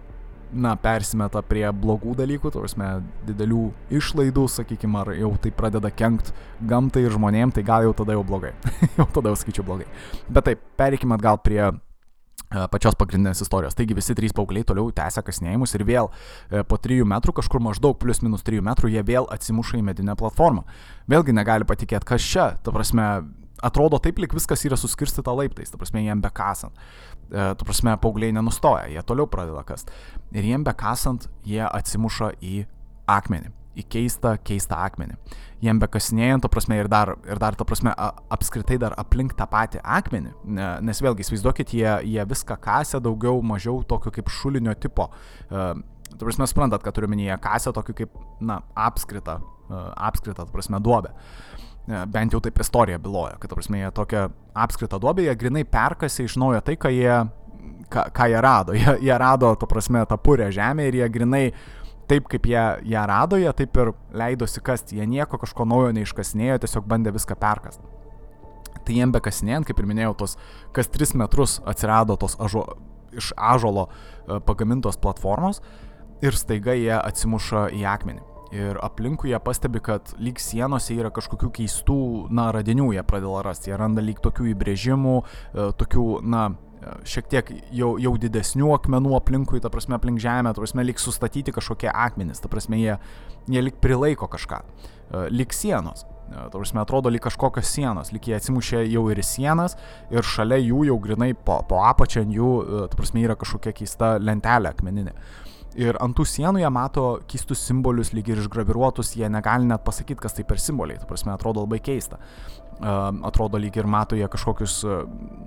na, 0.50 0.74
persimeta 0.80 1.42
prie 1.46 1.66
blogų 1.70 2.16
dalykų, 2.18 2.52
tu 2.52 2.62
prasme, 2.62 2.90
didelių 3.28 3.68
išlaidų, 4.00 4.46
sakykime, 4.50 5.02
ar 5.02 5.12
jau 5.18 5.32
tai 5.42 5.52
pradeda 5.54 5.92
kenkt 5.94 6.32
gamtai 6.68 7.04
ir 7.06 7.14
žmonėm, 7.14 7.54
tai 7.54 7.66
gal 7.66 7.86
jau 7.86 7.94
tada 8.02 8.16
jau 8.18 8.24
blogai. 8.26 8.54
jau 8.98 9.06
tada 9.14 9.32
jau 9.32 9.38
skaičiu 9.38 9.66
blogai. 9.66 9.86
Bet 10.26 10.50
taip, 10.50 10.64
pereikime 10.80 11.18
atgal 11.18 11.38
prie 11.44 11.62
pačios 12.72 12.96
pagrindinės 12.98 13.42
istorijos. 13.44 13.76
Taigi 13.76 13.96
visi 13.96 14.16
trys 14.16 14.34
paaugliai 14.36 14.66
toliau 14.68 14.92
tęsia 14.94 15.22
kasnėjimus 15.24 15.74
ir 15.76 15.84
vėl 15.88 16.08
po 16.68 16.78
3 16.80 17.04
metrų, 17.08 17.34
kažkur 17.40 17.62
maždaug 17.64 17.98
plus 18.00 18.22
minus 18.24 18.46
3 18.46 18.62
metrų, 18.64 18.92
jie 18.94 19.04
vėl 19.04 19.28
atsimuša 19.34 19.80
į 19.80 19.84
medinę 19.90 20.16
platformą. 20.18 20.64
Vėlgi 21.10 21.36
negali 21.36 21.68
patikėti, 21.68 22.08
kas 22.08 22.24
čia. 22.24 22.48
Ta 22.64 22.72
prasme, 22.74 23.08
atrodo 23.64 24.00
taip, 24.02 24.20
lik 24.22 24.36
viskas 24.36 24.64
yra 24.68 24.78
suskirstyta 24.80 25.34
laiptais, 25.36 25.72
ta 25.72 25.80
prasme, 25.80 26.02
jiem 26.06 26.24
bekasant. 26.24 26.88
E, 27.28 27.52
tu 27.58 27.68
prasme, 27.68 27.98
paaugliai 28.00 28.32
nenustoja, 28.36 28.88
jie 28.92 29.04
toliau 29.04 29.28
pradeda 29.30 29.64
kast. 29.68 29.92
Ir 30.32 30.48
jiem 30.48 30.64
bekasant, 30.66 31.28
jie 31.48 31.64
atsimuša 31.68 32.34
į 32.40 32.64
akmenį 33.08 33.57
į 33.78 33.84
keistą, 33.90 34.34
keistą 34.44 34.80
akmenį. 34.86 35.18
Jiem 35.64 35.80
bekasinėjant, 35.82 36.44
to 36.44 36.50
prasme, 36.52 36.78
ir 36.78 36.90
dar, 36.90 37.14
ir 37.26 37.40
dar, 37.42 37.56
to 37.58 37.66
prasme, 37.66 37.90
a, 37.90 38.10
apskritai 38.34 38.78
dar 38.78 38.94
aplink 39.00 39.34
tą 39.38 39.46
patį 39.50 39.82
akmenį, 39.82 40.34
nes 40.86 41.02
vėlgi, 41.02 41.26
įsivaizduokit, 41.26 41.74
jie, 41.74 41.90
jie 42.12 42.26
viską 42.30 42.58
kasė 42.62 43.02
daugiau, 43.02 43.42
mažiau 43.42 43.82
tokio 43.86 44.12
kaip 44.14 44.30
šulinio 44.30 44.74
tipo. 44.78 45.08
Uh, 45.50 45.72
tu 46.14 46.22
prasme, 46.22 46.46
suprantat, 46.50 46.84
kad 46.84 46.94
turiu 46.94 47.10
minėję 47.10 47.38
kasę 47.42 47.74
tokį 47.74 47.96
kaip, 48.02 48.20
na, 48.40 48.60
apskritą, 48.88 49.40
uh, 49.68 49.88
apskritą, 50.10 50.46
tu 50.46 50.54
prasme, 50.54 50.82
duobę. 50.82 51.14
Uh, 51.14 51.58
bent 51.88 52.34
jau 52.34 52.40
taip 52.44 52.58
istorija 52.60 52.98
byloja, 53.00 53.38
kad, 53.40 53.50
tu 53.50 53.58
prasme, 53.58 53.80
jie 53.82 53.90
tokią 53.94 54.28
apskritą 54.54 55.00
duobę, 55.00 55.24
jie 55.26 55.34
grinai 55.36 55.64
perkasi 55.64 56.26
iš 56.28 56.36
naujo 56.40 56.60
tai, 56.64 56.76
ką 56.80 56.92
jie, 56.92 57.16
ką, 57.88 58.04
ką 58.14 58.28
jie 58.28 58.42
rado. 58.44 58.76
Jie, 58.80 58.96
jie 59.08 59.18
rado, 59.18 59.54
tu 59.56 59.66
prasme, 59.66 60.04
tą 60.06 60.18
purę 60.20 60.52
žemę 60.52 60.88
ir 60.88 61.00
jie 61.00 61.08
grinai 61.10 61.44
taip 62.08 62.28
kaip 62.32 62.48
jie 62.48 62.64
ją 62.92 63.04
rado, 63.08 63.38
jie 63.40 63.52
taip 63.56 63.76
ir 63.82 63.92
leidosi 64.16 64.62
kasti, 64.64 64.98
jie 64.98 65.06
nieko 65.08 65.40
kažko 65.40 65.66
naujo 65.68 65.92
neiškasinėjo, 65.96 66.60
tiesiog 66.64 66.86
bandė 66.88 67.12
viską 67.16 67.36
perkasti. 67.40 67.84
Tai 68.84 68.96
jiem 68.96 69.12
bekasinėjant, 69.12 69.68
kaip 69.68 69.82
ir 69.82 69.88
minėjau, 69.90 70.14
tos 70.22 70.38
kas 70.76 70.88
tris 70.88 71.12
metrus 71.18 71.58
atsirado 71.68 72.16
tos 72.20 72.38
ažo, 72.40 72.64
iš 73.12 73.34
ažolo 73.36 73.88
e, 73.88 74.38
pagamintos 74.44 74.96
platformos 75.00 75.60
ir 76.24 76.36
staiga 76.36 76.74
jie 76.76 76.94
atsimuša 76.96 77.68
į 77.76 77.84
akmenį. 77.92 78.24
Ir 78.56 78.78
aplinkui 78.80 79.28
jie 79.28 79.38
pastebi, 79.44 79.80
kad 79.84 80.14
lyg 80.16 80.40
sienose 80.40 80.96
yra 80.96 81.10
kažkokių 81.12 81.50
keistų, 81.58 81.98
na, 82.32 82.48
radinių 82.56 82.94
jie 82.96 83.04
pradėjo 83.04 83.42
rasti. 83.44 83.68
Jie 83.68 83.76
randa 83.76 84.00
lyg 84.00 84.22
tokių 84.24 84.48
įbrėžimų, 84.54 85.16
e, 85.20 85.68
tokių, 85.82 86.06
na, 86.24 86.46
šiek 87.08 87.28
tiek 87.30 87.50
jau, 87.74 87.94
jau 88.00 88.12
didesnių 88.20 88.70
akmenų 88.76 89.16
aplinkui, 89.18 89.60
ta 89.62 89.70
prasme 89.72 89.96
aplink 89.98 90.20
žemę, 90.22 90.52
ta 90.54 90.62
prasme 90.62 90.84
lyg 90.86 91.00
sustatyti 91.02 91.54
kažkokie 91.54 91.90
akmenys, 91.92 92.42
ta 92.42 92.50
prasme 92.52 92.78
jie, 92.80 92.94
jie 93.50 93.64
lyg 93.64 93.80
prilaiko 93.82 94.28
kažką, 94.30 94.60
e, 94.62 95.26
lyg 95.34 95.54
sienos. 95.56 96.04
E, 96.28 96.36
ta 96.36 96.54
prasme 96.54 96.82
atrodo 96.82 97.12
lyg 97.12 97.24
kažkokios 97.24 97.68
sienos, 97.72 98.12
lyg 98.14 98.30
jie 98.30 98.38
atsimušė 98.38 98.84
jau 98.86 99.04
ir 99.12 99.22
sienas 99.24 99.76
ir 100.14 100.24
šalia 100.24 100.60
jų 100.60 100.86
jau 100.90 100.98
grinai 101.04 101.32
po, 101.34 101.60
po 101.68 101.82
apačią 101.88 102.24
ant 102.26 102.36
jų, 102.36 102.54
e, 102.62 102.86
ta 102.92 103.00
prasme 103.00 103.26
yra 103.26 103.38
kažkokia 103.38 103.74
keista 103.76 104.16
lentelė 104.22 104.72
akmeninė. 104.74 105.14
Ir 105.78 105.98
ant 106.02 106.16
tų 106.16 106.24
sienų 106.26 106.62
jie 106.62 106.70
mato 106.74 107.04
keistus 107.30 107.60
simbolius, 107.68 108.10
lyg 108.16 108.32
ir 108.32 108.40
išgraviruotus, 108.42 109.12
jie 109.18 109.28
negali 109.30 109.68
net 109.68 109.84
pasakyti, 109.86 110.18
kas 110.24 110.34
tai 110.34 110.42
per 110.48 110.58
simboliai. 110.58 110.98
Ta 110.98 111.06
prasme, 111.06 111.30
atrodo 111.30 111.62
labai 111.62 111.78
keista. 111.84 112.18
Atrodo 112.80 113.60
lyg 113.60 113.76
ir 113.76 113.86
mato 113.86 114.18
jie 114.18 114.26
kažkokius, 114.32 114.80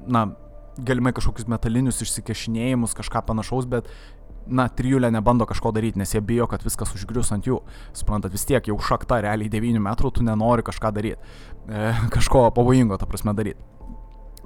na, 0.07 0.23
galimai 0.79 1.13
kažkokius 1.15 1.49
metalinius 1.51 2.01
išsikešinėjimus, 2.05 2.95
kažką 2.97 3.23
panašaus, 3.27 3.67
bet 3.69 3.89
na, 4.47 4.67
trijulė 4.69 5.11
nebando 5.13 5.45
kažko 5.49 5.73
daryti, 5.75 5.99
nes 6.01 6.13
jie 6.15 6.21
bijo, 6.25 6.47
kad 6.51 6.63
viskas 6.65 6.93
užgrius 6.97 7.31
ant 7.35 7.47
jų. 7.47 7.59
Suprantat, 7.97 8.33
vis 8.33 8.47
tiek 8.47 8.71
jau 8.71 8.77
šakta 8.81 9.21
realiai 9.25 9.51
9 9.51 9.81
metrų, 9.83 10.13
tu 10.15 10.25
nenori 10.25 10.65
kažką 10.65 10.93
daryti. 10.95 11.35
E, 11.67 11.91
kažko 12.15 12.47
pavojingo, 12.55 12.97
ta 12.97 13.09
prasme, 13.09 13.35
daryti. 13.37 13.61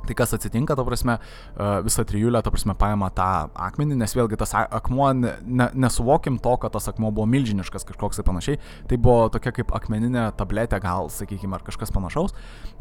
Tai 0.05 0.15
kas 0.17 0.35
atsitinka, 0.37 0.75
ta 0.77 0.85
prasme, 0.85 1.17
e, 1.17 1.69
visą 1.85 2.05
trijulę, 2.07 2.41
ta 2.45 2.51
prasme, 2.53 2.75
paima 2.79 3.09
tą 3.15 3.29
akmenį, 3.67 3.97
nes 4.01 4.15
vėlgi 4.15 4.39
tas 4.41 4.53
akmuo, 4.55 5.11
ne, 5.15 5.69
nesuvokim 5.73 6.39
to, 6.43 6.55
kad 6.61 6.75
tas 6.75 6.89
akmuo 6.91 7.11
buvo 7.15 7.27
milžiniškas 7.29 7.87
kažkoks 7.91 8.21
ir 8.21 8.27
panašiai, 8.27 8.59
tai 8.89 8.99
buvo 9.01 9.29
tokia 9.33 9.53
kaip 9.55 9.73
akmeninė 9.75 10.27
tabletė, 10.37 10.79
gal, 10.83 11.09
sakykime, 11.13 11.57
ar 11.57 11.65
kažkas 11.65 11.93
panašaus, 11.95 12.35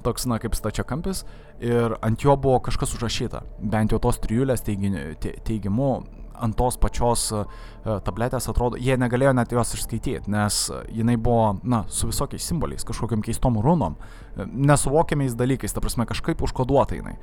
toks, 0.04 0.28
na, 0.30 0.40
kaip 0.42 0.56
stačiakampis, 0.58 1.24
ir 1.64 1.96
ant 2.04 2.24
jo 2.24 2.36
buvo 2.36 2.60
kažkas 2.68 2.96
užrašyta, 2.98 3.44
bent 3.60 3.94
jau 3.94 4.02
tos 4.02 4.20
trijulės 4.22 4.64
teigimu, 4.64 6.04
ant 6.34 6.56
tos 6.58 6.78
pačios 6.80 7.26
e, 7.34 7.42
tabletės 8.06 8.48
atrodo, 8.50 8.78
jie 8.80 8.96
negalėjo 9.00 9.34
net 9.36 9.54
jos 9.54 9.74
išskaityti, 9.78 10.30
nes 10.32 10.60
jinai 10.92 11.16
buvo, 11.20 11.54
na, 11.62 11.84
su 11.88 12.08
visokiais 12.10 12.46
simboliais, 12.50 12.86
kažkokiam 12.86 13.24
keistom 13.24 13.58
runom, 13.64 13.96
e, 14.34 14.46
nesuvokiamiais 14.46 15.36
dalykais, 15.38 15.74
ta 15.74 15.82
prasme, 15.84 16.06
kažkaip 16.10 16.42
užkoduota 16.44 16.98
jinai. 16.98 17.16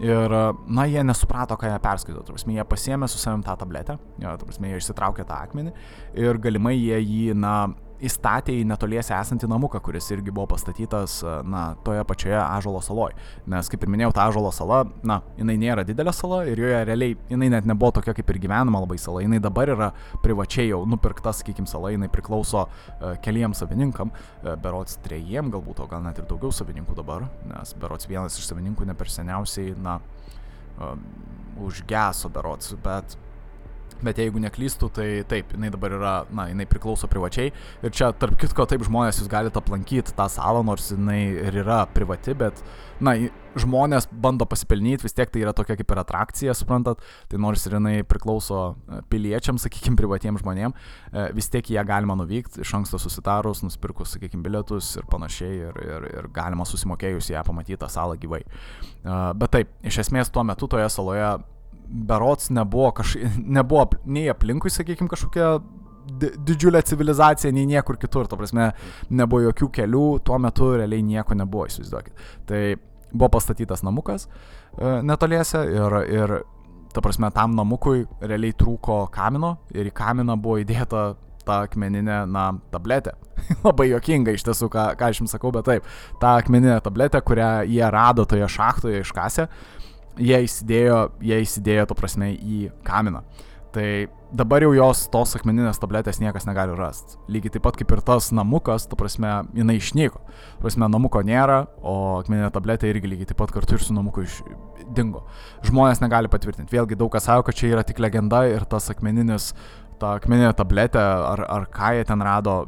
Ir, 0.00 0.32
na, 0.70 0.86
jie 0.88 1.04
nesuprato, 1.04 1.58
ką 1.60 1.68
jie 1.72 1.82
perskaito, 1.84 2.24
ta 2.24 2.34
prasme, 2.34 2.56
jie 2.56 2.66
pasiemė 2.68 3.10
su 3.10 3.20
savim 3.20 3.44
tą 3.46 3.56
tabletę, 3.60 3.98
jo, 4.22 4.34
ta 4.40 4.48
prasme, 4.48 4.72
jie 4.72 4.80
išsitraukė 4.80 5.28
tą 5.28 5.42
akmenį 5.46 5.76
ir 6.20 6.40
galimai 6.42 6.76
jie 6.78 7.00
jį, 7.00 7.24
na, 7.36 7.54
įstatė 8.04 8.54
į 8.60 8.66
netoliese 8.68 9.14
esantį 9.16 9.48
namuką, 9.50 9.80
kuris 9.84 10.08
irgi 10.14 10.32
buvo 10.34 10.46
pastatytas, 10.54 11.20
na, 11.46 11.62
toje 11.84 12.04
pačioje 12.08 12.38
Ažalo 12.40 12.80
saloje. 12.84 13.16
Nes, 13.50 13.68
kaip 13.70 13.84
ir 13.84 13.92
minėjau, 13.92 14.12
ta 14.16 14.26
Ažalo 14.30 14.52
sala, 14.54 14.82
na, 15.06 15.20
jinai 15.38 15.56
nėra 15.60 15.84
didelė 15.86 16.14
sala 16.16 16.42
ir 16.48 16.62
joje 16.62 16.80
realiai, 16.88 17.16
jinai 17.30 17.50
net 17.56 17.68
nebuvo 17.68 17.92
tokia 17.98 18.14
kaip 18.16 18.32
ir 18.32 18.40
gyvenama 18.46 18.82
labai 18.84 18.98
sala, 19.00 19.24
jinai 19.24 19.40
dabar 19.42 19.72
yra 19.74 19.90
privačiai 20.24 20.70
jau 20.70 20.82
nupirkta, 20.88 21.34
sakykim, 21.36 21.68
sala, 21.70 21.92
jinai 21.94 22.10
priklauso 22.12 22.66
uh, 22.66 23.14
keliems 23.24 23.60
savininkam, 23.62 24.12
uh, 24.12 24.54
berots 24.60 24.98
trejiem 25.04 25.52
galbūt, 25.52 25.84
o 25.84 25.88
gal 25.90 26.04
net 26.04 26.20
ir 26.22 26.28
daugiau 26.30 26.54
savininkų 26.54 26.96
dabar, 26.98 27.28
nes 27.52 27.74
berots 27.80 28.08
vienas 28.10 28.38
iš 28.40 28.48
savininkų 28.50 28.88
ne 28.88 28.96
per 28.98 29.12
seniausiai, 29.12 29.76
na, 29.80 30.00
užgeso 31.60 32.30
berots, 32.32 32.72
bet 32.84 33.16
Bet 34.06 34.20
jeigu 34.20 34.40
neklystu, 34.42 34.88
tai 34.94 35.08
taip, 35.28 35.52
jinai 35.56 35.72
dabar 35.72 35.96
yra, 35.96 36.14
na, 36.34 36.48
jinai 36.52 36.66
priklauso 36.70 37.10
privačiai. 37.10 37.52
Ir 37.84 37.94
čia, 37.96 38.12
tarp 38.16 38.38
kitko, 38.40 38.66
taip 38.70 38.84
žmonės 38.86 39.20
jūs 39.20 39.30
galite 39.30 39.60
aplankyti 39.60 40.16
tą 40.16 40.28
salą, 40.32 40.64
nors 40.66 40.90
jinai 40.94 41.20
ir 41.48 41.60
yra 41.64 41.82
privati, 41.92 42.36
bet, 42.38 42.62
na, 43.04 43.16
žmonės 43.58 44.06
bando 44.22 44.46
pasipelnyti, 44.48 45.04
vis 45.06 45.14
tiek 45.16 45.30
tai 45.32 45.42
yra 45.42 45.52
tokia 45.56 45.76
kaip 45.78 45.92
ir 45.92 46.00
atrakcija, 46.02 46.54
suprantat. 46.56 47.02
Tai 47.30 47.40
nors 47.42 47.64
ir 47.66 47.76
jinai 47.76 47.94
priklauso 48.06 48.60
e, 48.70 49.00
piliečiams, 49.12 49.66
sakykime, 49.66 49.98
privatiems 49.98 50.44
žmonėms, 50.44 50.90
e, 51.10 51.26
vis 51.36 51.50
tiek 51.52 51.72
ją 51.74 51.84
galima 51.88 52.16
nuvykti 52.18 52.62
iš 52.64 52.74
anksto 52.80 53.00
susitarus, 53.02 53.64
nusipirkus, 53.66 54.14
sakykime, 54.16 54.44
bilietus 54.46 54.94
ir 55.00 55.08
panašiai, 55.10 55.54
ir, 55.70 55.80
ir, 55.86 56.10
ir 56.14 56.30
galima 56.34 56.66
susimokėjus 56.68 57.32
ją 57.34 57.44
pamatyti 57.46 57.80
tą 57.80 57.90
salą 57.92 58.18
gyvai. 58.20 58.44
E, 58.44 59.16
bet 59.40 59.56
taip, 59.56 59.74
iš 59.86 60.04
esmės 60.06 60.32
tuo 60.32 60.46
metu 60.46 60.70
toje 60.70 60.88
saloje 60.92 61.34
berots 61.90 62.50
nebuvo, 62.54 62.90
kaž... 62.96 63.16
nebuvo 63.38 63.88
nei 64.06 64.28
aplinkui, 64.30 64.72
sakykime, 64.72 65.10
kažkokia 65.10 65.56
didžiulė 66.20 66.82
civilizacija, 66.86 67.52
nei 67.54 67.66
niekur 67.70 67.98
kitur, 68.00 68.28
to 68.28 68.38
prasme, 68.40 68.70
nebuvo 69.10 69.44
jokių 69.48 69.68
kelių, 69.80 70.06
tuo 70.26 70.38
metu 70.42 70.72
realiai 70.78 71.04
nieko 71.06 71.36
nebuvo, 71.38 71.66
įsivaizduokit. 71.70 72.24
Tai 72.48 72.62
buvo 73.12 73.30
pastatytas 73.36 73.84
namukas 73.86 74.26
e, 74.26 75.00
netoliese 75.06 75.62
ir, 75.70 75.96
ir, 76.10 76.36
ta 76.94 77.02
prasme, 77.04 77.30
tam 77.34 77.54
namukui 77.58 78.04
realiai 78.22 78.54
trūko 78.58 79.04
kamino 79.14 79.56
ir 79.74 79.90
į 79.90 79.94
kaminą 79.94 80.38
buvo 80.40 80.60
įdėta 80.62 81.10
ta 81.46 81.62
akmeninė, 81.66 82.24
na, 82.30 82.50
tabletė. 82.72 83.14
Labai 83.66 83.88
jokinga 83.90 84.34
iš 84.36 84.44
tiesų, 84.46 84.68
ką, 84.72 84.86
ką 84.98 85.10
aš 85.10 85.22
jums 85.22 85.34
sakau, 85.34 85.52
bet 85.54 85.66
taip, 85.68 85.86
ta 86.22 86.36
akmeninė 86.40 86.78
tabletė, 86.84 87.22
kurią 87.24 87.50
jie 87.70 87.86
rado 87.90 88.26
toje 88.28 88.48
šachtoje 88.50 89.00
iškasė, 89.04 89.46
jie 90.20 90.42
įsidėjo, 90.46 91.00
jie 91.24 91.40
įsidėjo, 91.44 91.86
to 91.90 91.96
prasme, 91.98 92.32
į 92.36 92.68
kaminą. 92.86 93.24
Tai 93.70 93.86
dabar 94.34 94.64
jau 94.64 94.72
jos 94.74 95.04
tos 95.14 95.36
akmeninės 95.38 95.78
tabletės 95.78 96.18
niekas 96.18 96.46
negali 96.48 96.74
rasti. 96.74 97.14
Lygiai 97.30 97.54
taip 97.54 97.64
pat 97.68 97.76
kaip 97.78 97.92
ir 97.94 98.02
tas 98.06 98.32
namukas, 98.34 98.88
ta 98.90 98.98
prasme, 98.98 99.30
jinai 99.54 99.76
išnyko. 99.78 100.22
Ta 100.26 100.64
prasme, 100.64 100.88
namuko 100.90 101.22
nėra, 101.26 101.60
o 101.78 101.94
akmeninė 102.18 102.50
tabletė 102.54 102.90
irgi 102.90 103.12
lygiai 103.12 103.30
taip 103.30 103.38
pat 103.38 103.54
kartu 103.54 103.78
ir 103.78 103.84
su 103.86 103.94
namuku 103.94 104.26
išdingo. 104.26 105.22
Žmonės 105.68 106.02
negali 106.02 106.30
patvirtinti. 106.32 106.74
Vėlgi 106.74 106.98
daug 106.98 107.12
kas 107.14 107.28
sako, 107.30 107.46
kad 107.46 107.60
čia 107.60 107.70
yra 107.76 107.86
tik 107.86 108.02
legenda 108.02 108.42
ir 108.50 108.66
tas 108.70 108.90
akmeninis, 108.90 109.52
ta 110.02 110.16
akmeninė 110.18 110.50
tabletė 110.58 111.02
ar, 111.02 111.46
ar 111.46 111.70
ką 111.70 111.94
jie 111.98 112.06
ten 112.10 112.26
rado, 112.26 112.64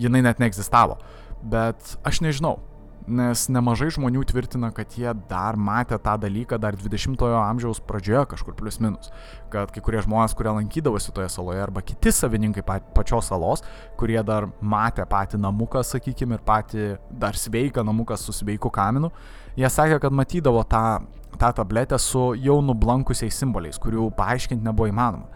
jinai 0.00 0.24
net 0.26 0.42
neegzistavo. 0.42 0.98
Bet 1.46 1.94
aš 2.02 2.24
nežinau, 2.26 2.56
nes 3.04 3.42
nemažai 3.52 3.90
žmonių 3.92 4.22
tvirtina, 4.30 4.70
kad 4.72 4.94
jie 4.96 5.10
dar 5.28 5.58
matė 5.60 5.98
tą 6.00 6.14
dalyką 6.20 6.56
dar 6.60 6.76
20-ojo 6.78 7.36
amžiaus 7.36 7.80
pradžioje 7.84 8.24
kažkur 8.32 8.56
plius 8.56 8.78
minus, 8.80 9.10
kad 9.52 9.72
kai 9.74 9.82
kurie 9.84 10.00
žmonės, 10.04 10.32
kurie 10.36 10.54
lankydavosi 10.56 11.12
toje 11.12 11.28
saloje, 11.32 11.60
arba 11.60 11.82
kiti 11.84 12.12
savininkai 12.14 12.64
pačios 12.96 13.28
salos, 13.28 13.64
kurie 14.00 14.16
dar 14.24 14.48
matė 14.60 15.04
patį 15.08 15.42
namuką, 15.42 15.84
sakykime, 15.84 16.38
ir 16.38 16.46
patį 16.46 16.86
dar 17.10 17.36
sveiką 17.36 17.84
namuką 17.84 18.16
su 18.20 18.32
sveiku 18.32 18.72
kaminu, 18.72 19.12
jie 19.58 19.68
sakė, 19.68 20.00
kad 20.00 20.16
matydavo 20.16 20.64
tą, 20.64 21.04
tą 21.36 21.52
tabletę 21.60 22.00
su 22.00 22.30
jau 22.40 22.62
nublankusiais 22.64 23.36
simboliais, 23.36 23.80
kurių 23.82 24.08
paaiškinti 24.16 24.64
nebuvo 24.64 24.88
įmanoma. 24.88 25.28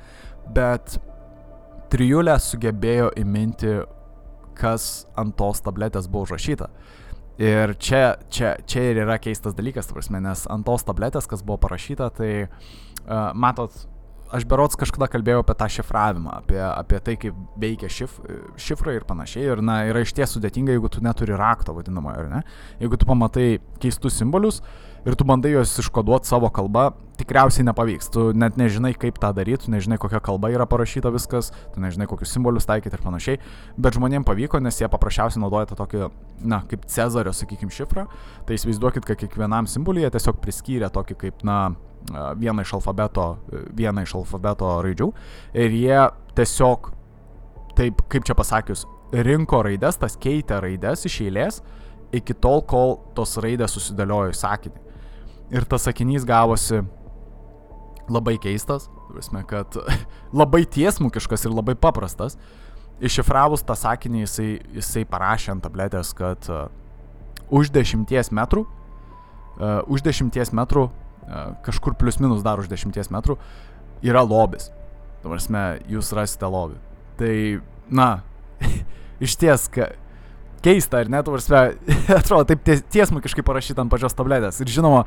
Bet 0.56 0.96
trijulė 1.92 2.38
sugebėjo 2.40 3.12
įminti, 3.20 3.76
kas 4.58 5.06
ant 5.20 5.36
tos 5.38 5.60
tabletės 5.62 6.08
buvo 6.10 6.26
užrašyta. 6.26 6.72
Ir 7.38 7.76
čia, 7.78 8.16
čia, 8.34 8.56
čia 8.66 8.88
ir 8.90 9.04
yra 9.04 9.18
keistas 9.22 9.54
dalykas, 9.54 9.92
prasme, 9.94 10.18
nes 10.24 10.42
ant 10.50 10.66
tos 10.66 10.82
tabletės, 10.86 11.28
kas 11.30 11.44
buvo 11.46 11.60
parašyta, 11.62 12.08
tai 12.16 12.32
uh, 12.48 13.30
matot, 13.38 13.76
aš 14.34 14.42
berots 14.50 14.78
kažkada 14.80 15.06
kalbėjau 15.12 15.44
apie 15.44 15.54
tą 15.60 15.68
šifravimą, 15.76 16.34
apie, 16.42 16.58
apie 16.66 16.98
tai, 17.06 17.14
kaip 17.22 17.38
veikia 17.62 17.92
šif, 17.94 18.18
šifrai 18.58 18.96
ir 18.98 19.06
panašiai. 19.06 19.46
Ir, 19.52 19.62
na, 19.62 19.84
yra 19.88 20.02
iš 20.02 20.16
ties 20.18 20.34
sudėtinga, 20.34 20.74
jeigu 20.74 20.90
tu 20.90 21.04
neturi 21.04 21.38
rakto 21.38 21.76
vadinamojo, 21.78 22.26
ar 22.26 22.32
ne? 22.32 22.42
Jeigu 22.82 22.98
tu 22.98 23.06
pamatai 23.08 23.46
keistus 23.78 24.18
simbolius, 24.18 24.58
uh, 24.58 24.87
ir 25.06 25.16
tu 25.18 25.26
bandai 25.28 25.52
juos 25.54 25.74
iškoduoti 25.82 26.30
savo 26.30 26.50
kalbą, 26.54 26.90
tikriausiai 27.18 27.66
nepavyks. 27.66 28.10
Tu 28.14 28.24
net 28.38 28.58
nežinai, 28.60 28.92
kaip 28.98 29.18
tą 29.22 29.32
daryti, 29.36 29.66
tu 29.66 29.74
nežinai, 29.74 29.98
kokia 30.00 30.20
kalba 30.24 30.50
yra 30.54 30.66
parašyta 30.70 31.12
viskas, 31.14 31.50
tu 31.74 31.82
nežinai, 31.82 32.06
kokius 32.10 32.32
simbolius 32.34 32.68
taikyti 32.68 32.98
ir 32.98 33.04
panašiai, 33.04 33.40
bet 33.78 33.98
žmonėms 33.98 34.26
pavyko, 34.28 34.62
nes 34.62 34.78
jie 34.78 34.88
paprasčiausiai 34.90 35.42
naudoja 35.42 35.70
tą 35.70 35.78
tokį, 35.82 36.08
na, 36.46 36.62
kaip 36.70 36.86
Cezario, 36.90 37.34
sakykime, 37.34 37.74
šifrą. 37.74 38.06
Tai 38.46 38.58
įsivaizduokit, 38.58 39.06
kad 39.08 39.18
kiekvienam 39.24 39.70
simboliui 39.70 40.06
jie 40.06 40.12
tiesiog 40.14 40.38
priskyrė 40.44 40.92
tokį 40.94 41.18
kaip, 41.24 41.42
na, 41.46 41.58
vieną 42.38 42.62
iš 42.62 42.74
alfabeto, 42.78 43.26
vieną 43.76 44.04
iš 44.06 44.14
alfabeto 44.20 44.70
raidžių 44.84 45.08
ir 45.58 45.74
jie 45.74 45.98
tiesiog, 46.38 46.92
taip, 47.76 48.02
kaip 48.08 48.24
čia 48.24 48.36
pasakius, 48.38 48.86
rinko 49.12 49.62
raides, 49.66 49.98
tas 50.00 50.16
keitė 50.20 50.60
raides 50.62 51.06
iš 51.08 51.20
eilės 51.26 51.62
iki 52.14 52.36
tol, 52.40 52.62
kol 52.64 52.98
tos 53.16 53.36
raidės 53.42 53.74
susidėliojo 53.76 54.32
į 54.32 54.38
sakinį. 54.38 54.84
Ir 55.48 55.64
tas 55.64 55.86
sakinys 55.88 56.26
gavosi 56.28 56.82
labai 58.08 58.36
keistas, 58.40 58.88
prasme, 59.08 59.42
kad 59.48 59.76
labai 60.40 60.64
tiesmukiškas 60.68 61.46
ir 61.48 61.54
labai 61.56 61.76
paprastas. 61.78 62.36
Iššifravus 62.98 63.62
tą 63.64 63.76
sakinį 63.78 64.24
jisai, 64.24 64.48
jisai 64.74 65.04
parašė 65.08 65.52
ant 65.54 65.64
tabletės, 65.64 66.10
kad 66.18 66.48
uh, 66.50 66.66
už 67.54 67.70
dešimties 67.72 68.32
metrų, 68.34 68.64
uh, 68.66 69.80
už 69.86 70.02
dešimties 70.08 70.50
metrų, 70.56 70.88
uh, 70.90 71.52
kažkur 71.64 71.94
plius 72.00 72.18
minus 72.20 72.42
dar 72.42 72.58
už 72.58 72.68
dešimties 72.72 73.12
metrų, 73.14 73.38
yra 74.02 74.24
lobis. 74.26 74.72
Tuo 75.22 75.30
prasme, 75.30 75.78
jūs 75.90 76.10
rasite 76.16 76.50
lobį. 76.50 76.80
Tai, 77.18 77.32
na, 77.90 78.10
iš 79.24 79.38
ties, 79.38 79.68
ka, 79.72 79.92
keista, 80.64 81.02
ar 81.02 81.10
ne, 81.12 81.22
tu 81.24 81.34
prasme, 81.34 81.64
atrodo 82.20 82.48
taip 82.50 82.64
ties, 82.66 82.84
tiesmukiškai 82.94 83.44
parašyta 83.46 83.84
ant 83.84 83.92
pačios 83.92 84.16
tabletės. 84.18 84.62
Ir 84.64 84.72
žinoma, 84.78 85.04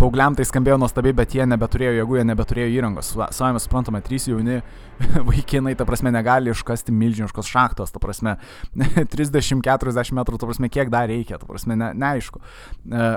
Paugliam 0.00 0.32
tai 0.32 0.46
skambėjo 0.48 0.78
nuostabiai, 0.80 1.12
bet 1.12 1.34
jie 1.36 1.44
nebeturėjo 1.44 1.90
jėgų, 1.98 2.14
jie 2.16 2.22
nebeturėjo 2.30 2.68
įrangos. 2.72 3.10
Savame 3.36 3.60
suprantame, 3.60 4.00
trys 4.00 4.30
jauni 4.30 4.62
vaikinai, 5.28 5.74
ta 5.76 5.84
prasme, 5.88 6.12
negali 6.14 6.48
iškasti 6.54 6.94
milžiniškos 6.96 7.50
šachtos, 7.50 7.92
ta 7.92 8.00
prasme, 8.00 8.38
30-40 9.14 10.16
metrų, 10.16 10.40
ta 10.40 10.48
prasme, 10.48 10.70
kiek 10.72 10.92
dar 10.92 11.10
reikia, 11.12 11.36
ta 11.42 11.48
prasme, 11.48 11.76
ne, 11.76 11.90
neaišku. 12.00 12.40
E, 12.40 13.10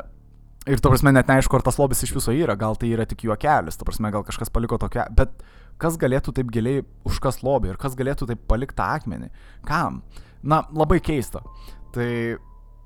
ir 0.76 0.84
ta 0.84 0.92
prasme, 0.92 1.16
net 1.16 1.32
neaišku, 1.32 1.56
ar 1.56 1.64
tas 1.64 1.80
lobis 1.80 2.04
iš 2.04 2.18
viso 2.18 2.36
yra, 2.36 2.58
gal 2.60 2.76
tai 2.80 2.92
yra 2.92 3.08
tik 3.08 3.24
juokelis, 3.30 3.80
ta 3.80 3.88
prasme, 3.88 4.12
gal 4.12 4.28
kažkas 4.28 4.52
paliko 4.52 4.82
tokia, 4.82 5.08
bet 5.16 5.32
kas 5.80 5.96
galėtų 6.02 6.36
taip 6.36 6.52
giliai 6.52 6.84
užkas 7.08 7.40
lobį 7.48 7.72
ir 7.72 7.80
kas 7.80 7.96
galėtų 7.96 8.28
taip 8.34 8.44
palikti 8.52 8.84
akmenį? 8.84 9.32
Kam? 9.72 10.04
Na, 10.44 10.64
labai 10.76 11.00
keista. 11.04 11.44
Tai 11.96 12.10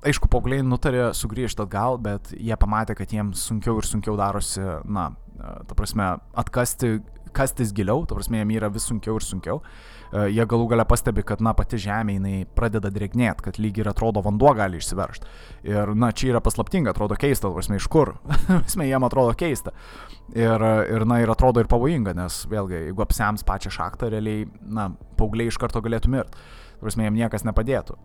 aišku, 0.06 0.30
paaugliai 0.30 0.62
nutarė 0.62 1.08
sugrįžti 1.16 1.64
atgal, 1.64 1.98
bet 2.02 2.32
jie 2.36 2.54
pamatė, 2.60 2.94
kad 2.98 3.12
jiems 3.14 3.42
sunkiau 3.50 3.80
ir 3.80 3.88
sunkiau 3.88 4.16
darosi, 4.18 4.62
na, 4.86 5.10
ta 5.38 5.76
prasme, 5.78 6.12
atkasti, 6.38 6.98
kastis 7.34 7.72
giliau, 7.74 8.04
ta 8.06 8.16
prasme, 8.18 8.40
jiems 8.40 8.58
yra 8.58 8.70
vis 8.72 8.86
sunkiau 8.88 9.18
ir 9.18 9.26
sunkiau. 9.26 9.62
E, 10.08 10.28
jie 10.32 10.44
galų 10.48 10.68
gale 10.72 10.86
pastebi, 10.88 11.22
kad, 11.26 11.42
na, 11.44 11.52
pati 11.56 11.80
žemė 11.82 12.16
jinai 12.16 12.36
pradeda 12.56 12.90
drėgnėti, 12.94 13.44
kad 13.48 13.58
lyg 13.60 13.80
ir 13.82 13.90
atrodo 13.90 14.22
vanduo 14.24 14.54
gali 14.56 14.80
išsiveršti. 14.80 15.32
Ir, 15.68 15.92
na, 15.98 16.12
čia 16.16 16.32
yra 16.32 16.42
paslaptinga, 16.44 16.94
atrodo 16.94 17.18
keista, 17.20 17.48
ta 17.48 17.54
prasme, 17.58 17.80
iš 17.80 17.88
kur. 17.92 18.14
prasme, 18.46 18.88
jiem 18.88 19.08
atrodo 19.08 19.34
keista. 19.38 19.74
Ir, 20.34 20.64
ir, 20.94 21.06
na, 21.08 21.20
ir 21.24 21.34
atrodo 21.34 21.62
ir 21.62 21.70
pavojinga, 21.70 22.14
nes, 22.18 22.40
vėlgi, 22.50 22.86
jeigu 22.88 23.04
apsems 23.04 23.44
pačią 23.48 23.74
šachtą, 23.78 24.10
realiai, 24.14 24.46
na, 24.62 24.90
paaugliai 25.20 25.52
iš 25.52 25.60
karto 25.60 25.84
galėtų 25.84 26.14
mirti. 26.16 26.48
Prasme, 26.82 27.06
jiem 27.06 27.18
niekas 27.18 27.46
nepadėtų. 27.48 27.96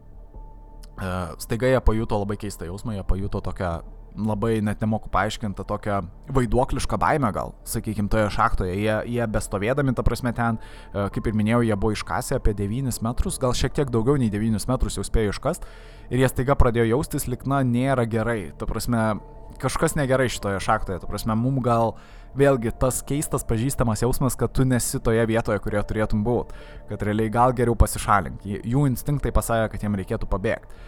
E, 0.94 1.12
staiga 1.44 1.70
jie 1.70 1.82
pajuto 1.82 2.20
labai 2.22 2.38
keistą 2.42 2.70
jausmą, 2.70 2.96
jie 2.98 3.04
pajuto 3.08 3.42
tokią 3.42 3.74
labai 4.14 4.62
net 4.62 4.82
nemoku 4.82 5.10
paaiškinti 5.10 5.64
tokią 5.66 6.02
vaiduoklišką 6.34 6.98
baimę 7.02 7.32
gal, 7.34 7.54
sakykime, 7.66 8.10
toje 8.10 8.30
šachtoje. 8.34 8.76
Jie, 8.78 8.96
jie 9.10 9.28
bestovėdami, 9.28 9.96
ta 9.98 10.06
prasme, 10.06 10.34
ten, 10.38 10.60
e, 10.94 11.08
kaip 11.14 11.28
ir 11.28 11.38
minėjau, 11.38 11.64
jie 11.66 11.78
buvo 11.78 11.96
iškasę 11.96 12.38
apie 12.38 12.54
9 12.58 13.02
metrus, 13.06 13.40
gal 13.42 13.56
šiek 13.58 13.74
tiek 13.74 13.94
daugiau 13.94 14.20
nei 14.22 14.30
9 14.34 14.68
metrus 14.70 15.00
jau 15.00 15.06
spėjo 15.06 15.34
iškast. 15.34 15.66
Ir 16.14 16.22
jie 16.22 16.30
staiga 16.30 16.58
pradėjo 16.60 16.92
jaustis, 16.94 17.28
likna 17.28 17.64
nėra 17.66 18.06
gerai. 18.10 18.54
Ta 18.58 18.70
prasme, 18.70 19.16
kažkas 19.62 19.98
negerai 19.98 20.30
šitoje 20.30 20.62
šachtoje. 20.62 21.02
Ta 21.02 21.10
prasme, 21.10 21.36
mum 21.40 21.62
gal 21.66 21.96
vėlgi 22.38 22.74
tas 22.80 23.02
keistas 23.06 23.46
pažįstamas 23.48 24.04
jausmas, 24.04 24.38
kad 24.40 24.54
tu 24.56 24.66
nesi 24.68 25.02
toje 25.04 25.24
vietoje, 25.30 25.62
kurioje 25.64 25.86
turėtum 25.92 26.24
būti. 26.26 26.58
Kad 26.90 27.06
realiai 27.08 27.32
gal 27.34 27.54
geriau 27.56 27.78
pasišalink. 27.80 28.46
Jų 28.46 28.88
instinktai 28.92 29.34
pasakė, 29.36 29.72
kad 29.74 29.86
jiem 29.86 29.98
reikėtų 30.00 30.30
pabėgti 30.32 30.80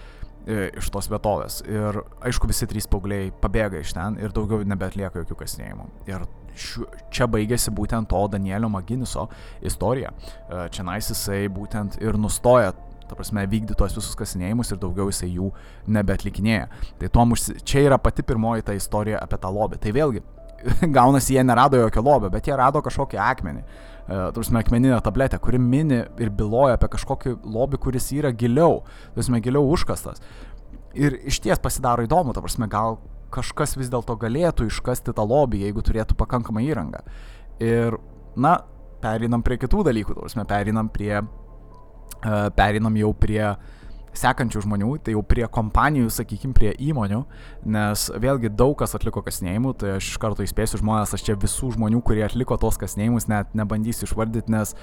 e, 0.45 0.69
iš 0.81 0.89
tos 0.93 1.09
vietovės. 1.11 1.61
Ir 1.69 2.01
aišku, 2.25 2.49
visi 2.51 2.69
trys 2.69 2.89
paaugliai 2.91 3.29
pabėga 3.41 3.83
iš 3.83 3.93
ten 3.97 4.17
ir 4.21 4.33
daugiau 4.35 4.65
nebetlieka 4.67 5.23
jokių 5.23 5.39
kasinėjimų. 5.43 5.87
Ir 6.11 6.25
šiu, 6.55 6.89
čia 7.13 7.29
baigėsi 7.31 7.73
būtent 7.75 8.09
to 8.11 8.25
Danielio 8.33 8.71
Maginiso 8.71 9.29
istorija. 9.65 10.13
E, 10.49 10.65
čia 10.73 10.87
nais 10.87 11.11
jisai 11.13 11.45
būtent 11.53 12.01
ir 12.03 12.19
nustoja 12.21 12.73
ta 13.05 13.13
prasme, 13.13 13.43
vykdyti 13.45 13.77
tos 13.77 13.93
visus 13.93 14.17
kasinėjimus 14.17 14.71
ir 14.73 14.79
daugiau 14.81 15.11
jisai 15.11 15.29
jų 15.29 15.51
nebeatlikinėja. 15.93 16.69
Tai 17.01 17.09
tom 17.13 17.35
užsi... 17.35 17.59
čia 17.61 17.85
yra 17.85 17.99
pati 18.01 18.25
pirmoji 18.25 18.65
ta 18.65 18.73
istorija 18.73 19.19
apie 19.21 19.37
tą 19.41 19.51
lobį. 19.53 19.77
Tai 19.83 19.93
vėlgi, 19.93 20.23
gaunasi, 20.97 21.35
jie 21.35 21.43
nerado 21.43 21.79
jokio 21.79 22.03
lobio, 22.05 22.29
bet 22.33 22.47
jie 22.47 22.55
rado 22.57 22.81
kažkokį 22.85 23.19
akmenį. 23.21 23.63
E, 24.05 24.19
Turime 24.35 24.61
akmeninę 24.61 24.99
tabletę, 25.05 25.39
kuri 25.41 25.59
mini 25.61 26.03
ir 26.21 26.31
byloja 26.31 26.77
apie 26.77 26.89
kažkokį 26.95 27.37
lobį, 27.55 27.81
kuris 27.85 28.11
yra 28.15 28.31
giliau, 28.31 28.83
turime 29.15 29.41
giliau 29.45 29.65
užkastas. 29.73 30.23
Ir 30.95 31.17
iš 31.27 31.41
ties 31.43 31.59
pasidaro 31.61 32.05
įdomu, 32.05 32.33
ta 32.33 32.43
prasme, 32.43 32.69
gal 32.71 32.99
kažkas 33.35 33.75
vis 33.75 33.89
dėlto 33.91 34.15
galėtų 34.19 34.69
iškasti 34.69 35.13
tą 35.15 35.25
lobį, 35.27 35.65
jeigu 35.65 35.83
turėtų 35.83 36.15
pakankamą 36.19 36.63
įrangą. 36.63 37.01
Ir, 37.63 37.97
na, 38.39 38.59
perinam 39.03 39.43
prie 39.43 39.57
kitų 39.59 39.83
dalykų, 39.89 40.15
turime, 40.15 40.45
perinam 40.47 40.89
prie, 40.91 41.19
uh, 41.19 42.45
perinam 42.55 42.95
jau 42.99 43.11
prie 43.19 43.43
uh, 43.49 43.74
sekančių 44.19 44.63
žmonių, 44.65 44.91
tai 45.05 45.15
jau 45.15 45.23
prie 45.25 45.45
kompanijų, 45.51 46.09
sakykime, 46.13 46.55
prie 46.55 46.71
įmonių, 46.87 47.21
nes 47.75 48.05
vėlgi 48.21 48.51
daug 48.55 48.75
kas 48.79 48.95
atliko 48.97 49.23
kasnėjimų, 49.25 49.73
tai 49.81 49.95
aš 49.97 50.13
iš 50.13 50.19
karto 50.21 50.45
įspėsiu 50.45 50.79
žmonės, 50.81 51.15
aš 51.17 51.25
čia 51.27 51.37
visų 51.39 51.73
žmonių, 51.75 52.01
kurie 52.05 52.25
atliko 52.27 52.57
tos 52.61 52.79
kasnėjimus, 52.81 53.29
net 53.31 53.55
nebandysiu 53.57 54.07
išvardyti, 54.07 54.53
nes 54.53 54.75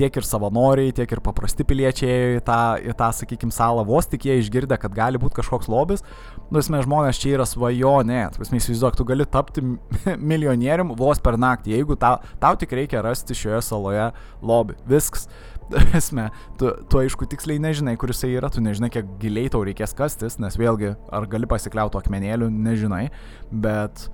tiek 0.00 0.16
ir 0.16 0.26
savanoriai, 0.26 0.94
tiek 0.96 1.10
ir 1.12 1.20
paprasti 1.24 1.66
piliečiai 1.68 2.38
į 2.38 2.42
tą, 2.46 2.60
į 2.80 2.94
tą 2.96 3.10
sakykime, 3.20 3.52
salą 3.54 3.84
vos 3.88 4.08
tik 4.08 4.24
jie 4.28 4.38
išgirdę, 4.40 4.78
kad 4.80 4.94
gali 4.96 5.20
būti 5.20 5.40
kažkoks 5.40 5.68
lobis, 5.70 6.04
nu, 6.48 6.60
esmė, 6.62 6.82
žmonės 6.86 7.20
čia 7.20 7.34
yra 7.36 7.46
svajonė, 7.48 8.22
tu 8.34 8.44
esmė, 8.46 8.62
įsivaizduok, 8.62 8.96
tu 8.96 9.06
gali 9.08 9.26
tapti 9.28 9.64
milijonierium 10.32 10.94
vos 10.98 11.20
per 11.22 11.38
naktį, 11.40 11.76
jeigu 11.76 11.98
tau, 12.00 12.18
tau 12.40 12.56
tik 12.60 12.72
reikia 12.78 13.04
rasti 13.04 13.36
šioje 13.36 13.60
saloje 13.66 14.10
lobį. 14.40 14.78
Viskas 14.88 15.28
esmė, 16.00 16.28
tu, 16.60 16.70
tu 16.90 17.00
aišku 17.02 17.28
tiksliai 17.30 17.60
nežinai, 17.62 17.96
kur 18.00 18.12
jisai 18.12 18.32
yra, 18.38 18.50
tu 18.52 18.62
nežinai, 18.64 18.90
kiek 18.92 19.08
giliai 19.22 19.50
tau 19.52 19.62
reikės 19.66 19.94
kastis, 19.96 20.38
nes 20.42 20.58
vėlgi, 20.58 20.94
ar 21.14 21.28
gali 21.30 21.48
pasikliauti 21.50 22.00
akmenėliu, 22.00 22.50
nežinai, 22.50 23.06
bet 23.50 24.08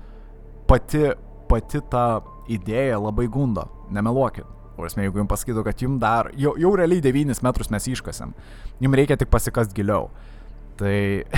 pati, 0.70 1.09
pati 1.50 1.82
ta 1.90 2.07
idėja 2.52 3.00
labai 3.02 3.28
gundo, 3.32 3.66
nemeluokit. 3.94 4.52
O 4.76 4.84
esmė, 4.84 5.07
jeigu 5.07 5.22
jums 5.22 5.32
pasakytų, 5.32 5.62
kad 5.64 5.82
jums 5.82 6.00
dar, 6.02 6.28
jau, 6.36 6.52
jau 6.61 6.74
realiai 6.76 7.00
9 7.04 7.40
metrus 7.46 7.70
mes 7.72 7.86
iškasėm, 7.94 8.34
jums 8.84 8.98
reikia 9.00 9.16
tik 9.16 9.30
pasikast 9.32 9.72
giliau. 9.76 10.11
Tai 10.76 10.92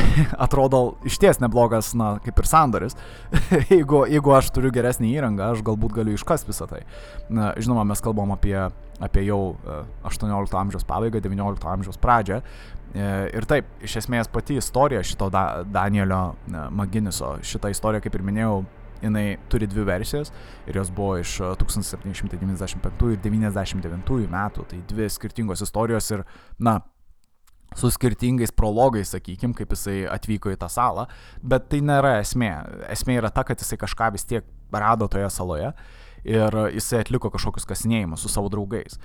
atrodo 0.45 0.99
iš 1.07 1.21
ties 1.23 1.39
neblogas, 1.39 1.93
na, 1.99 2.17
kaip 2.25 2.41
ir 2.43 2.49
sandoris. 2.51 2.99
jeigu, 3.71 4.03
jeigu 4.11 4.35
aš 4.35 4.51
turiu 4.57 4.73
geresnį 4.75 5.13
įrangą, 5.15 5.53
aš 5.53 5.63
galbūt 5.67 5.95
galiu 6.01 6.17
iškas 6.19 6.43
visą 6.49 6.67
tai. 6.71 6.83
Na, 7.31 7.53
žinoma, 7.61 7.87
mes 7.87 8.03
kalbam 8.03 8.35
apie, 8.35 8.57
apie 9.01 9.25
jau 9.27 9.57
18 10.07 10.55
e, 10.55 10.59
amžiaus 10.61 10.87
pabaigą, 10.89 11.21
19 11.25 11.71
amžiaus 11.73 12.01
pradžią. 12.03 12.41
E, 12.95 13.07
ir 13.37 13.47
taip, 13.49 13.71
iš 13.85 13.99
esmės 14.03 14.31
pati 14.33 14.59
istorija 14.59 15.05
šito 15.07 15.31
da, 15.33 15.63
Danielio 15.65 16.23
e, 16.33 16.67
Maginiso, 16.75 17.37
šitą 17.45 17.73
istoriją, 17.75 18.03
kaip 18.05 18.19
ir 18.19 18.27
minėjau, 18.27 18.61
jinai 18.99 19.39
turi 19.47 19.69
dvi 19.71 19.85
versijas 19.87 20.33
ir 20.67 20.81
jos 20.81 20.89
buvo 20.91 21.21
iš 21.21 21.37
1795 21.61 23.13
ir 23.13 23.21
99 23.23 24.31
metų, 24.33 24.65
tai 24.73 24.81
dvi 24.91 25.07
skirtingos 25.15 25.63
istorijos 25.63 26.11
ir, 26.17 26.25
na, 26.59 26.81
su 27.77 27.91
skirtingais 27.93 28.51
prologais, 28.57 29.13
sakykim, 29.13 29.55
kaip 29.55 29.71
jisai 29.77 30.01
atvyko 30.11 30.51
į 30.51 30.59
tą 30.59 30.71
salą, 30.73 31.07
bet 31.43 31.69
tai 31.71 31.83
nėra 31.85 32.17
esmė. 32.23 32.53
Esmė 32.91 33.21
yra 33.21 33.31
ta, 33.31 33.45
kad 33.47 33.61
jisai 33.61 33.79
kažką 33.79 34.11
vis 34.17 34.27
tiek 34.27 34.49
rado 34.73 35.07
toje 35.11 35.29
saloje 35.31 35.73
ir 36.25 36.57
jisai 36.75 37.03
atliko 37.05 37.31
kažkokius 37.35 37.67
kasinėjimus 37.69 38.25
su 38.25 38.33
savo 38.33 38.51
draugais. 38.53 38.99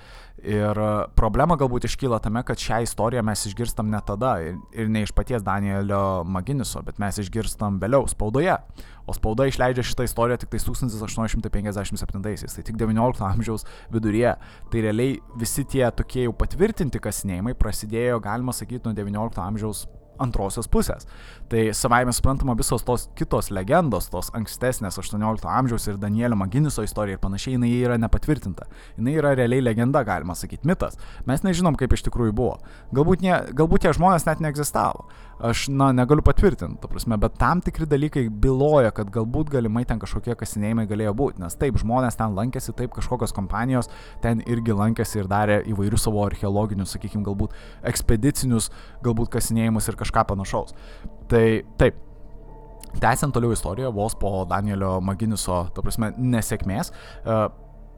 Ir 0.44 0.80
problema 1.18 1.58
galbūt 1.60 1.88
iškyla 1.88 2.20
tame, 2.24 2.44
kad 2.48 2.60
šią 2.60 2.84
istoriją 2.88 3.24
mes 3.26 3.46
išgirstam 3.50 3.92
ne 3.92 4.02
tada 4.06 4.36
ir, 4.44 4.58
ir 4.76 4.90
ne 4.92 5.04
iš 5.06 5.14
paties 5.16 5.46
Danielio 5.46 6.24
Maginiso, 6.26 6.84
bet 6.86 7.00
mes 7.02 7.20
išgirstam 7.22 7.80
vėliau 7.82 8.08
spaudoje. 8.12 8.58
O 9.04 9.16
spauda 9.16 9.50
išleidžia 9.50 9.84
šitą 9.84 10.06
istoriją 10.08 10.40
tik 10.40 10.54
1857-aisiais, 10.56 12.54
tai 12.56 12.64
tik 12.64 12.78
19 12.80 13.26
amžiaus 13.28 13.66
viduryje. 13.92 14.38
Tai 14.72 14.84
realiai 14.86 15.18
visi 15.40 15.66
tie 15.68 15.84
tokie 15.92 16.24
jau 16.28 16.36
patvirtinti 16.40 17.02
kasinėjimai 17.04 17.58
prasidėjo, 17.60 18.22
galima 18.24 18.56
sakyti, 18.56 18.88
nuo 18.88 18.96
19 18.96 19.44
amžiaus 19.44 19.84
antrosios 20.22 20.70
pusės. 20.72 21.08
Tai 21.50 21.64
savaime 21.76 22.14
suprantama 22.14 22.56
visos 22.58 22.86
tos 22.86 23.08
kitos 23.18 23.50
legendos, 23.54 24.10
tos 24.14 24.32
ankstesnės 24.38 24.98
18 25.02 25.50
amžiaus 25.50 25.88
ir 25.90 26.00
Danielio 26.02 26.38
Maginiso 26.40 26.86
istorija 26.86 27.18
ir 27.18 27.24
panašiai, 27.24 27.58
jinai 27.58 27.72
yra 27.82 27.98
nepatvirtinta. 28.02 28.68
Jinai 28.98 29.18
yra 29.20 29.34
realiai 29.38 29.64
legenda, 29.64 30.04
galima 30.08 30.36
sakyti, 30.38 30.68
mitas. 30.70 31.00
Mes 31.30 31.44
nežinom, 31.46 31.78
kaip 31.80 31.94
iš 31.94 32.06
tikrųjų 32.08 32.36
buvo. 32.38 32.58
Galbūt, 32.96 33.26
ne, 33.26 33.38
galbūt 33.54 33.86
tie 33.86 33.94
žmonės 33.98 34.28
net 34.30 34.44
neegzistavo. 34.44 35.08
Aš, 35.42 35.66
na, 35.74 35.90
negaliu 35.96 36.22
patvirtinti, 36.26 36.78
ta 36.82 36.88
prasme, 36.88 37.18
bet 37.18 37.36
tam 37.42 37.62
tikri 37.64 37.88
dalykai 37.90 38.28
byloja, 38.44 38.92
kad 38.96 39.10
galbūt 39.14 39.50
galimai 39.56 39.82
ten 39.90 40.00
kažkokie 40.02 40.36
kasinėjimai 40.40 40.86
galėjo 40.90 41.16
būti. 41.18 41.42
Nes 41.42 41.58
taip, 41.60 41.80
žmonės 41.82 42.20
ten 42.20 42.38
lankėsi, 42.38 42.76
taip, 42.78 42.94
kažkokios 42.94 43.34
kompanijos 43.36 43.90
ten 44.24 44.44
irgi 44.46 44.78
lankėsi 44.78 45.24
ir 45.24 45.30
darė 45.32 45.60
įvairius 45.74 46.06
savo 46.06 46.22
archeologinius, 46.28 46.94
sakykime, 46.94 47.26
galbūt 47.26 47.58
ekspedicinius, 47.90 48.70
galbūt 49.04 49.34
kasinėjimus 49.34 49.90
ir 49.90 50.00
kažką 50.00 50.28
panašaus. 50.30 50.78
Tai 51.34 51.46
taip, 51.82 51.98
tęsiant 53.02 53.34
toliau 53.34 53.58
istoriją, 53.58 53.92
vos 53.96 54.16
po 54.20 54.46
Danielio 54.50 55.00
Maginiso, 55.02 55.66
ta 55.74 55.82
prasme, 55.82 56.14
nesėkmės, 56.18 56.94
e, 57.26 57.42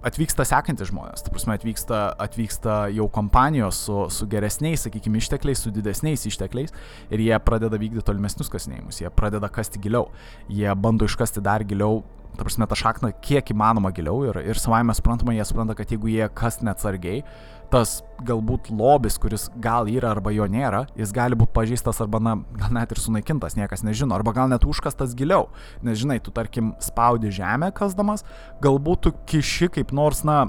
atvyksta 0.05 0.45
sekantis 0.47 0.91
žmonės, 0.91 1.23
ta 1.25 1.33
prasme, 1.33 1.55
atvyksta, 1.57 2.01
atvyksta 2.25 2.77
jau 2.93 3.07
kompanijos 3.13 3.79
su, 3.87 3.97
su 4.13 4.27
geresniais, 4.29 4.85
sakykime, 4.85 5.21
ištekliais, 5.21 5.63
su 5.65 5.73
didesniais 5.73 6.25
ištekliais 6.29 6.75
ir 7.09 7.25
jie 7.25 7.39
pradeda 7.45 7.79
vykdyti 7.81 8.05
tolimesnius 8.05 8.51
kasinėjimus, 8.53 9.01
jie 9.01 9.11
pradeda 9.15 9.49
kasti 9.53 9.81
giliau, 9.81 10.11
jie 10.51 10.69
bando 10.77 11.09
iškasti 11.09 11.43
dar 11.45 11.65
giliau 11.65 12.03
ta 12.35 12.43
prasme, 12.43 12.67
tą 12.67 12.75
šakną 12.75 13.11
kiek 13.23 13.51
įmanoma 13.53 13.91
giliau 13.95 14.25
ir, 14.27 14.39
ir 14.43 14.59
savaime 14.59 14.93
suprantama, 14.95 15.35
jie 15.35 15.45
supranta, 15.47 15.75
kad 15.77 15.91
jeigu 15.91 16.11
jie 16.11 16.27
kas 16.35 16.59
neatsargiai, 16.65 17.23
tas 17.71 17.99
galbūt 18.25 18.69
lobis, 18.73 19.17
kuris 19.21 19.47
gal 19.61 19.89
yra 19.91 20.13
arba 20.15 20.31
jo 20.33 20.47
nėra, 20.49 20.85
jis 20.97 21.13
gali 21.15 21.37
būti 21.37 21.53
pažįstas 21.55 22.01
arba, 22.03 22.21
na, 22.23 22.35
gal 22.59 22.73
net 22.75 22.93
ir 22.93 23.01
sunaikintas, 23.01 23.57
niekas 23.59 23.83
nežino, 23.85 24.15
arba 24.15 24.33
gal 24.35 24.51
net 24.51 24.65
užkastas 24.67 25.15
giliau. 25.17 25.49
Nes 25.85 25.99
žinai, 26.01 26.19
tu 26.23 26.33
tarkim 26.35 26.73
spaudi 26.83 27.33
žemę 27.35 27.71
kasdamas, 27.75 28.25
galbūt 28.63 29.05
tu 29.07 29.13
kiši 29.31 29.71
kaip 29.79 29.93
nors, 29.95 30.23
na, 30.27 30.45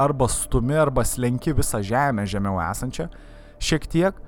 arba 0.00 0.30
stumi, 0.32 0.78
arba 0.80 1.04
slenki 1.04 1.54
visą 1.56 1.82
žemę 1.84 2.26
žemiau 2.30 2.60
esančią, 2.70 3.10
šiek 3.60 3.88
tiek 3.90 4.26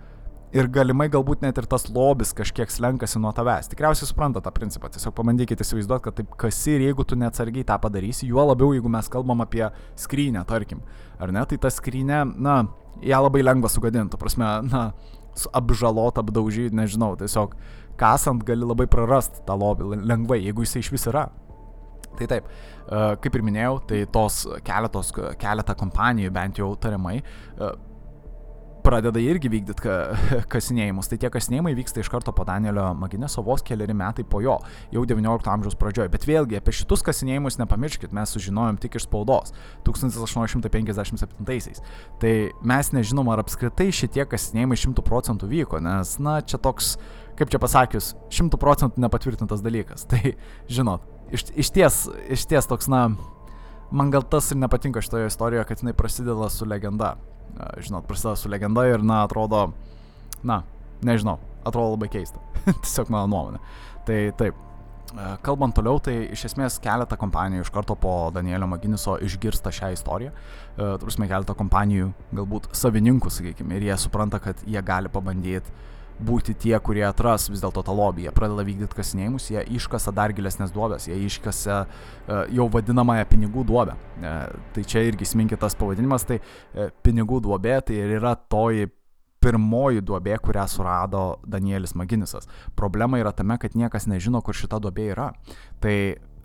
ir 0.52 0.68
galimai 0.72 1.08
galbūt 1.12 1.42
net 1.44 1.56
ir 1.58 1.66
tas 1.70 1.86
lobis 1.92 2.34
kažkiek 2.36 2.70
slenkasi 2.70 3.20
nuo 3.22 3.32
tavęs. 3.36 3.70
Tikriausiai 3.72 4.08
supranta 4.08 4.42
tą 4.44 4.52
principą, 4.54 4.90
tiesiog 4.92 5.14
pabandykite 5.16 5.64
įsivaizduoti, 5.64 6.04
kad 6.04 6.18
taip 6.20 6.34
kasi 6.40 6.76
ir 6.76 6.86
jeigu 6.88 7.06
tu 7.08 7.16
neatsargiai 7.18 7.64
tą 7.68 7.78
padarysi, 7.82 8.28
juo 8.28 8.44
labiau 8.50 8.74
jeigu 8.76 8.92
mes 8.92 9.08
kalbam 9.12 9.44
apie 9.44 9.64
skrynę, 9.98 10.44
tarkim, 10.48 10.82
ar 11.22 11.32
ne, 11.32 11.44
tai 11.48 11.58
ta 11.62 11.72
skrynė, 11.72 12.24
na, 12.36 12.58
ją 13.00 13.20
labai 13.24 13.44
lengva 13.44 13.70
sugadinti, 13.72 14.20
prasme, 14.20 14.48
na, 14.68 14.82
apžalot, 15.56 16.20
apdaužyti, 16.20 16.76
nežinau, 16.76 17.14
tiesiog 17.20 17.56
kasant 18.00 18.44
gali 18.44 18.66
labai 18.68 18.88
prarasti 18.90 19.40
tą 19.46 19.56
lobį 19.56 20.02
lengvai, 20.04 20.42
jeigu 20.44 20.66
jisai 20.66 20.82
iš 20.84 20.92
vis 20.92 21.08
yra. 21.08 21.30
Tai 22.12 22.26
taip, 22.28 22.48
kaip 23.24 23.38
ir 23.38 23.44
minėjau, 23.46 23.78
tai 23.88 24.02
tos 24.12 24.42
keletos, 24.66 25.14
keletą 25.40 25.76
kompanijų 25.80 26.32
bent 26.34 26.60
jau 26.60 26.68
tariamai 26.76 27.22
pradeda 28.82 29.20
irgi 29.22 29.50
vykdyti 29.52 29.82
ka, 29.84 29.96
kasinėjimus. 30.52 31.08
Tai 31.10 31.18
tie 31.22 31.30
kasinėjimai 31.32 31.74
vyksta 31.78 32.02
iš 32.02 32.10
karto 32.12 32.34
po 32.34 32.44
Danielio 32.48 32.90
Magineso 32.98 33.44
vos 33.46 33.62
keliari 33.66 33.94
metai 33.96 34.24
po 34.28 34.42
jo, 34.44 34.58
jau 34.94 35.04
XIX 35.08 35.52
amžiaus 35.54 35.78
pradžioje. 35.78 36.10
Bet 36.12 36.26
vėlgi 36.28 36.58
apie 36.58 36.72
šitus 36.76 37.04
kasinėjimus 37.06 37.58
nepamirškit, 37.60 38.14
mes 38.16 38.34
sužinojom 38.34 38.76
tik 38.82 38.98
iš 38.98 39.06
spaudos 39.06 39.54
1857-aisiais. 39.88 41.82
Tai 42.22 42.32
mes 42.72 42.92
nežinom, 42.96 43.26
ar 43.32 43.42
apskritai 43.44 43.90
šitie 43.94 44.24
kasinėjimai 44.28 44.78
šimtų 44.80 45.02
procentų 45.06 45.50
vyko, 45.50 45.82
nes, 45.82 46.16
na, 46.22 46.40
čia 46.46 46.58
toks, 46.62 46.96
kaip 47.38 47.48
čia 47.52 47.58
pasakius, 47.62 48.14
šimtų 48.34 48.56
procentų 48.62 49.02
nepatvirtintas 49.06 49.64
dalykas. 49.64 50.06
Tai, 50.12 50.34
žinot, 50.70 51.06
iš, 51.32 51.48
iš, 51.54 51.72
ties, 51.74 52.02
iš 52.32 52.46
ties 52.50 52.68
toks, 52.70 52.90
na, 52.92 53.08
man 53.92 54.10
gal 54.10 54.24
tas 54.24 54.50
ir 54.52 54.58
nepatinka 54.58 55.02
šitoje 55.04 55.28
istorijoje, 55.30 55.68
kad 55.68 55.84
jinai 55.84 55.94
prasideda 55.96 56.48
su 56.50 56.66
legenda 56.68 57.14
žinot, 57.78 58.06
prasideda 58.06 58.36
su 58.36 58.48
legenda 58.48 58.86
ir, 58.86 59.04
na, 59.04 59.24
atrodo, 59.24 59.70
na, 60.42 60.62
nežinau, 61.02 61.38
atrodo 61.64 61.96
labai 61.96 62.08
keista. 62.12 62.40
Tiesiog 62.82 63.10
mano 63.12 63.28
nuomonė. 63.30 63.60
Tai 64.06 64.18
taip, 64.38 64.58
kalbant 65.44 65.74
toliau, 65.76 66.00
tai 66.02 66.14
iš 66.32 66.46
esmės 66.50 66.78
keletą 66.82 67.18
kompanijų 67.20 67.66
iš 67.66 67.72
karto 67.74 67.96
po 67.98 68.14
Danielio 68.34 68.68
Maginiso 68.70 69.18
išgirsta 69.22 69.72
šią 69.74 69.92
istoriją. 69.96 70.32
Turime 71.02 71.28
keletą 71.30 71.56
kompanijų, 71.58 72.12
galbūt 72.32 72.70
savininkų, 72.76 73.32
sakykime, 73.32 73.78
ir 73.78 73.90
jie 73.90 73.98
supranta, 74.00 74.40
kad 74.42 74.62
jie 74.66 74.82
gali 74.86 75.12
pabandyti 75.12 75.90
būti 76.24 76.54
tie, 76.58 76.74
kurie 76.84 77.04
atras 77.06 77.48
vis 77.50 77.62
dėlto 77.62 77.84
tą 77.86 77.94
lobį. 77.96 78.26
Jie 78.26 78.32
pradeda 78.36 78.64
vykdyti 78.66 78.98
kasinėjimus, 78.98 79.50
jie 79.52 79.66
iškasa 79.78 80.14
dar 80.14 80.34
gilesnės 80.36 80.72
duobės, 80.74 81.08
jie 81.10 81.18
iškasa 81.26 81.82
uh, 81.84 82.42
jau 82.54 82.68
vadinamąją 82.72 83.28
pinigų 83.30 83.66
duobę. 83.68 83.98
Uh, 84.22 84.40
tai 84.74 84.86
čia 84.88 85.04
irgi 85.10 85.28
sminkė 85.28 85.60
tas 85.60 85.76
pavadinimas, 85.78 86.26
tai 86.28 86.40
uh, 86.40 86.90
pinigų 87.04 87.42
duobė 87.44 87.78
tai 87.88 88.00
ir 88.00 88.16
yra 88.18 88.34
toji 88.36 88.90
pirmoji 89.42 90.02
duobė, 90.06 90.36
kurią 90.38 90.66
surado 90.70 91.22
Danielis 91.42 91.96
Maginisas. 91.98 92.46
Problema 92.78 93.18
yra 93.18 93.32
tame, 93.34 93.58
kad 93.58 93.74
niekas 93.74 94.06
nežino, 94.06 94.42
kur 94.44 94.54
šita 94.54 94.78
duobė 94.82 95.08
yra. 95.16 95.32
Tai 95.82 95.96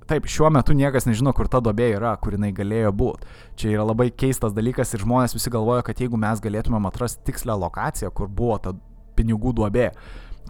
Taip, 0.07 0.23
šiuo 0.32 0.47
metu 0.55 0.71
niekas 0.71 1.03
nežino, 1.03 1.34
kur 1.36 1.49
ta 1.51 1.59
duobė 1.59 1.89
yra, 1.97 2.13
kur 2.23 2.38
jinai 2.38 2.53
galėjo 2.55 2.93
būti. 2.95 3.28
Čia 3.59 3.73
yra 3.73 3.84
labai 3.89 4.05
keistas 4.15 4.53
dalykas 4.55 4.95
ir 4.95 5.01
žmonės 5.03 5.36
visi 5.36 5.51
galvoja, 5.51 5.84
kad 5.84 5.99
jeigu 5.99 6.15
mes 6.21 6.39
galėtumėm 6.39 6.88
atrasti 6.88 7.25
tikslę 7.28 7.57
lokaciją, 7.59 8.13
kur 8.15 8.30
buvo 8.32 8.55
ta 8.63 8.71
pinigų 9.18 9.53
duobė, 9.57 9.91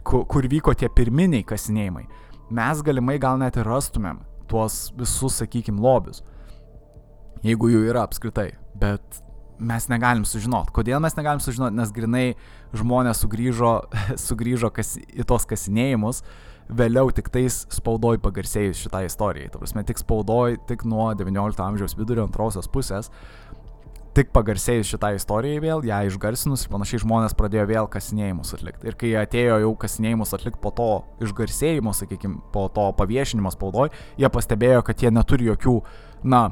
kur, 0.03 0.26
kur 0.30 0.47
vyko 0.51 0.76
tie 0.78 0.89
pirminiai 0.93 1.45
kasinėjimai, 1.47 2.05
mes 2.53 2.84
galimai 2.86 3.18
gal 3.22 3.39
net 3.41 3.59
ir 3.59 3.68
rastumėm 3.68 4.24
tuos 4.47 4.88
visus, 4.97 5.39
sakykim, 5.41 5.80
lobius. 5.84 6.24
Jeigu 7.45 7.70
jų 7.72 7.86
yra 7.91 8.05
apskritai. 8.07 8.53
Bet 8.80 9.22
mes 9.57 9.88
negalim 9.89 10.26
sužinot. 10.28 10.72
Kodėl 10.76 11.01
mes 11.03 11.15
negalim 11.18 11.41
sužinot? 11.43 11.76
Nes 11.76 11.91
grinai 11.93 12.28
žmonės 12.78 13.24
sugrįžo, 13.24 13.74
sugrįžo 14.28 14.72
kas, 14.74 14.95
į 14.97 15.26
tos 15.28 15.47
kasinėjimus, 15.49 16.24
vėliau 16.68 17.11
tik 17.15 17.30
tais 17.32 17.61
spaudoj 17.72 18.20
pagarsėjus 18.24 18.82
šitai 18.86 19.05
istorijai. 19.07 19.51
Ta 19.51 19.61
prasme, 19.61 19.84
tik 19.88 20.01
spaudoj, 20.01 20.59
tik 20.70 20.84
nuo 20.89 21.09
XIX 21.15 21.63
amžiaus 21.63 21.95
vidurio 21.97 22.26
antrosios 22.28 22.68
pusės 22.72 23.11
tik 24.18 24.32
pagarsėjus 24.34 24.89
šitai 24.89 25.13
istorijai 25.20 25.61
vėl, 25.61 25.84
ją 25.86 25.99
išgarsinus 26.09 26.65
ir 26.65 26.72
panašiai 26.74 27.03
žmonės 27.03 27.36
pradėjo 27.38 27.65
vėl 27.70 27.89
kasinėjimus 27.93 28.55
atlikti. 28.57 28.89
Ir 28.89 28.97
kai 28.97 29.11
atėjo 29.22 29.59
jau 29.63 29.74
kasinėjimus 29.84 30.34
atlikti 30.38 30.61
po 30.63 30.72
to 30.78 30.88
išgarsėjimo, 31.26 31.93
sakykime, 31.93 32.39
po 32.53 32.65
to 32.74 32.88
paviešinimo 32.97 33.51
spaudoj, 33.53 33.91
jie 34.18 34.32
pastebėjo, 34.34 34.82
kad 34.88 35.03
jie 35.05 35.13
neturi 35.13 35.51
jokių, 35.51 35.76
na, 36.34 36.47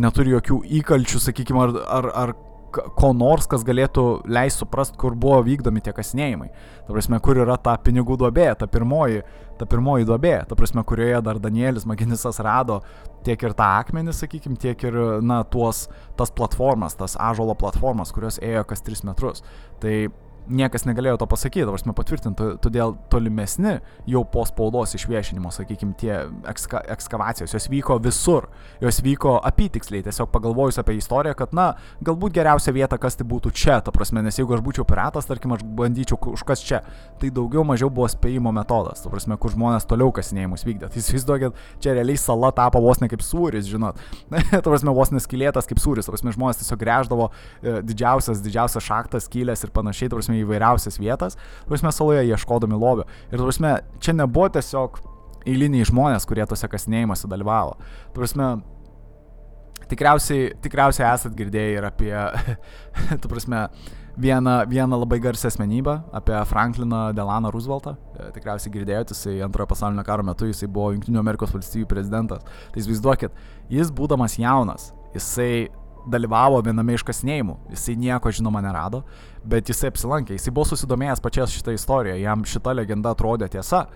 neturi 0.00 0.32
jokių 0.38 0.62
įkalčių, 0.80 1.20
sakykime, 1.26 1.66
ar, 1.66 1.76
ar, 1.98 2.10
ar 2.22 2.34
ko 2.72 3.12
nors, 3.16 3.46
kas 3.50 3.64
galėtų 3.66 4.04
leisti 4.30 4.62
suprast, 4.64 4.96
kur 5.00 5.16
buvo 5.18 5.40
vykdomi 5.46 5.82
tie 5.84 5.94
kasinėjimai. 5.96 6.50
Ta 6.86 6.94
prasme, 6.94 7.20
kur 7.24 7.40
yra 7.44 7.58
ta 7.60 7.76
pinigų 7.80 8.16
duobė, 8.20 8.48
ta 8.58 8.68
pirmoji, 8.70 9.22
ta 9.60 9.68
pirmoji 9.68 10.08
duobė, 10.08 10.34
ta 10.48 10.58
prasme, 10.58 10.84
kurioje 10.88 11.20
dar 11.24 11.40
Danielis 11.42 11.86
Maginisas 11.88 12.40
rado 12.42 12.80
tiek 13.26 13.42
ir 13.44 13.54
tą 13.58 13.68
akmenį, 13.82 14.14
sakykime, 14.16 14.58
tiek 14.60 14.88
ir, 14.88 14.98
na, 15.22 15.42
tuos, 15.44 15.86
tas 16.18 16.32
platformas, 16.34 16.96
tas 16.98 17.14
ažolo 17.20 17.54
platformas, 17.58 18.14
kurios 18.14 18.40
ėjo 18.42 18.64
kas 18.68 18.82
3 18.82 19.06
metrus. 19.12 19.44
Tai 19.82 19.96
niekas 20.50 20.86
negalėjo 20.88 21.18
to 21.20 21.28
pasakyti, 21.30 21.66
dabar 21.66 21.82
mes 21.86 21.96
patvirtinti, 21.96 22.48
todėl 22.62 22.96
tolimesni 23.12 23.76
jau 24.10 24.22
po 24.28 24.44
spaudos 24.48 24.94
išviešinimo, 24.98 25.52
sakykime, 25.54 25.94
tie 25.98 26.12
ekska, 26.50 26.82
ekskavacijos, 26.94 27.54
jos 27.54 27.68
vyko 27.72 27.98
visur, 28.02 28.48
jos 28.82 29.00
vyko 29.04 29.36
apytiksliai, 29.46 30.02
tiesiog 30.06 30.30
pagalvojus 30.34 30.80
apie 30.82 30.96
istoriją, 30.98 31.36
kad, 31.38 31.54
na, 31.56 31.68
galbūt 32.04 32.34
geriausia 32.36 32.74
vieta 32.74 32.98
kasti 33.00 33.26
būtų 33.28 33.52
čia, 33.54 33.78
ta 33.84 33.94
prasme, 33.94 34.22
nes 34.24 34.38
jeigu 34.38 34.56
aš 34.56 34.64
būčiau 34.64 34.86
piratas, 34.88 35.28
tarkim, 35.28 35.54
aš 35.56 35.64
bandyčiau 35.78 36.18
užkas 36.32 36.64
čia, 36.66 36.82
tai 37.20 37.30
daugiau 37.34 37.64
mažiau 37.66 37.90
buvo 37.92 38.08
spėjimo 38.10 38.52
metodas, 38.54 39.04
ta 39.04 39.12
prasme, 39.12 39.38
kur 39.40 39.54
žmonės 39.54 39.86
toliau 39.88 40.12
kasinėjimus 40.14 40.66
vykdė. 40.66 40.90
Tai 40.92 41.02
įsivaizduokit, 41.02 41.62
čia 41.82 41.96
realiai 41.96 42.20
sala 42.20 42.52
tapo 42.56 42.82
vos 42.82 43.00
ne 43.02 43.08
kaip 43.12 43.22
sūris, 43.24 43.68
žinot, 43.70 44.00
ta 44.52 44.64
prasme, 44.66 44.94
vos 44.96 45.12
neskilėtas 45.14 45.70
kaip 45.70 45.80
sūris, 45.82 46.08
ta 46.08 46.14
prasme, 46.14 46.34
žmonės 46.34 46.62
tiesiog 46.62 46.80
greždavo 46.82 47.28
e, 47.30 47.78
didžiausias, 47.86 48.42
didžiausias 48.44 48.86
šaktas, 48.86 49.28
skylės 49.28 49.64
ir 49.66 49.72
panašiai, 49.74 50.10
ta 50.10 50.18
prasme, 50.18 50.31
prasme, 50.32 50.42
įvairiausias 50.42 50.98
vietas, 50.98 51.38
prasme, 51.68 51.92
saloje 51.92 52.26
ieškodami 52.30 52.78
lobio. 52.78 53.06
Ir, 53.30 53.38
prasme, 53.38 53.80
čia 54.00 54.12
nebuvo 54.16 54.48
tiesiog 54.48 55.00
eiliniai 55.46 55.84
žmonės, 55.84 56.26
kurie 56.26 56.46
tose 56.46 56.68
kasinėjimuose 56.68 57.28
dalyvavo. 57.28 57.76
Prasme, 58.14 58.62
Tikriausiai, 59.92 60.54
tikriausiai 60.62 61.04
esat 61.10 61.34
girdėję 61.36 61.72
ir 61.76 61.84
apie, 61.84 62.12
tu 63.20 63.28
prasme, 63.28 63.66
vieną, 64.16 64.54
vieną 64.70 64.98
labai 65.02 65.18
garsią 65.20 65.50
asmenybę, 65.50 65.98
apie 66.12 66.44
Frankliną 66.48 67.12
Delaną 67.12 67.50
Rooseveltą. 67.50 67.96
E, 68.16 68.30
tikriausiai 68.32 68.72
girdėjote, 68.72 69.12
jisai 69.12 69.42
antrojo 69.44 69.68
pasaulinio 69.74 70.04
karo 70.06 70.24
metu, 70.24 70.48
jisai 70.48 70.70
buvo 70.70 70.94
Junktinių 70.94 71.20
Amerikos 71.20 71.52
valstybių 71.52 71.90
prezidentas. 71.90 72.40
Tai 72.72 72.80
įsivaizduokit, 72.80 73.36
jis 73.68 73.92
būdamas 73.92 74.38
jaunas, 74.40 74.92
jisai 75.16 75.68
dalyvavo 76.10 76.60
viename 76.64 76.96
iš 76.96 77.04
kasinėjimų. 77.06 77.56
Jisai 77.72 77.94
nieko 78.00 78.32
žinoma 78.34 78.62
nerado, 78.64 79.02
bet 79.48 79.70
jisai 79.70 79.90
apsilankė, 79.92 80.36
jisai 80.36 80.52
buvo 80.54 80.66
susidomėjęs 80.70 81.22
pačias 81.22 81.54
šitą 81.54 81.74
istoriją, 81.76 82.16
jam 82.22 82.42
šita 82.48 82.74
legenda 82.76 83.12
atrodė 83.14 83.48
tiesa. 83.52 83.86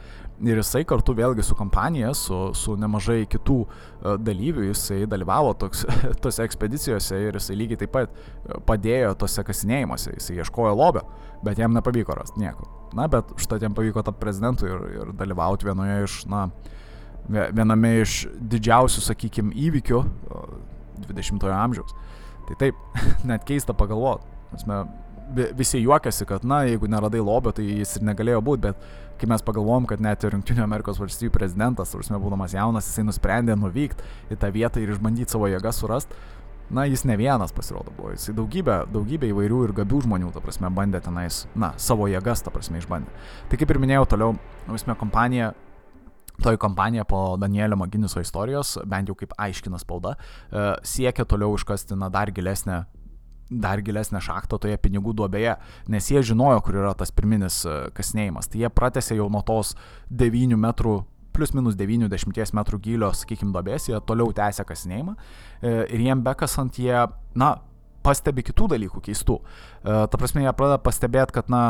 Ir 0.45 0.61
jisai 0.61 0.83
kartu 0.85 1.15
vėlgi 1.17 1.45
su 1.47 1.57
kompanija, 1.57 2.11
su, 2.15 2.51
su 2.53 2.75
nemažai 2.77 3.23
kitų 3.33 3.57
uh, 3.65 4.17
dalyvių, 4.21 4.67
jisai 4.69 4.99
dalyvavo 5.09 5.55
toks, 5.57 5.87
tose 6.25 6.45
ekspedicijose 6.45 7.23
ir 7.25 7.41
jisai 7.41 7.57
lygiai 7.57 7.81
taip 7.81 7.95
pat 7.95 8.13
e, 8.13 8.59
padėjo 8.69 9.15
tose 9.23 9.45
kasinėjimuose, 9.49 10.13
jisai 10.19 10.37
ieškojo 10.43 10.75
lobio, 10.77 11.07
bet 11.47 11.63
jam 11.63 11.73
nepavyko 11.73 12.19
rasti 12.21 12.45
nieko. 12.45 12.69
Na, 12.97 13.09
bet 13.13 13.33
štai 13.41 13.63
jam 13.65 13.75
pavyko 13.77 14.05
tapti 14.05 14.21
prezidentu 14.21 14.69
ir, 14.69 14.85
ir 15.01 15.17
dalyvauti 15.17 15.71
vienoje 15.71 16.05
iš, 16.05 16.21
na, 16.29 16.47
viename 17.33 17.97
iš 18.03 18.27
didžiausių, 18.37 19.03
sakykime, 19.09 19.57
įvykių 19.57 20.05
20-ojo 21.05 21.57
amžiaus. 21.57 21.97
Tai 22.47 22.57
taip, 22.61 22.79
net 23.31 23.45
keista 23.49 23.75
pagalvoti. 23.77 24.25
Visi 25.59 25.81
juokiasi, 25.83 26.25
kad, 26.29 26.45
na, 26.47 26.63
jeigu 26.69 26.87
neradai 26.87 27.21
lobio, 27.25 27.51
tai 27.55 27.65
jis 27.67 27.97
ir 27.99 28.07
negalėjo 28.07 28.45
būti, 28.47 28.69
bet 28.69 28.85
kai 29.19 29.29
mes 29.31 29.43
pagalvom, 29.43 29.89
kad 29.91 30.01
net 30.03 30.23
ir 30.23 30.37
Junktinių 30.37 30.63
Amerikos 30.63 31.01
valstybių 31.01 31.33
prezidentas, 31.35 31.95
prasme, 31.97 32.21
būdamas 32.23 32.55
jaunas, 32.55 32.87
jisai 32.87 33.07
nusprendė 33.09 33.57
nuvykti 33.59 34.07
į 34.31 34.39
tą 34.39 34.53
vietą 34.55 34.83
ir 34.83 34.93
išbandyti 34.95 35.35
savo 35.35 35.49
jėgas 35.51 35.81
surast, 35.83 36.15
na, 36.71 36.85
jis 36.87 37.03
ne 37.09 37.17
vienas 37.19 37.55
pasirodo 37.57 37.91
buvo, 37.97 38.13
jisai 38.15 38.37
daugybę, 38.37 38.81
daugybę 38.93 39.31
įvairių 39.33 39.63
ir 39.67 39.75
gabių 39.81 40.03
žmonių, 40.07 40.33
ta 40.35 40.43
prasme, 40.45 40.71
bandė 40.75 41.01
tenais, 41.03 41.45
na, 41.59 41.73
savo 41.81 42.07
jėgas, 42.11 42.43
ta 42.47 42.55
prasme, 42.55 42.79
išbandė. 42.83 43.11
Tai 43.51 43.61
kaip 43.61 43.75
ir 43.75 43.83
minėjau, 43.83 44.07
toliau, 44.15 44.35
prasme, 44.67 44.99
kompanija 44.99 45.53
Toji 46.43 46.61
kompanija 46.61 47.05
po 47.05 47.37
Danielio 47.41 47.77
Maginiso 47.77 48.21
istorijos, 48.21 48.77
bent 48.85 49.09
jau 49.09 49.17
kaip 49.17 49.33
aiškina 49.41 49.81
spauda, 49.81 50.17
e, 50.51 50.69
siekia 50.85 51.25
toliau 51.25 51.57
iškasti 51.57 51.97
na, 51.97 52.11
dar 52.13 52.33
gilesnę 52.35 52.85
dar 53.47 53.79
gilesnę 53.79 54.19
šachtą 54.19 54.59
toje 54.59 54.77
pinigų 54.83 55.13
duobėje, 55.15 55.53
nes 55.93 56.09
jie 56.11 56.19
žinojo, 56.27 56.59
kur 56.67 56.81
yra 56.81 56.95
tas 56.99 57.13
pirminis 57.15 57.61
e, 57.63 57.77
kasnėjimas. 57.95 58.51
Tai 58.51 58.65
jie 58.65 58.71
pratęsė 58.75 59.21
jau 59.21 59.29
nuo 59.31 59.45
tos 59.47 59.77
9 60.11 60.59
metrų 60.59 60.97
plus 61.37 61.53
minus 61.55 61.77
90 61.77 62.57
metrų 62.57 62.81
gylio, 62.83 63.13
sakykime, 63.15 63.53
duobės, 63.55 63.87
jie 63.91 64.01
toliau 64.09 64.33
tęsia 64.35 64.65
kasinėjimą 64.67 65.15
e, 65.15 65.73
ir 65.95 66.05
jiem 66.09 66.25
bekasant 66.27 66.81
jie, 66.81 67.07
na, 67.39 67.53
pastebi 68.07 68.45
kitų 68.47 68.69
dalykų 68.71 69.01
keistų. 69.03 69.41
Ta 69.83 70.19
prasme, 70.19 70.45
jie 70.45 70.53
pradeda 70.55 70.79
pastebėti, 70.79 71.35
kad, 71.35 71.49
na, 71.51 71.63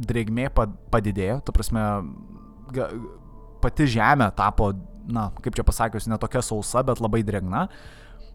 drėgmė 0.00 0.46
padidėjo, 0.92 1.42
ta 1.44 1.52
prasme, 1.52 1.82
pati 3.62 3.88
žemė 3.90 4.30
tapo, 4.36 4.72
na, 5.08 5.30
kaip 5.42 5.56
čia 5.58 5.66
pasakius, 5.66 6.08
ne 6.10 6.18
tokia 6.20 6.42
sausa, 6.44 6.84
bet 6.86 7.02
labai 7.02 7.22
drėgna. 7.26 7.66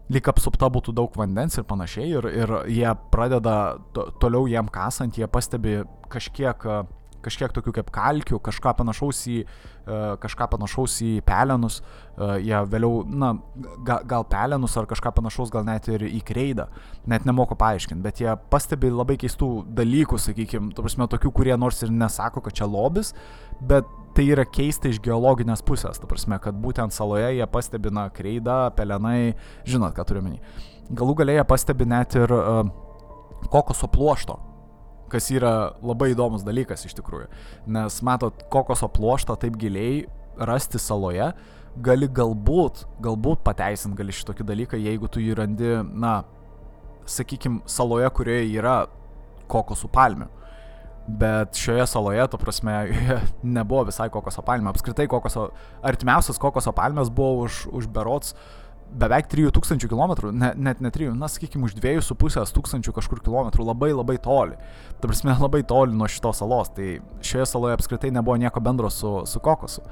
Lyg 0.08 0.28
apsupta 0.32 0.70
būtų 0.72 0.94
daug 0.96 1.16
vandens 1.20 1.58
ir 1.60 1.66
panašiai, 1.68 2.08
ir, 2.16 2.28
ir 2.32 2.52
jie 2.72 2.92
pradeda 3.12 3.76
to, 3.92 4.06
toliau 4.22 4.48
jiem 4.48 4.70
kasant, 4.72 5.18
jie 5.20 5.28
pastebi 5.28 5.82
kažkiek, 6.08 6.64
kažkiek 7.24 7.52
tokių 7.54 7.74
kaip 7.78 7.90
kalkių, 7.94 8.38
kažką 8.44 8.74
panašaus 8.78 9.20
į, 9.30 9.38
e, 9.42 9.98
kažką 10.22 10.48
panašaus 10.54 10.98
į 11.04 11.10
pelenus, 11.26 11.80
e, 11.80 12.30
jie 12.46 12.62
vėliau, 12.72 13.02
na, 13.08 13.32
gal, 13.86 14.04
gal 14.08 14.26
pelenus 14.28 14.76
ar 14.80 14.88
kažką 14.90 15.12
panašaus, 15.18 15.52
gal 15.54 15.66
net 15.66 15.88
ir 15.88 16.06
į 16.08 16.22
kreidą, 16.26 16.68
net 17.06 17.26
nemoku 17.28 17.58
paaiškinti, 17.58 18.02
bet 18.04 18.22
jie 18.22 18.34
pastebi 18.50 18.90
labai 18.92 19.18
keistų 19.20 19.50
dalykų, 19.78 20.18
sakykime, 20.22 20.72
tu 20.74 20.84
prasme, 20.86 21.08
tokių, 21.10 21.32
kurie 21.34 21.56
nors 21.56 21.82
ir 21.82 21.94
nesako, 21.94 22.44
kad 22.44 22.56
čia 22.58 22.68
lobis, 22.70 23.14
bet 23.60 23.86
tai 24.16 24.26
yra 24.32 24.44
keista 24.48 24.90
iš 24.90 24.98
geologinės 25.04 25.62
pusės, 25.62 26.00
ta 26.00 26.08
prasme, 26.10 26.40
kad 26.42 26.56
būtent 26.58 26.94
saloje 26.94 27.36
jie 27.36 27.46
pastebina 27.46 28.08
kreidą, 28.14 28.66
pelenai, 28.74 29.36
žinot, 29.68 29.94
ką 29.94 30.06
turiu 30.08 30.24
menį. 30.24 30.40
Galų 30.98 31.14
galėje 31.20 31.44
pastebi 31.46 31.86
net 31.86 32.16
ir 32.16 32.32
uh, 32.32 32.62
kokoso 33.52 33.86
pluošto, 33.92 34.38
kas 35.12 35.30
yra 35.34 35.74
labai 35.84 36.12
įdomus 36.14 36.44
dalykas 36.46 36.86
iš 36.88 36.96
tikrųjų. 36.98 37.28
Nes 37.74 38.00
matot, 38.06 38.46
kokoso 38.52 38.88
pluoštą 38.92 39.38
taip 39.40 39.58
giliai 39.60 40.06
rasti 40.38 40.80
saloje, 40.82 41.32
gali 41.84 42.08
galbūt, 42.10 42.84
galbūt 43.04 43.44
pateisinti 43.46 43.98
gali 43.98 44.14
šitokį 44.14 44.46
dalyką, 44.48 44.80
jeigu 44.80 45.10
tu 45.10 45.22
jį 45.22 45.36
randi, 45.38 45.70
na, 45.94 46.22
sakykime, 47.08 47.62
saloje, 47.70 48.08
kurioje 48.14 48.50
yra 48.58 48.80
kokosų 49.50 49.90
palmių. 49.94 50.28
Bet 51.08 51.56
šioje 51.56 51.86
saloje, 51.88 52.26
to 52.28 52.40
prasme, 52.40 52.74
nebuvo 53.56 53.86
visai 53.88 54.10
kokoso 54.12 54.44
palmė. 54.44 54.74
Apskritai, 54.74 55.06
kokoso, 55.08 55.48
artimiausias 55.80 56.40
kokoso 56.40 56.74
palmės 56.76 57.08
buvo 57.08 57.46
už, 57.46 57.62
už 57.72 57.88
berots 57.94 58.34
beveik 58.88 59.28
3000 59.28 59.88
km, 59.88 60.30
ne, 60.32 60.52
net 60.56 60.80
ne 60.80 60.90
3, 60.90 61.12
na, 61.18 61.28
sakykime, 61.28 61.68
už 61.68 61.76
2,5 61.76 62.54
tūkstančių 62.56 62.94
kažkur 62.96 63.20
kilometrų, 63.24 63.66
labai 63.68 63.90
labai 63.92 64.16
toli. 64.22 64.56
Ta 65.00 65.10
prasme, 65.10 65.34
labai 65.44 65.62
toli 65.68 65.96
nuo 65.96 66.08
šitos 66.10 66.40
salos. 66.42 66.72
Tai 66.76 66.98
šioje 67.24 67.48
saloje 67.52 67.78
apskritai 67.78 68.12
nebuvo 68.14 68.38
nieko 68.40 68.62
bendro 68.64 68.90
su, 68.92 69.12
su 69.28 69.42
kokosu. 69.44 69.84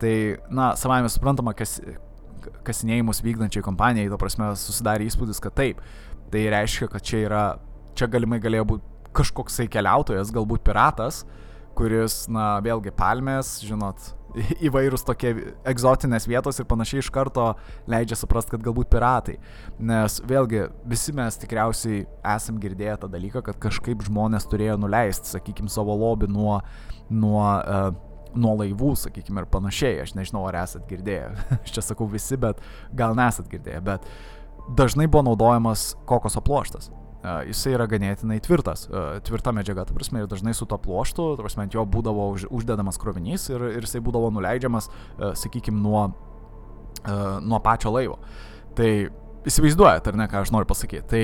Tai, 0.00 0.14
na, 0.54 0.72
savai 0.78 1.02
mes 1.04 1.16
suprantama, 1.18 1.54
kas, 1.58 1.78
kasinėjimus 2.66 3.22
vykdančiai 3.24 3.64
kompanijai, 3.64 4.10
to 4.12 4.18
prasme, 4.20 4.52
susidarė 4.58 5.08
įspūdis, 5.10 5.42
kad 5.42 5.56
taip. 5.58 5.82
Tai 6.32 6.42
reiškia, 6.54 6.90
kad 6.92 7.04
čia 7.04 7.24
yra, 7.26 7.44
čia 7.98 8.10
galimai 8.10 8.40
galėjo 8.42 8.68
būti 8.74 8.92
kažkoksai 9.14 9.68
keliautojas, 9.70 10.32
galbūt 10.34 10.64
piratas, 10.66 11.22
kuris, 11.78 12.24
na, 12.30 12.56
vėlgi 12.64 12.92
palmės, 12.94 13.56
žinot, 13.66 14.12
įvairūs 14.68 15.04
tokie 15.06 15.32
egzotinės 15.68 16.26
vietos 16.30 16.58
ir 16.58 16.68
panašiai 16.70 17.02
iš 17.02 17.10
karto 17.14 17.50
leidžia 17.90 18.18
suprasti, 18.18 18.54
kad 18.54 18.64
galbūt 18.64 18.90
piratai. 18.92 19.36
Nes 19.78 20.18
vėlgi 20.26 20.66
visi 20.90 21.14
mes 21.16 21.38
tikriausiai 21.42 22.04
esam 22.34 22.58
girdėję 22.62 22.96
tą 23.02 23.10
dalyką, 23.12 23.44
kad 23.46 23.60
kažkaip 23.62 24.02
žmonės 24.06 24.48
turėjo 24.50 24.78
nuleisti, 24.80 25.30
sakykime, 25.36 25.70
savo 25.72 25.96
lobį 26.00 26.30
nuo, 26.34 26.58
nuo, 27.10 27.44
uh, 27.44 27.90
nuo 28.34 28.56
laivų, 28.62 28.94
sakykime, 29.04 29.44
ir 29.44 29.50
panašiai. 29.52 30.02
Aš 30.04 30.16
nežinau, 30.18 30.46
ar 30.50 30.62
esat 30.64 30.88
girdėję. 30.90 31.30
Aš 31.62 31.78
čia 31.78 31.86
sakau 31.92 32.10
visi, 32.10 32.38
bet 32.40 32.62
gal 32.96 33.16
nesat 33.18 33.48
girdėję. 33.52 33.84
Bet 33.86 34.10
dažnai 34.78 35.08
buvo 35.08 35.28
naudojamas 35.30 35.92
kokoso 36.08 36.42
pluoštas 36.44 36.90
jisai 37.48 37.74
yra 37.76 37.86
ganėtinai 37.88 38.38
tvirtas, 38.44 38.86
tvirta 39.24 39.52
medžiaga, 39.56 39.86
ta 39.88 39.96
prasme, 39.96 40.22
ir 40.22 40.30
dažnai 40.30 40.54
su 40.56 40.68
to 40.68 40.78
pluoštu, 40.80 41.34
ta 41.38 41.46
prasme, 41.46 41.64
ant 41.66 41.76
jo 41.76 41.84
būdavo 41.88 42.28
už, 42.34 42.46
uždedamas 42.52 43.00
krovinys 43.00 43.48
ir, 43.52 43.64
ir 43.78 43.86
jisai 43.86 44.02
būdavo 44.04 44.28
nuleidžiamas, 44.34 44.90
sakykime, 45.40 45.80
nuo, 45.80 46.06
nuo 47.44 47.60
pačio 47.64 47.94
laivo. 47.94 48.18
Tai 48.76 48.90
įsivaizduojat, 49.48 50.08
ar 50.08 50.18
ne, 50.20 50.28
ką 50.30 50.44
aš 50.44 50.52
noriu 50.54 50.68
pasakyti. 50.68 51.04
Tai 51.08 51.22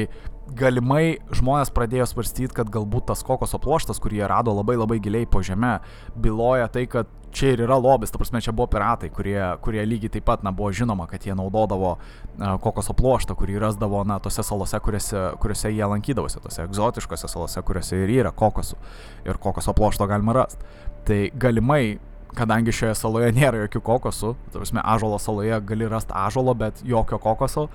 galimai 0.57 1.21
žmonės 1.35 1.73
pradėjo 1.75 2.07
svarstyti, 2.11 2.53
kad 2.57 2.71
galbūt 2.73 3.09
tas 3.11 3.23
kokoso 3.27 3.61
pluoštas, 3.63 4.01
kurį 4.03 4.21
jie 4.21 4.29
rado 4.31 4.55
labai 4.57 4.77
labai 4.79 4.99
giliai 5.03 5.29
po 5.31 5.43
žemę, 5.47 5.79
byloja 6.19 6.69
tai, 6.73 6.87
kad 6.91 7.09
čia 7.35 7.53
ir 7.55 7.63
yra 7.65 7.77
lobis, 7.79 8.11
ta 8.11 8.19
prasme, 8.19 8.43
čia 8.43 8.55
buvo 8.57 8.67
piratai, 8.73 9.11
kurie, 9.15 9.39
kurie 9.63 9.85
lygiai 9.87 10.17
taip 10.17 10.27
pat, 10.27 10.43
na, 10.47 10.53
buvo 10.57 10.73
žinoma, 10.75 11.07
kad 11.11 11.25
jie 11.27 11.37
naudodavo 11.39 11.93
uh, 11.95 12.57
kokoso 12.63 12.95
pluoštą, 12.99 13.37
kurį 13.39 13.61
rasdavo, 13.63 14.03
na, 14.09 14.19
tose 14.23 14.45
salose, 14.47 14.81
kuriuose, 14.83 15.25
kuriuose 15.43 15.71
jie 15.71 15.87
lankydavosi, 15.95 16.43
tose 16.43 16.67
egzotiškose 16.67 17.31
salose, 17.31 17.63
kuriuose 17.63 18.03
ir 18.03 18.15
yra 18.19 18.35
kokosų. 18.35 18.79
Ir 19.31 19.39
kokoso 19.43 19.75
pluošto 19.79 20.11
galima 20.11 20.35
rasti. 20.43 20.67
Tai 21.07 21.21
galimai 21.41 22.01
kadangi 22.37 22.75
šioje 22.75 22.95
saloje 22.99 23.33
nėra 23.35 23.65
jokių 23.65 23.83
kokosų, 23.87 24.35
prasme, 24.55 24.83
ažolo 24.85 25.19
saloje 25.23 25.59
gali 25.67 25.89
rasti 25.91 26.15
ažolo, 26.17 26.55
bet 26.59 26.83
jokio 26.87 27.19
kokoso, 27.23 27.69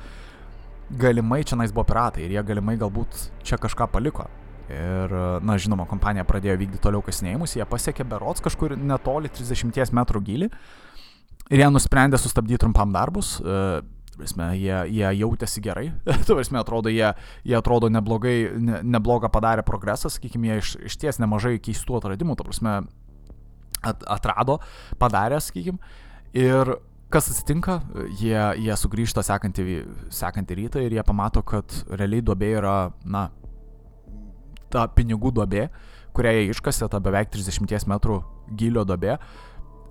galimai 0.90 1.44
čia 1.48 1.58
nais 1.60 1.74
buvo 1.74 1.88
piratai 1.90 2.26
ir 2.26 2.36
jie 2.36 2.44
galimai 2.46 2.78
galbūt 2.82 3.30
čia 3.46 3.60
kažką 3.62 3.90
paliko. 3.94 4.28
Ir, 4.66 5.12
na, 5.46 5.60
žinoma, 5.62 5.86
kompanija 5.86 6.26
pradėjo 6.26 6.56
vykdyti 6.58 6.82
toliau 6.82 7.04
kasinėjimus, 7.06 7.54
jie 7.54 7.66
pasiekė 7.70 8.06
berots 8.10 8.42
kažkur 8.42 8.74
netoli 8.74 9.30
30 9.30 9.94
metrų 9.94 10.22
gilį 10.26 10.48
ir 11.54 11.62
jie 11.62 11.68
nusprendė 11.70 12.18
sustabdyti 12.22 12.64
trumpam 12.64 12.96
darbus. 12.96 13.38
E, 13.42 13.84
Prasme, 14.16 14.46
jie, 14.56 14.76
jie 14.96 15.10
jautėsi 15.20 15.60
gerai, 15.60 15.90
tu 16.28 16.38
prasme, 16.38 16.56
atrodo, 16.62 16.88
jie, 16.88 17.10
jie 17.44 17.56
atrodo 17.58 17.90
neblogai, 17.92 18.36
ne, 18.64 18.78
neblogą 18.96 19.28
padarė 19.28 19.66
progresą, 19.68 20.08
sakykime, 20.08 20.48
jie 20.48 20.62
iš, 20.62 20.70
iš 20.88 20.96
ties 21.02 21.20
nemažai 21.20 21.58
keistų 21.60 21.98
atradimų, 22.00 22.38
tu 22.40 22.46
prasme, 22.48 22.78
at, 23.84 24.06
atrado, 24.16 24.62
padarė, 25.02 25.42
sakykim. 25.44 25.82
Ir 26.32 26.78
kas 27.16 27.30
atsitinka, 27.32 27.80
jie, 28.20 28.36
jie 28.59 28.76
sugrįžta 28.76 29.24
sekantį, 29.24 29.80
sekantį 30.11 30.59
rytą 30.59 30.84
ir 30.84 30.97
jie 30.97 31.03
pamato, 31.07 31.43
kad 31.47 31.72
realiai 31.88 32.24
duobė 32.26 32.51
yra, 32.59 32.78
na, 33.07 33.30
ta 34.74 34.88
pinigų 34.91 35.32
duobė, 35.38 35.70
kurią 36.16 36.34
jie 36.36 36.47
iškasė, 36.51 36.89
ta 36.91 36.99
beveik 37.03 37.32
30 37.32 37.88
metrų 37.91 38.18
gilio 38.59 38.84
duobė, 38.88 39.16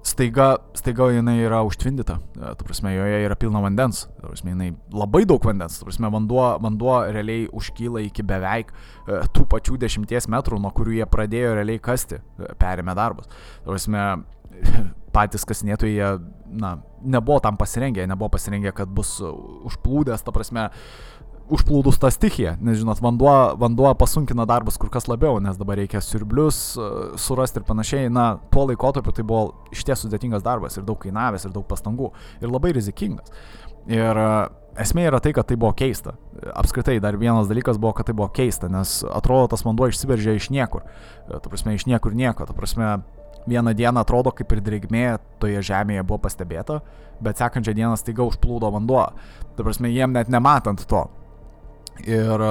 staiga, 0.04 0.50
staiga 0.76 1.06
jinai 1.14 1.38
yra 1.46 1.62
užtvindyta, 1.64 2.18
e, 2.20 2.50
tu 2.60 2.66
prasme, 2.68 2.92
joje 2.92 3.22
yra 3.24 3.38
pilna 3.40 3.62
vandens, 3.64 4.02
tu 4.18 4.26
prasme, 4.26 4.52
jinai 4.52 4.68
labai 4.92 5.24
daug 5.28 5.48
vandens, 5.48 5.78
tu 5.80 5.88
prasme, 5.88 6.10
vanduo, 6.12 6.44
vanduo 6.64 6.98
realiai 7.08 7.46
užkyla 7.56 8.04
iki 8.04 8.26
beveik 8.26 8.74
e, 8.74 9.22
tų 9.32 9.46
pačių 9.54 9.78
dešimties 9.86 10.28
metrų, 10.34 10.60
nuo 10.60 10.74
kurių 10.76 10.98
jie 10.98 11.08
pradėjo 11.08 11.56
realiai 11.56 11.80
kasti, 11.88 12.20
e, 12.20 12.52
perėmė 12.60 12.96
darbus. 13.00 13.32
Tu 13.64 13.72
prasme, 13.72 14.04
patys 15.14 15.46
kasinėtojai, 15.48 15.94
jie, 15.94 16.10
na, 16.60 16.76
nebuvo 17.00 17.40
tam 17.44 17.58
pasirengę, 17.60 18.06
nebuvo 18.10 18.32
pasirengę, 18.34 18.74
kad 18.76 18.90
bus 18.90 19.16
užplūdęs, 19.22 20.24
ta 20.26 20.34
prasme, 20.34 20.68
užplūdus 21.52 21.98
tą 22.00 22.08
stichiją, 22.12 22.54
nes 22.64 22.78
žinot, 22.80 23.00
vanduo, 23.04 23.34
vanduo 23.60 23.90
pasunkina 24.00 24.46
darbus 24.48 24.78
kur 24.80 24.88
kas 24.92 25.08
labiau, 25.10 25.36
nes 25.44 25.58
dabar 25.60 25.76
reikia 25.80 26.00
siurblius 26.00 26.60
e, 26.76 26.88
surasti 27.20 27.60
ir 27.60 27.66
panašiai. 27.68 28.10
Na, 28.12 28.26
tuo 28.52 28.64
laikotarpiu 28.70 29.12
tai 29.12 29.26
buvo 29.28 29.68
iš 29.74 29.84
ties 29.84 30.04
sudėtingas 30.06 30.44
darbas 30.44 30.78
ir 30.78 30.86
daug 30.88 31.00
kainavęs 31.02 31.44
ir 31.44 31.52
daug 31.54 31.66
pastangų 31.68 32.10
ir 32.40 32.52
labai 32.52 32.72
rizikingas. 32.78 33.32
Ir 33.92 34.20
e, 34.24 34.30
esmė 34.80 35.04
yra 35.10 35.20
tai, 35.20 35.34
kad 35.36 35.50
tai 35.50 35.58
buvo 35.60 35.74
keista. 35.76 36.16
Apskritai, 36.56 36.96
dar 37.04 37.20
vienas 37.20 37.50
dalykas 37.50 37.80
buvo, 37.80 37.92
kad 37.98 38.08
tai 38.08 38.16
buvo 38.16 38.30
keista, 38.32 38.72
nes 38.72 39.02
atrodo, 39.04 39.52
tas 39.52 39.66
vanduo 39.66 39.90
išsiveržė 39.92 40.38
iš 40.38 40.48
niekur. 40.54 40.88
E, 41.28 41.36
ta 41.36 41.44
prasme, 41.44 41.76
iš 41.76 41.84
niekur 41.90 42.16
nieko. 42.16 42.48
Ta 42.48 42.56
prasme, 42.56 42.96
vieną 43.46 43.74
dieną 43.74 44.00
atrodo 44.00 44.32
kaip 44.34 44.52
ir 44.52 44.62
drėgmė 44.64 45.04
toje 45.42 45.60
žemėje 45.64 46.04
buvo 46.06 46.22
pastebėta, 46.24 46.80
bet 47.22 47.40
sekančią 47.40 47.74
dieną 47.76 47.96
staiga 48.00 48.24
užplūdo 48.26 48.70
vanduo. 48.74 49.04
Ta 49.56 49.66
prasme, 49.66 49.92
jiem 49.92 50.14
net 50.16 50.30
nematant 50.32 50.84
to. 50.88 51.04
Ir, 52.08 52.42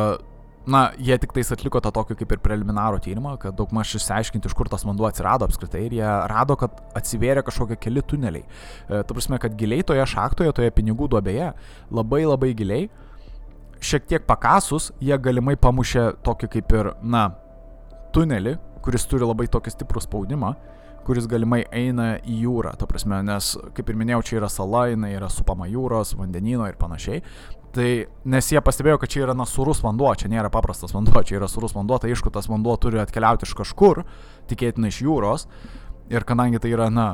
na, 0.70 0.84
jie 0.98 1.18
tik 1.20 1.34
tais 1.36 1.52
atliko 1.52 1.82
tą 1.84 1.91
tokį 1.96 2.18
kaip 2.22 2.36
ir 2.36 2.41
preliminarų 2.46 3.02
tyrimą, 3.04 3.36
kad 3.41 3.58
daug 3.58 3.74
maž 3.76 3.96
išsiaiškinti, 4.00 4.48
iš 4.48 4.58
kur 4.58 4.70
tas 4.72 4.86
vanduo 4.88 5.10
atsirado 5.10 5.48
apskritai. 5.50 5.86
Ir 5.88 5.98
jie 6.00 6.12
rado, 6.32 6.58
kad 6.60 6.78
atsivėrė 6.96 7.44
kažkokie 7.46 7.80
keli 7.82 8.06
tuneliai. 8.08 8.46
E, 8.46 9.02
ta 9.02 9.10
prasme, 9.10 9.39
kad 9.41 9.58
giliai 9.60 9.84
toje 9.84 10.06
šachtoje, 10.14 10.54
toje 10.56 10.72
pinigų 10.76 11.10
duobėje, 11.12 11.52
labai 11.91 12.24
labai 12.28 12.54
giliai, 12.58 12.86
šiek 13.84 14.06
tiek 14.08 14.28
pakasus, 14.28 14.94
jie 15.04 15.18
galimai 15.20 15.58
pamušė 15.60 16.14
tokį 16.24 16.52
kaip 16.54 16.78
ir, 16.78 16.94
na, 17.04 17.26
tunelį, 18.16 18.56
kuris 18.84 19.04
turi 19.10 19.28
labai 19.28 19.50
tokį 19.52 19.74
stiprų 19.74 20.04
spaudimą 20.06 20.54
kuris 21.08 21.28
galimai 21.30 21.64
eina 21.76 22.16
į 22.20 22.39
jūrą, 22.45 22.76
ta 22.80 22.88
prasme, 22.89 23.20
nes, 23.26 23.54
kaip 23.76 23.89
ir 23.89 23.99
minėjau, 23.99 24.22
čia 24.28 24.38
yra 24.41 24.49
sala, 24.51 24.86
jinai 24.91 25.14
yra 25.18 25.30
supama 25.32 25.68
jūros, 25.70 26.16
vandenino 26.20 26.68
ir 26.70 26.80
panašiai. 26.80 27.24
Tai 27.74 27.88
nes 28.30 28.49
jie 28.54 28.62
pastebėjo, 28.62 28.99
kad 29.01 29.10
čia 29.10 29.24
yra 29.26 29.34
nasurus 29.38 29.82
vanduo, 29.82 30.12
čia 30.20 30.30
nėra 30.30 30.51
paprastas 30.54 30.93
vanduo, 30.93 31.24
čia 31.26 31.39
yra 31.39 31.49
surus 31.49 31.74
vanduo, 31.74 31.97
tai 31.97 32.12
aišku, 32.14 32.30
tas 32.34 32.45
vanduo 32.51 32.76
turi 32.78 33.01
atkeliauti 33.01 33.47
iš 33.47 33.56
kažkur, 33.64 34.04
tikėtina 34.51 34.91
iš 34.91 35.01
jūros. 35.08 35.47
Ir 36.14 36.28
kadangi 36.30 36.62
tai 36.62 36.76
yra, 36.76 36.91
na, 36.93 37.08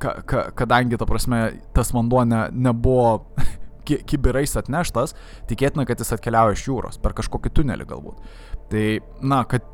ka, 0.00 0.16
ka, 0.24 0.48
kadangi, 0.56 0.96
ta 0.96 1.08
prasme, 1.08 1.42
tas 1.76 1.92
vanduo 1.92 2.24
ne, 2.24 2.46
nebuvo 2.54 3.26
ki, 3.86 4.00
kibirais 4.08 4.56
atneštas, 4.56 5.12
tikėtina, 5.50 5.84
kad 5.84 6.00
jis 6.00 6.16
atkeliauja 6.16 6.56
iš 6.56 6.66
jūros, 6.70 7.00
per 7.02 7.12
kažkokį 7.20 7.52
tunelį 7.60 7.90
galbūt. 7.92 8.36
Tai, 8.72 8.86
na, 9.20 9.44
kad 9.50 9.68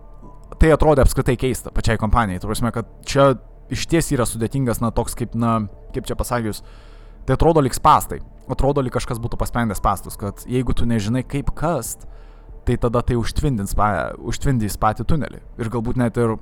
tai 0.60 0.72
atrodė 0.74 1.04
apskritai 1.04 1.38
keista 1.40 1.72
pačiai 1.74 2.00
kompanijai. 2.00 2.42
Tai 2.42 2.50
prasme, 2.50 2.72
kad 2.74 2.88
čia 3.08 3.32
iš 3.72 3.86
ties 3.88 4.10
yra 4.12 4.26
sudėtingas, 4.28 4.82
na, 4.82 4.90
toks 4.94 5.16
kaip, 5.18 5.36
na, 5.38 5.62
kaip 5.94 6.08
čia 6.08 6.18
pasakius, 6.18 6.60
tai 7.26 7.38
atrodo 7.38 7.62
lik 7.64 7.76
spastai 7.76 8.20
atrodo, 8.50 8.82
lyg 8.82 8.94
kažkas 8.94 9.20
būtų 9.22 9.38
paspendęs 9.40 9.82
pastus, 9.82 10.16
kad 10.18 10.42
jeigu 10.48 10.74
tu 10.76 10.86
nežinai 10.88 11.22
kaip 11.26 11.52
kast, 11.56 12.06
tai 12.66 12.76
tada 12.80 13.02
tai 13.06 13.18
užtvindins, 13.18 13.74
pa, 13.78 14.12
užtvindys 14.18 14.78
patį 14.80 15.06
tunelį. 15.10 15.42
Ir 15.60 15.70
galbūt 15.72 15.98
net 16.00 16.18
ir 16.20 16.36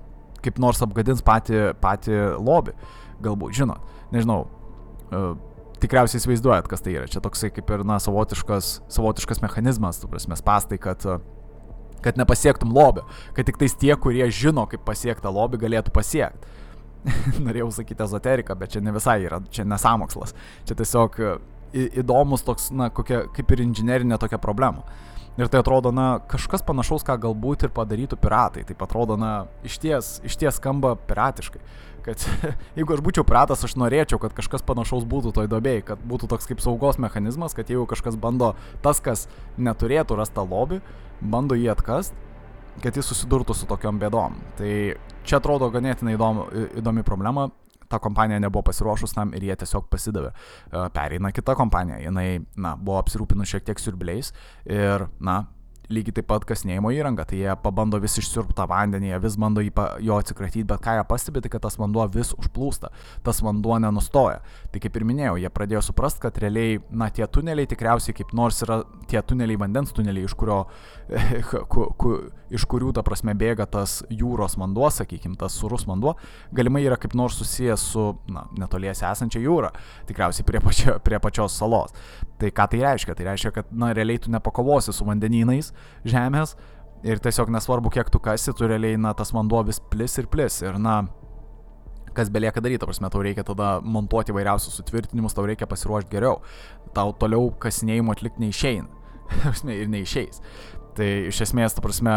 kaip 0.44 0.61
nors 0.62 0.80
apgadins 0.84 1.22
patį, 1.24 1.70
patį 1.80 2.18
lobį. 2.40 2.76
Galbūt, 3.24 3.56
žinot, 3.56 3.84
nežinau. 4.14 4.42
Uh, 5.11 5.34
tikriausiai 5.80 6.20
įsivaizduojat, 6.20 6.68
kas 6.68 6.84
tai 6.84 6.94
yra. 6.96 7.08
Čia 7.11 7.22
toksai 7.24 7.50
kaip 7.52 7.68
ir, 7.72 7.84
na, 7.88 7.98
savotiškas, 8.00 8.72
savotiškas 8.92 9.42
mechanizmas, 9.44 10.00
tu 10.00 10.08
prasme, 10.12 10.36
pastai, 10.44 10.80
kad, 10.80 11.04
kad 12.05 12.18
nepasiektum 12.20 12.72
lobio. 12.76 13.07
Kad 13.36 13.48
tik 13.48 13.61
tais 13.61 13.76
tie, 13.78 13.92
kurie 14.01 14.26
žino, 14.34 14.66
kaip 14.70 14.84
pasiekti 14.86 15.24
tą 15.26 15.32
lobį, 15.34 15.61
galėtų 15.64 15.94
pasiekti. 15.94 16.59
Norėjau 17.46 17.70
sakyti 17.78 18.05
ezoteriką, 18.05 18.57
bet 18.61 18.74
čia 18.74 18.84
ne 18.84 18.92
visai 18.96 19.20
yra, 19.24 19.40
čia 19.53 19.64
nesamokslas. 19.68 20.34
Čia 20.68 20.76
tiesiog 20.80 21.20
įdomus 21.72 22.44
toks, 22.44 22.70
na, 22.74 22.90
kokia, 22.94 23.24
kaip 23.34 23.55
ir 23.55 23.64
inžinerinė 23.64 24.18
tokia 24.20 24.40
problema. 24.42 24.84
Ir 25.41 25.49
tai 25.49 25.62
atrodo, 25.62 25.88
na, 25.88 26.18
kažkas 26.28 26.61
panašaus, 26.68 27.01
ką 27.07 27.14
galbūt 27.22 27.64
ir 27.64 27.70
padarytų 27.72 28.18
piratai. 28.20 28.64
Tai 28.68 28.74
atrodo, 28.84 29.16
na, 29.16 29.47
iš 29.64 29.78
ties, 29.80 30.11
iš 30.26 30.36
ties 30.36 30.59
skamba 30.61 30.93
piratiškai. 31.09 31.62
Kad 32.05 32.24
jeigu 32.76 32.93
aš 32.93 33.01
būčiau 33.05 33.24
piratas, 33.24 33.64
aš 33.64 33.76
norėčiau, 33.80 34.20
kad 34.20 34.34
kažkas 34.36 34.64
panašaus 34.68 35.07
būtų 35.09 35.32
toj 35.38 35.49
dobėjai, 35.49 35.86
kad 35.93 36.03
būtų 36.05 36.28
toks 36.28 36.51
kaip 36.51 36.61
saugos 36.61 37.01
mechanizmas, 37.01 37.57
kad 37.57 37.72
jeigu 37.72 37.86
kažkas 37.88 38.20
bando, 38.20 38.53
tas, 38.84 39.01
kas 39.01 39.28
neturėtų 39.57 40.18
rastą 40.20 40.45
lobį, 40.45 40.82
bando 41.24 41.57
jį 41.57 41.70
atkast, 41.72 42.12
kad 42.84 43.01
jis 43.01 43.09
susidurtų 43.09 43.57
su 43.57 43.68
tokiom 43.70 43.97
bėdom. 44.03 44.36
Tai 44.61 44.74
čia 45.24 45.41
atrodo 45.41 45.72
ganėtinai 45.72 46.18
įdomi, 46.18 46.68
įdomi 46.82 47.07
problema 47.07 47.49
ta 47.91 47.99
kompanija 48.03 48.41
nebuvo 48.43 48.62
pasiruošus 48.70 49.14
tam 49.16 49.34
ir 49.36 49.49
jie 49.51 49.57
tiesiog 49.62 49.88
pasidavė. 49.93 50.32
E, 50.70 50.84
pereina 50.95 51.32
kita 51.34 51.57
kompanija, 51.59 52.01
jinai, 52.07 52.28
na, 52.57 52.76
buvo 52.78 53.01
apsirūpinus 53.03 53.51
šiek 53.51 53.66
tiek 53.66 53.82
siurbliais 53.82 54.32
ir, 54.70 55.09
na, 55.20 55.43
lygiai 55.91 56.14
taip 56.20 56.28
pat 56.30 56.45
kasnėjimo 56.49 56.93
įranga, 56.95 57.24
tai 57.28 57.41
jie 57.43 57.55
pabando 57.62 57.99
vis 58.03 58.16
išsiurbtą 58.20 58.66
vandenį, 58.70 59.11
jie 59.11 59.18
vis 59.24 59.36
bando 59.41 59.64
jo 59.64 60.18
atsikratyti, 60.20 60.64
bet 60.68 60.82
ką 60.84 60.97
jie 60.99 61.05
pastebi, 61.09 61.43
tai 61.43 61.51
kad 61.53 61.64
tas 61.66 61.78
vanduo 61.80 62.07
vis 62.14 62.32
užplūsta, 62.36 62.93
tas 63.26 63.43
vanduo 63.45 63.78
nenustoja. 63.82 64.41
Tai 64.70 64.82
kaip 64.82 64.97
ir 64.97 65.07
minėjau, 65.09 65.36
jie 65.43 65.51
pradėjo 65.53 65.82
suprasti, 65.88 66.22
kad 66.22 66.38
realiai, 66.43 66.78
na, 66.91 67.11
tie 67.14 67.26
tuneliai 67.26 67.68
tikriausiai 67.70 68.16
kaip 68.16 68.34
nors 68.36 68.62
yra 68.66 68.80
tie 69.11 69.22
tuneliai, 69.22 69.59
vandens 69.61 69.95
tuneliai, 69.97 70.28
iš, 70.30 70.36
kurio, 70.38 70.62
ku, 71.72 71.88
ku, 71.99 72.14
iš 72.55 72.66
kurių, 72.70 72.95
ta 72.95 73.05
prasme, 73.07 73.34
bėga 73.38 73.66
tas 73.70 74.01
jūros 74.14 74.57
vanduo, 74.61 74.88
sakykime, 74.95 75.38
tas 75.41 75.59
surus 75.59 75.86
vanduo, 75.91 76.14
galimai 76.55 76.84
yra 76.86 76.99
kaip 77.01 77.18
nors 77.18 77.38
susijęs 77.41 77.91
su, 77.93 78.07
na, 78.30 78.47
netoliese 78.59 79.09
esančia 79.11 79.43
jūra, 79.43 79.74
tikriausiai 80.11 80.47
prie, 80.47 80.62
pačio, 80.62 80.99
prie 81.05 81.18
pačios 81.22 81.59
salos. 81.59 81.95
Tai 82.41 82.51
ką 82.57 82.66
tai 82.72 82.82
reiškia? 82.82 83.14
Tai 83.16 83.26
reiškia, 83.28 83.55
kad, 83.55 83.72
na, 83.72 83.93
realiai 83.97 84.20
tu 84.22 84.32
nepakovosi 84.32 84.95
su 84.97 85.05
vandenynais 85.05 85.72
žemės 86.09 86.57
ir 87.05 87.20
tiesiog 87.20 87.53
nesvarbu, 87.53 87.93
kiek 87.93 88.11
tu 88.12 88.20
kasi, 88.22 88.53
tu 88.57 88.68
realiai, 88.68 88.99
na, 89.01 89.12
tas 89.16 89.32
vanduo 89.36 89.62
vis 89.68 89.80
plis 89.93 90.16
ir 90.20 90.28
plis. 90.32 90.61
Ir, 90.64 90.78
na, 90.80 91.03
kas 92.16 92.32
belieka 92.32 92.62
daryti, 92.64 92.86
prasme, 92.88 93.11
tau 93.12 93.22
reikia 93.24 93.45
tada 93.47 93.78
montuoti 93.84 94.34
vairiausius 94.36 94.80
sutvirtinimus, 94.80 95.36
tau 95.36 95.47
reikia 95.49 95.68
pasiruošti 95.70 96.12
geriau. 96.12 96.41
Tau 96.97 97.14
toliau 97.20 97.53
kasinėjimo 97.61 98.16
atlikti 98.16 98.47
neišeina. 98.47 98.88
ir 99.80 99.88
neišeis. 99.93 100.43
Tai 100.97 101.09
iš 101.30 101.45
esmės, 101.47 101.76
ta 101.76 101.84
prasme, 101.84 102.16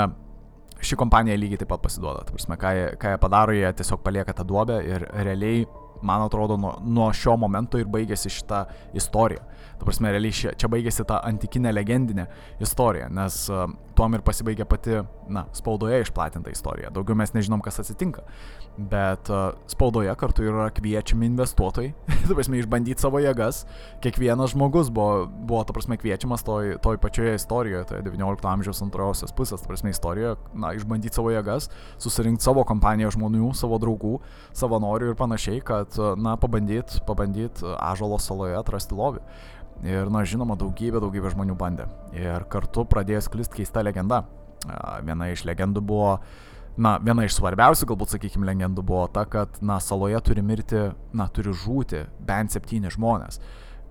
ši 0.83 0.97
kompanija 0.99 1.37
lygiai 1.39 1.61
taip 1.61 1.71
pat 1.75 1.83
pasiduoda. 1.85 2.25
Ta 2.27 2.35
prasme, 2.35 2.57
ką 2.59 2.75
jie, 2.77 2.89
ką 2.99 3.13
jie 3.13 3.21
padaro, 3.21 3.55
jie 3.55 3.71
tiesiog 3.79 4.03
palieka 4.05 4.35
tą 4.35 4.47
duobę 4.47 4.79
ir 4.87 5.07
realiai 5.13 5.65
man 6.03 6.21
atrodo, 6.21 6.57
nuo, 6.57 6.73
nuo 6.83 7.07
šio 7.15 7.37
momento 7.39 7.79
ir 7.79 7.87
baigėsi 7.87 8.31
šita 8.33 8.65
istorija. 8.97 9.45
Ta 9.83 9.89
prasme, 9.89 10.13
realiai 10.15 10.31
čia, 10.31 10.53
čia 10.55 10.69
baigėsi 10.71 11.03
ta 11.03 11.17
antikinė 11.27 11.73
legendinė 11.73 12.23
istorija, 12.63 13.09
nes 13.11 13.35
uh, 13.51 13.65
tuom 13.97 14.13
ir 14.15 14.21
pasibaigė 14.23 14.63
pati, 14.63 15.01
na, 15.27 15.41
spaudoje 15.51 15.97
išplatinta 16.05 16.53
istorija. 16.53 16.87
Daugiau 16.95 17.17
mes 17.19 17.33
nežinom, 17.35 17.59
kas 17.59 17.81
atsitinka. 17.83 18.21
Bet 18.77 19.27
uh, 19.27 19.57
spaudoje 19.67 20.13
kartu 20.21 20.45
yra 20.47 20.69
kviečiami 20.71 21.27
investuotojai, 21.27 21.89
ta 22.29 22.37
prasme, 22.37 22.61
išbandyti 22.61 23.03
savo 23.03 23.19
jėgas. 23.19 23.65
Kiekvienas 24.05 24.53
žmogus 24.53 24.87
buvo, 24.87 25.25
buvo 25.27 25.65
ta 25.67 25.75
prasme, 25.75 25.97
kviečiamas 25.99 26.47
toj, 26.47 26.77
toj 26.85 27.01
pačioje 27.03 27.33
istorijoje, 27.41 27.83
toje 27.89 28.05
19 28.07 28.47
amžiaus 28.53 28.79
antrosios 28.87 29.35
pusės, 29.35 29.65
ta 29.65 29.67
prasme, 29.67 29.91
istorijoje, 29.91 30.37
na, 30.55 30.71
išbandyti 30.79 31.19
savo 31.19 31.33
jėgas, 31.35 31.67
susirinkti 31.99 32.47
savo 32.47 32.63
kompaniją 32.71 33.11
žmonių, 33.17 33.51
savo 33.59 33.81
draugų, 33.83 34.13
savanorių 34.55 35.11
ir 35.11 35.19
panašiai, 35.19 35.59
kad, 35.59 35.99
na, 36.23 36.37
pabandyt, 36.39 37.01
pabandyt 37.03 37.59
Ažalo 37.83 38.15
saloje 38.23 38.55
atrasti 38.55 38.95
lobį. 38.95 39.27
Ir, 39.83 40.07
na, 40.13 40.21
žinoma, 40.27 40.55
daugybė, 40.59 41.01
daugybė 41.03 41.33
žmonių 41.33 41.57
bandė. 41.59 41.89
Ir 42.15 42.45
kartu 42.51 42.85
pradėjo 42.87 43.25
sklisti 43.25 43.59
keista 43.59 43.83
legenda. 43.83 44.23
Viena 45.03 45.27
iš 45.33 45.43
legendų 45.43 45.81
buvo, 45.83 46.13
na, 46.79 46.95
viena 47.03 47.25
iš 47.27 47.35
svarbiausių, 47.35 47.89
galbūt, 47.89 48.13
sakykime, 48.15 48.47
legendų 48.47 48.85
buvo 48.85 49.09
ta, 49.11 49.25
kad, 49.27 49.59
na, 49.65 49.81
saloje 49.83 50.21
turi 50.23 50.45
mirti, 50.45 50.85
na, 51.11 51.27
turi 51.27 51.51
žūti 51.51 52.05
bent 52.23 52.55
septyni 52.55 52.93
žmonės, 52.93 53.41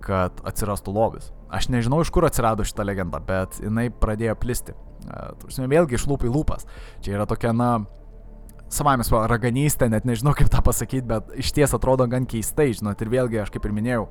kad 0.03 0.41
atsirastų 0.49 0.95
lobis. 0.97 1.29
Aš 1.53 1.69
nežinau, 1.69 2.01
iš 2.01 2.11
kur 2.15 2.25
atsirado 2.25 2.65
šita 2.65 2.87
legenda, 2.89 3.21
bet 3.21 3.61
jinai 3.61 3.91
pradėjo 3.93 4.39
plisti. 4.41 4.79
Turime 5.43 5.69
vėlgi 5.75 5.99
iš 5.99 6.09
lūpų 6.09 6.31
į 6.31 6.33
lūpas. 6.33 6.65
Čia 7.05 7.19
yra 7.19 7.29
tokia, 7.29 7.53
na, 7.53 7.75
savame 8.73 9.05
raganystė, 9.29 9.91
net 9.93 10.07
nežinau 10.09 10.33
kaip 10.39 10.49
tą 10.49 10.63
pasakyti, 10.65 11.05
bet 11.07 11.33
iš 11.37 11.53
ties 11.53 11.75
atrodo 11.77 12.07
gan 12.09 12.25
keistai, 12.25 12.71
žinot, 12.73 13.01
ir 13.03 13.13
vėlgi 13.13 13.43
aš 13.43 13.53
kaip 13.53 13.69
ir 13.69 13.77
minėjau, 13.77 14.07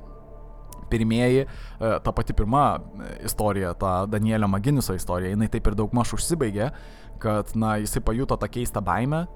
pirmieji, 0.92 1.44
e, 1.46 1.92
ta 2.04 2.14
pati 2.14 2.36
pirma 2.36 2.66
e, 2.76 3.12
istorija, 3.28 3.74
ta 3.80 4.02
Danielio 4.10 4.50
Maginiuso 4.52 4.96
istorija, 4.98 5.32
jinai 5.32 5.50
taip 5.52 5.70
ir 5.72 5.78
daug 5.78 5.94
maž 5.96 6.14
užsibaigė, 6.18 6.72
kad, 7.22 7.54
na, 7.56 7.78
jisai 7.82 8.04
pajuto 8.04 8.36
tą 8.36 8.50
keistą 8.52 8.82
baimę, 8.84 9.26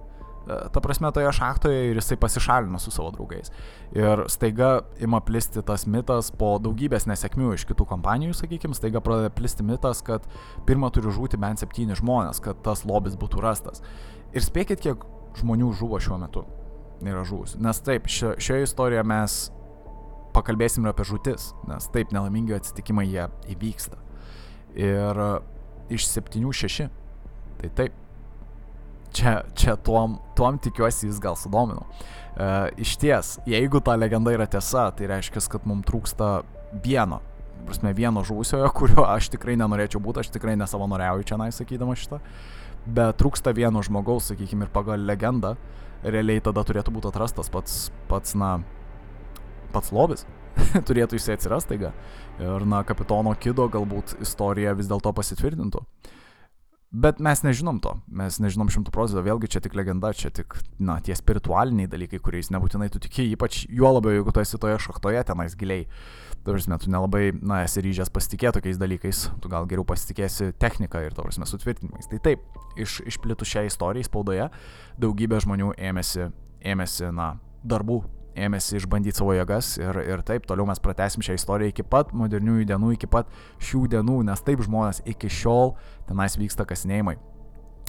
ta 0.46 0.80
prasme, 0.80 1.10
toje 1.12 1.30
šachtoje 1.34 1.90
ir 1.90 1.98
jisai 1.98 2.16
pasišalino 2.22 2.78
su 2.78 2.90
savo 2.94 3.10
draugais. 3.10 3.50
Ir 3.94 4.24
staiga 4.30 4.80
ima 5.02 5.20
plisti 5.20 5.62
tas 5.66 5.86
mitas 5.90 6.30
po 6.30 6.56
daugybės 6.62 7.08
nesėkmių 7.10 7.54
iš 7.56 7.66
kitų 7.70 7.86
kompanijų, 7.90 8.36
sakykime, 8.38 8.76
staiga 8.78 9.02
pradeda 9.02 9.32
plisti 9.34 9.66
mitas, 9.66 10.02
kad 10.06 10.26
pirmą 10.68 10.92
turi 10.94 11.10
žūti 11.14 11.40
bent 11.42 11.62
septyni 11.62 11.98
žmonės, 11.98 12.40
kad 12.44 12.62
tas 12.66 12.84
lobis 12.86 13.18
būtų 13.18 13.42
rastas. 13.42 13.82
Ir 14.34 14.46
spėkit, 14.46 14.82
kiek 14.84 15.02
žmonių 15.40 15.72
žuvo 15.76 16.00
šiuo 16.02 16.20
metu. 16.22 16.46
Yra 17.04 17.26
žuvus. 17.28 17.58
Nes 17.60 17.82
taip, 17.84 18.06
šio, 18.08 18.36
šioje 18.40 18.70
istorijoje 18.70 19.04
mes 19.04 19.34
pakalbėsim 20.36 20.84
ir 20.84 20.92
apie 20.92 21.06
žūtis, 21.08 21.50
nes 21.70 21.90
taip, 21.94 22.12
nelaimingi 22.14 22.56
atsitikimai 22.58 23.06
jie 23.08 23.28
įvyksta. 23.54 23.98
Ir 24.76 25.22
iš 25.92 26.08
septynių 26.10 26.52
šeši. 26.54 26.88
Tai 27.56 27.70
taip, 27.78 27.94
čia, 29.16 29.38
čia 29.56 29.76
tuom, 29.80 30.18
tuom 30.36 30.58
tikiuosi 30.62 31.08
jis 31.08 31.20
gal 31.22 31.38
sudomino. 31.40 31.86
Uh, 32.36 32.68
iš 32.76 32.98
ties, 33.00 33.36
jeigu 33.48 33.80
ta 33.80 33.96
legenda 33.96 34.34
yra 34.34 34.44
tiesa, 34.50 34.90
tai 34.92 35.08
reiškia, 35.08 35.40
kad 35.54 35.64
mums 35.68 35.86
trūksta 35.88 36.30
vieno, 36.84 37.22
prasme, 37.64 37.94
vieno 37.96 38.24
žuvusiojo, 38.26 38.68
kurio 38.76 39.06
aš 39.08 39.30
tikrai 39.32 39.56
nenorėčiau 39.56 40.02
būti, 40.04 40.20
aš 40.20 40.34
tikrai 40.34 40.58
nesavanoriauju 40.60 41.24
čia, 41.30 41.40
na, 41.40 41.48
sakydama 41.54 41.96
šitą, 41.96 42.20
bet 42.86 43.16
trūksta 43.22 43.54
vieno 43.56 43.80
žmogaus, 43.86 44.28
sakykime, 44.30 44.68
ir 44.68 44.74
pagal 44.74 45.08
legendą, 45.08 45.54
realiai 46.04 46.44
tada 46.44 46.66
turėtų 46.66 46.92
būti 46.92 47.08
atrastas 47.08 47.48
pats, 47.52 47.86
pats 48.10 48.36
na, 48.36 48.58
pats 49.72 49.94
lobis. 49.94 50.26
turėtų 50.88 51.18
jisai 51.18 51.36
atsirasti 51.36 51.74
taiga. 51.74 51.92
Ir, 52.40 52.66
na, 52.68 52.82
kapitono 52.86 53.34
Kido 53.40 53.68
galbūt 53.72 54.18
istorija 54.24 54.76
vis 54.76 54.90
dėlto 54.90 55.12
pasitvirtintų. 55.16 55.82
Bet 56.96 57.18
mes 57.20 57.42
nežinom 57.42 57.80
to, 57.82 57.96
mes 58.08 58.38
nežinom 58.40 58.70
šimtų 58.72 58.92
procentų, 58.94 59.24
vėlgi 59.26 59.50
čia 59.52 59.60
tik 59.60 59.74
legenda, 59.76 60.12
čia 60.16 60.30
tik, 60.32 60.54
na, 60.80 60.94
tie 61.04 61.16
spiritualiniai 61.18 61.90
dalykai, 61.92 62.20
kuriais 62.22 62.48
nebūtinai 62.54 62.86
tu 62.94 63.02
tiki, 63.02 63.26
ypač 63.34 63.64
juo 63.66 63.90
labiau, 63.90 64.14
jeigu 64.14 64.32
tu 64.32 64.40
esi 64.40 64.60
toje 64.62 64.78
šachtoje 64.80 65.24
tenais 65.28 65.58
giliai. 65.58 65.88
Tarsi, 66.46 66.70
tu 66.70 66.92
nelabai, 66.94 67.34
na, 67.42 67.64
esi 67.66 67.82
ryžęs 67.84 68.12
pasitikėti 68.14 68.60
tokiais 68.60 68.78
dalykais, 68.80 69.24
tu 69.42 69.50
gal 69.52 69.66
geriau 69.68 69.84
pasitikėsi 69.84 70.52
techniką 70.62 71.02
ir, 71.08 71.16
tarsi, 71.18 71.42
sutvirtinimais. 71.50 72.06
Tai 72.12 72.22
taip, 72.22 72.46
iš, 72.78 73.00
išplitų 73.10 73.50
šią 73.50 73.66
istoriją 73.66 74.06
spaudoje, 74.06 74.46
daugybė 75.02 75.42
žmonių 75.42 75.74
ėmėsi, 75.90 76.30
ėmėsi, 76.70 77.10
na, 77.12 77.34
darbų 77.66 78.04
ėmėsi 78.36 78.80
išbandyti 78.80 79.20
savo 79.20 79.34
jėgas 79.36 79.76
ir, 79.80 80.00
ir 80.04 80.24
taip 80.26 80.48
toliau 80.48 80.68
mes 80.68 80.82
pratesim 80.82 81.24
šią 81.24 81.38
istoriją 81.38 81.74
iki 81.74 81.86
pat 81.86 82.12
moderniųjų 82.16 82.68
dienų, 82.72 82.96
iki 82.96 83.08
pat 83.10 83.30
šių 83.62 83.86
dienų, 83.96 84.20
nes 84.28 84.44
taip 84.46 84.64
žmonės 84.66 85.02
iki 85.08 85.32
šiol 85.32 85.74
tenais 86.08 86.38
vyksta 86.40 86.68
kasinėjimai. 86.68 87.16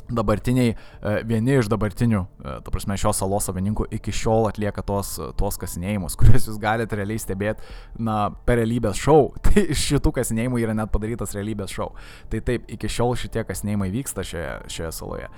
Dabartiniai, 0.07 0.71
e, 0.71 1.13
vieni 1.27 1.57
iš 1.59 1.67
dabartinių, 1.67 2.21
e, 2.23 2.51
ta 2.63 2.71
prasme, 2.71 2.95
šios 2.95 3.19
salos 3.19 3.47
savininkų 3.49 3.89
iki 3.97 4.13
šiol 4.15 4.47
atlieka 4.47 4.83
tos, 4.87 5.17
tuos 5.39 5.59
kasinėjimus, 5.59 6.15
kuriuos 6.19 6.47
jūs 6.47 6.59
galite 6.63 6.95
realiai 6.95 7.19
stebėti, 7.19 7.65
na, 7.99 8.29
per 8.47 8.61
realybės 8.61 9.01
šou. 9.03 9.33
Tai 9.43 9.65
iš 9.65 9.83
šitų 9.91 10.13
kasinėjimų 10.15 10.61
yra 10.63 10.77
net 10.77 10.93
padarytas 10.93 11.35
realybės 11.35 11.75
šou. 11.75 11.89
Tai 12.31 12.43
taip, 12.47 12.69
iki 12.71 12.91
šiol 12.91 13.17
šitie 13.19 13.43
kasinėjimai 13.47 13.89
vyksta 13.91 14.23
šioje, 14.27 14.53
šioje 14.71 14.93
saloje. 14.95 15.31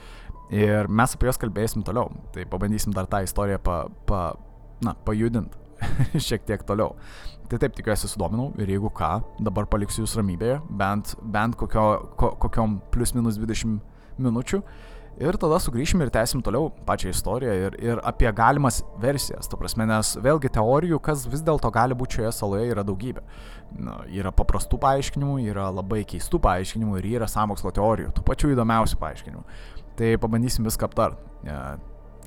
Ir 0.54 0.90
mes 0.90 1.18
apie 1.18 1.30
juos 1.30 1.42
kalbėsim 1.42 1.82
toliau. 1.86 2.14
Tai 2.34 2.46
pabandysim 2.50 2.94
dar 2.94 3.10
tą 3.10 3.24
istoriją 3.26 3.58
pa, 3.66 3.84
pa, 4.10 4.22
na, 4.86 4.96
pajudint 5.06 5.56
šiek 6.28 6.46
tiek 6.48 6.64
toliau. 6.68 6.96
Tai 7.50 7.58
taip 7.58 7.74
tikiuosi 7.74 8.10
sudominau 8.12 8.52
ir 8.62 8.70
jeigu 8.70 8.92
ką, 8.94 9.16
dabar 9.42 9.66
paliksiu 9.70 10.04
jūs 10.04 10.14
ramybėje, 10.20 10.60
bent, 10.78 11.16
bent 11.34 11.58
kokio, 11.58 11.86
ko, 12.20 12.36
kokiom 12.46 12.78
plus 12.94 13.16
minus 13.18 13.40
20 13.42 13.80
minučių. 14.22 14.62
Ir 15.20 15.36
tada 15.36 15.58
sugrįšim 15.60 16.00
ir 16.06 16.12
tęsim 16.16 16.40
toliau 16.46 16.70
pačią 16.88 17.10
istoriją 17.12 17.56
ir, 17.66 17.74
ir 17.84 18.00
apie 18.08 18.30
galimas 18.32 18.78
versijas. 19.02 19.50
Ta 19.52 19.58
prasme, 19.60 19.84
nes 19.90 20.14
vėlgi 20.24 20.52
teorijų, 20.56 21.02
kas 21.04 21.26
vis 21.28 21.44
dėlto 21.44 21.72
gali 21.76 21.98
būti 21.98 22.20
šioje 22.20 22.32
saloje, 22.38 22.70
yra 22.72 22.86
daugybė. 22.88 23.26
Na, 23.84 23.98
yra 24.16 24.32
paprastų 24.32 24.80
paaiškinimų, 24.86 25.42
yra 25.50 25.68
labai 25.76 26.06
keistų 26.08 26.40
paaiškinimų 26.46 27.02
ir 27.02 27.12
yra 27.18 27.28
samokslo 27.28 27.74
teorijų, 27.76 28.14
tų 28.16 28.24
pačių 28.30 28.54
įdomiausių 28.56 29.02
paaiškinimų. 29.02 29.46
Tai 30.00 30.16
pabandysim 30.24 30.70
viską 30.70 30.88
aptart. 30.88 31.20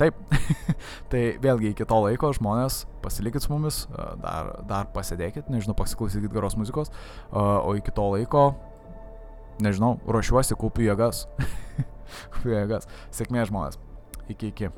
Taip, 0.01 0.17
tai 1.13 1.23
vėlgi 1.43 1.73
iki 1.73 1.87
to 1.89 1.99
laiko 2.05 2.33
žmonės 2.37 2.83
pasilikit 3.05 3.45
su 3.45 3.53
mumis, 3.53 3.83
dar, 4.23 4.53
dar 4.69 4.89
pasėdėkit, 4.95 5.51
nežinau, 5.53 5.77
pasiklausykit 5.79 6.33
geros 6.33 6.57
muzikos, 6.57 6.93
o 7.33 7.75
iki 7.79 7.93
to 7.95 8.07
laiko, 8.15 8.47
nežinau, 9.63 9.97
ruošiuosi, 10.09 10.57
kaupiu 10.61 10.87
jėgas. 10.89 11.27
kaupiu 12.33 12.57
jėgas. 12.57 12.89
Sėkmės 13.15 13.51
žmonės. 13.51 13.79
Iki 14.33 14.53
iki. 14.53 14.73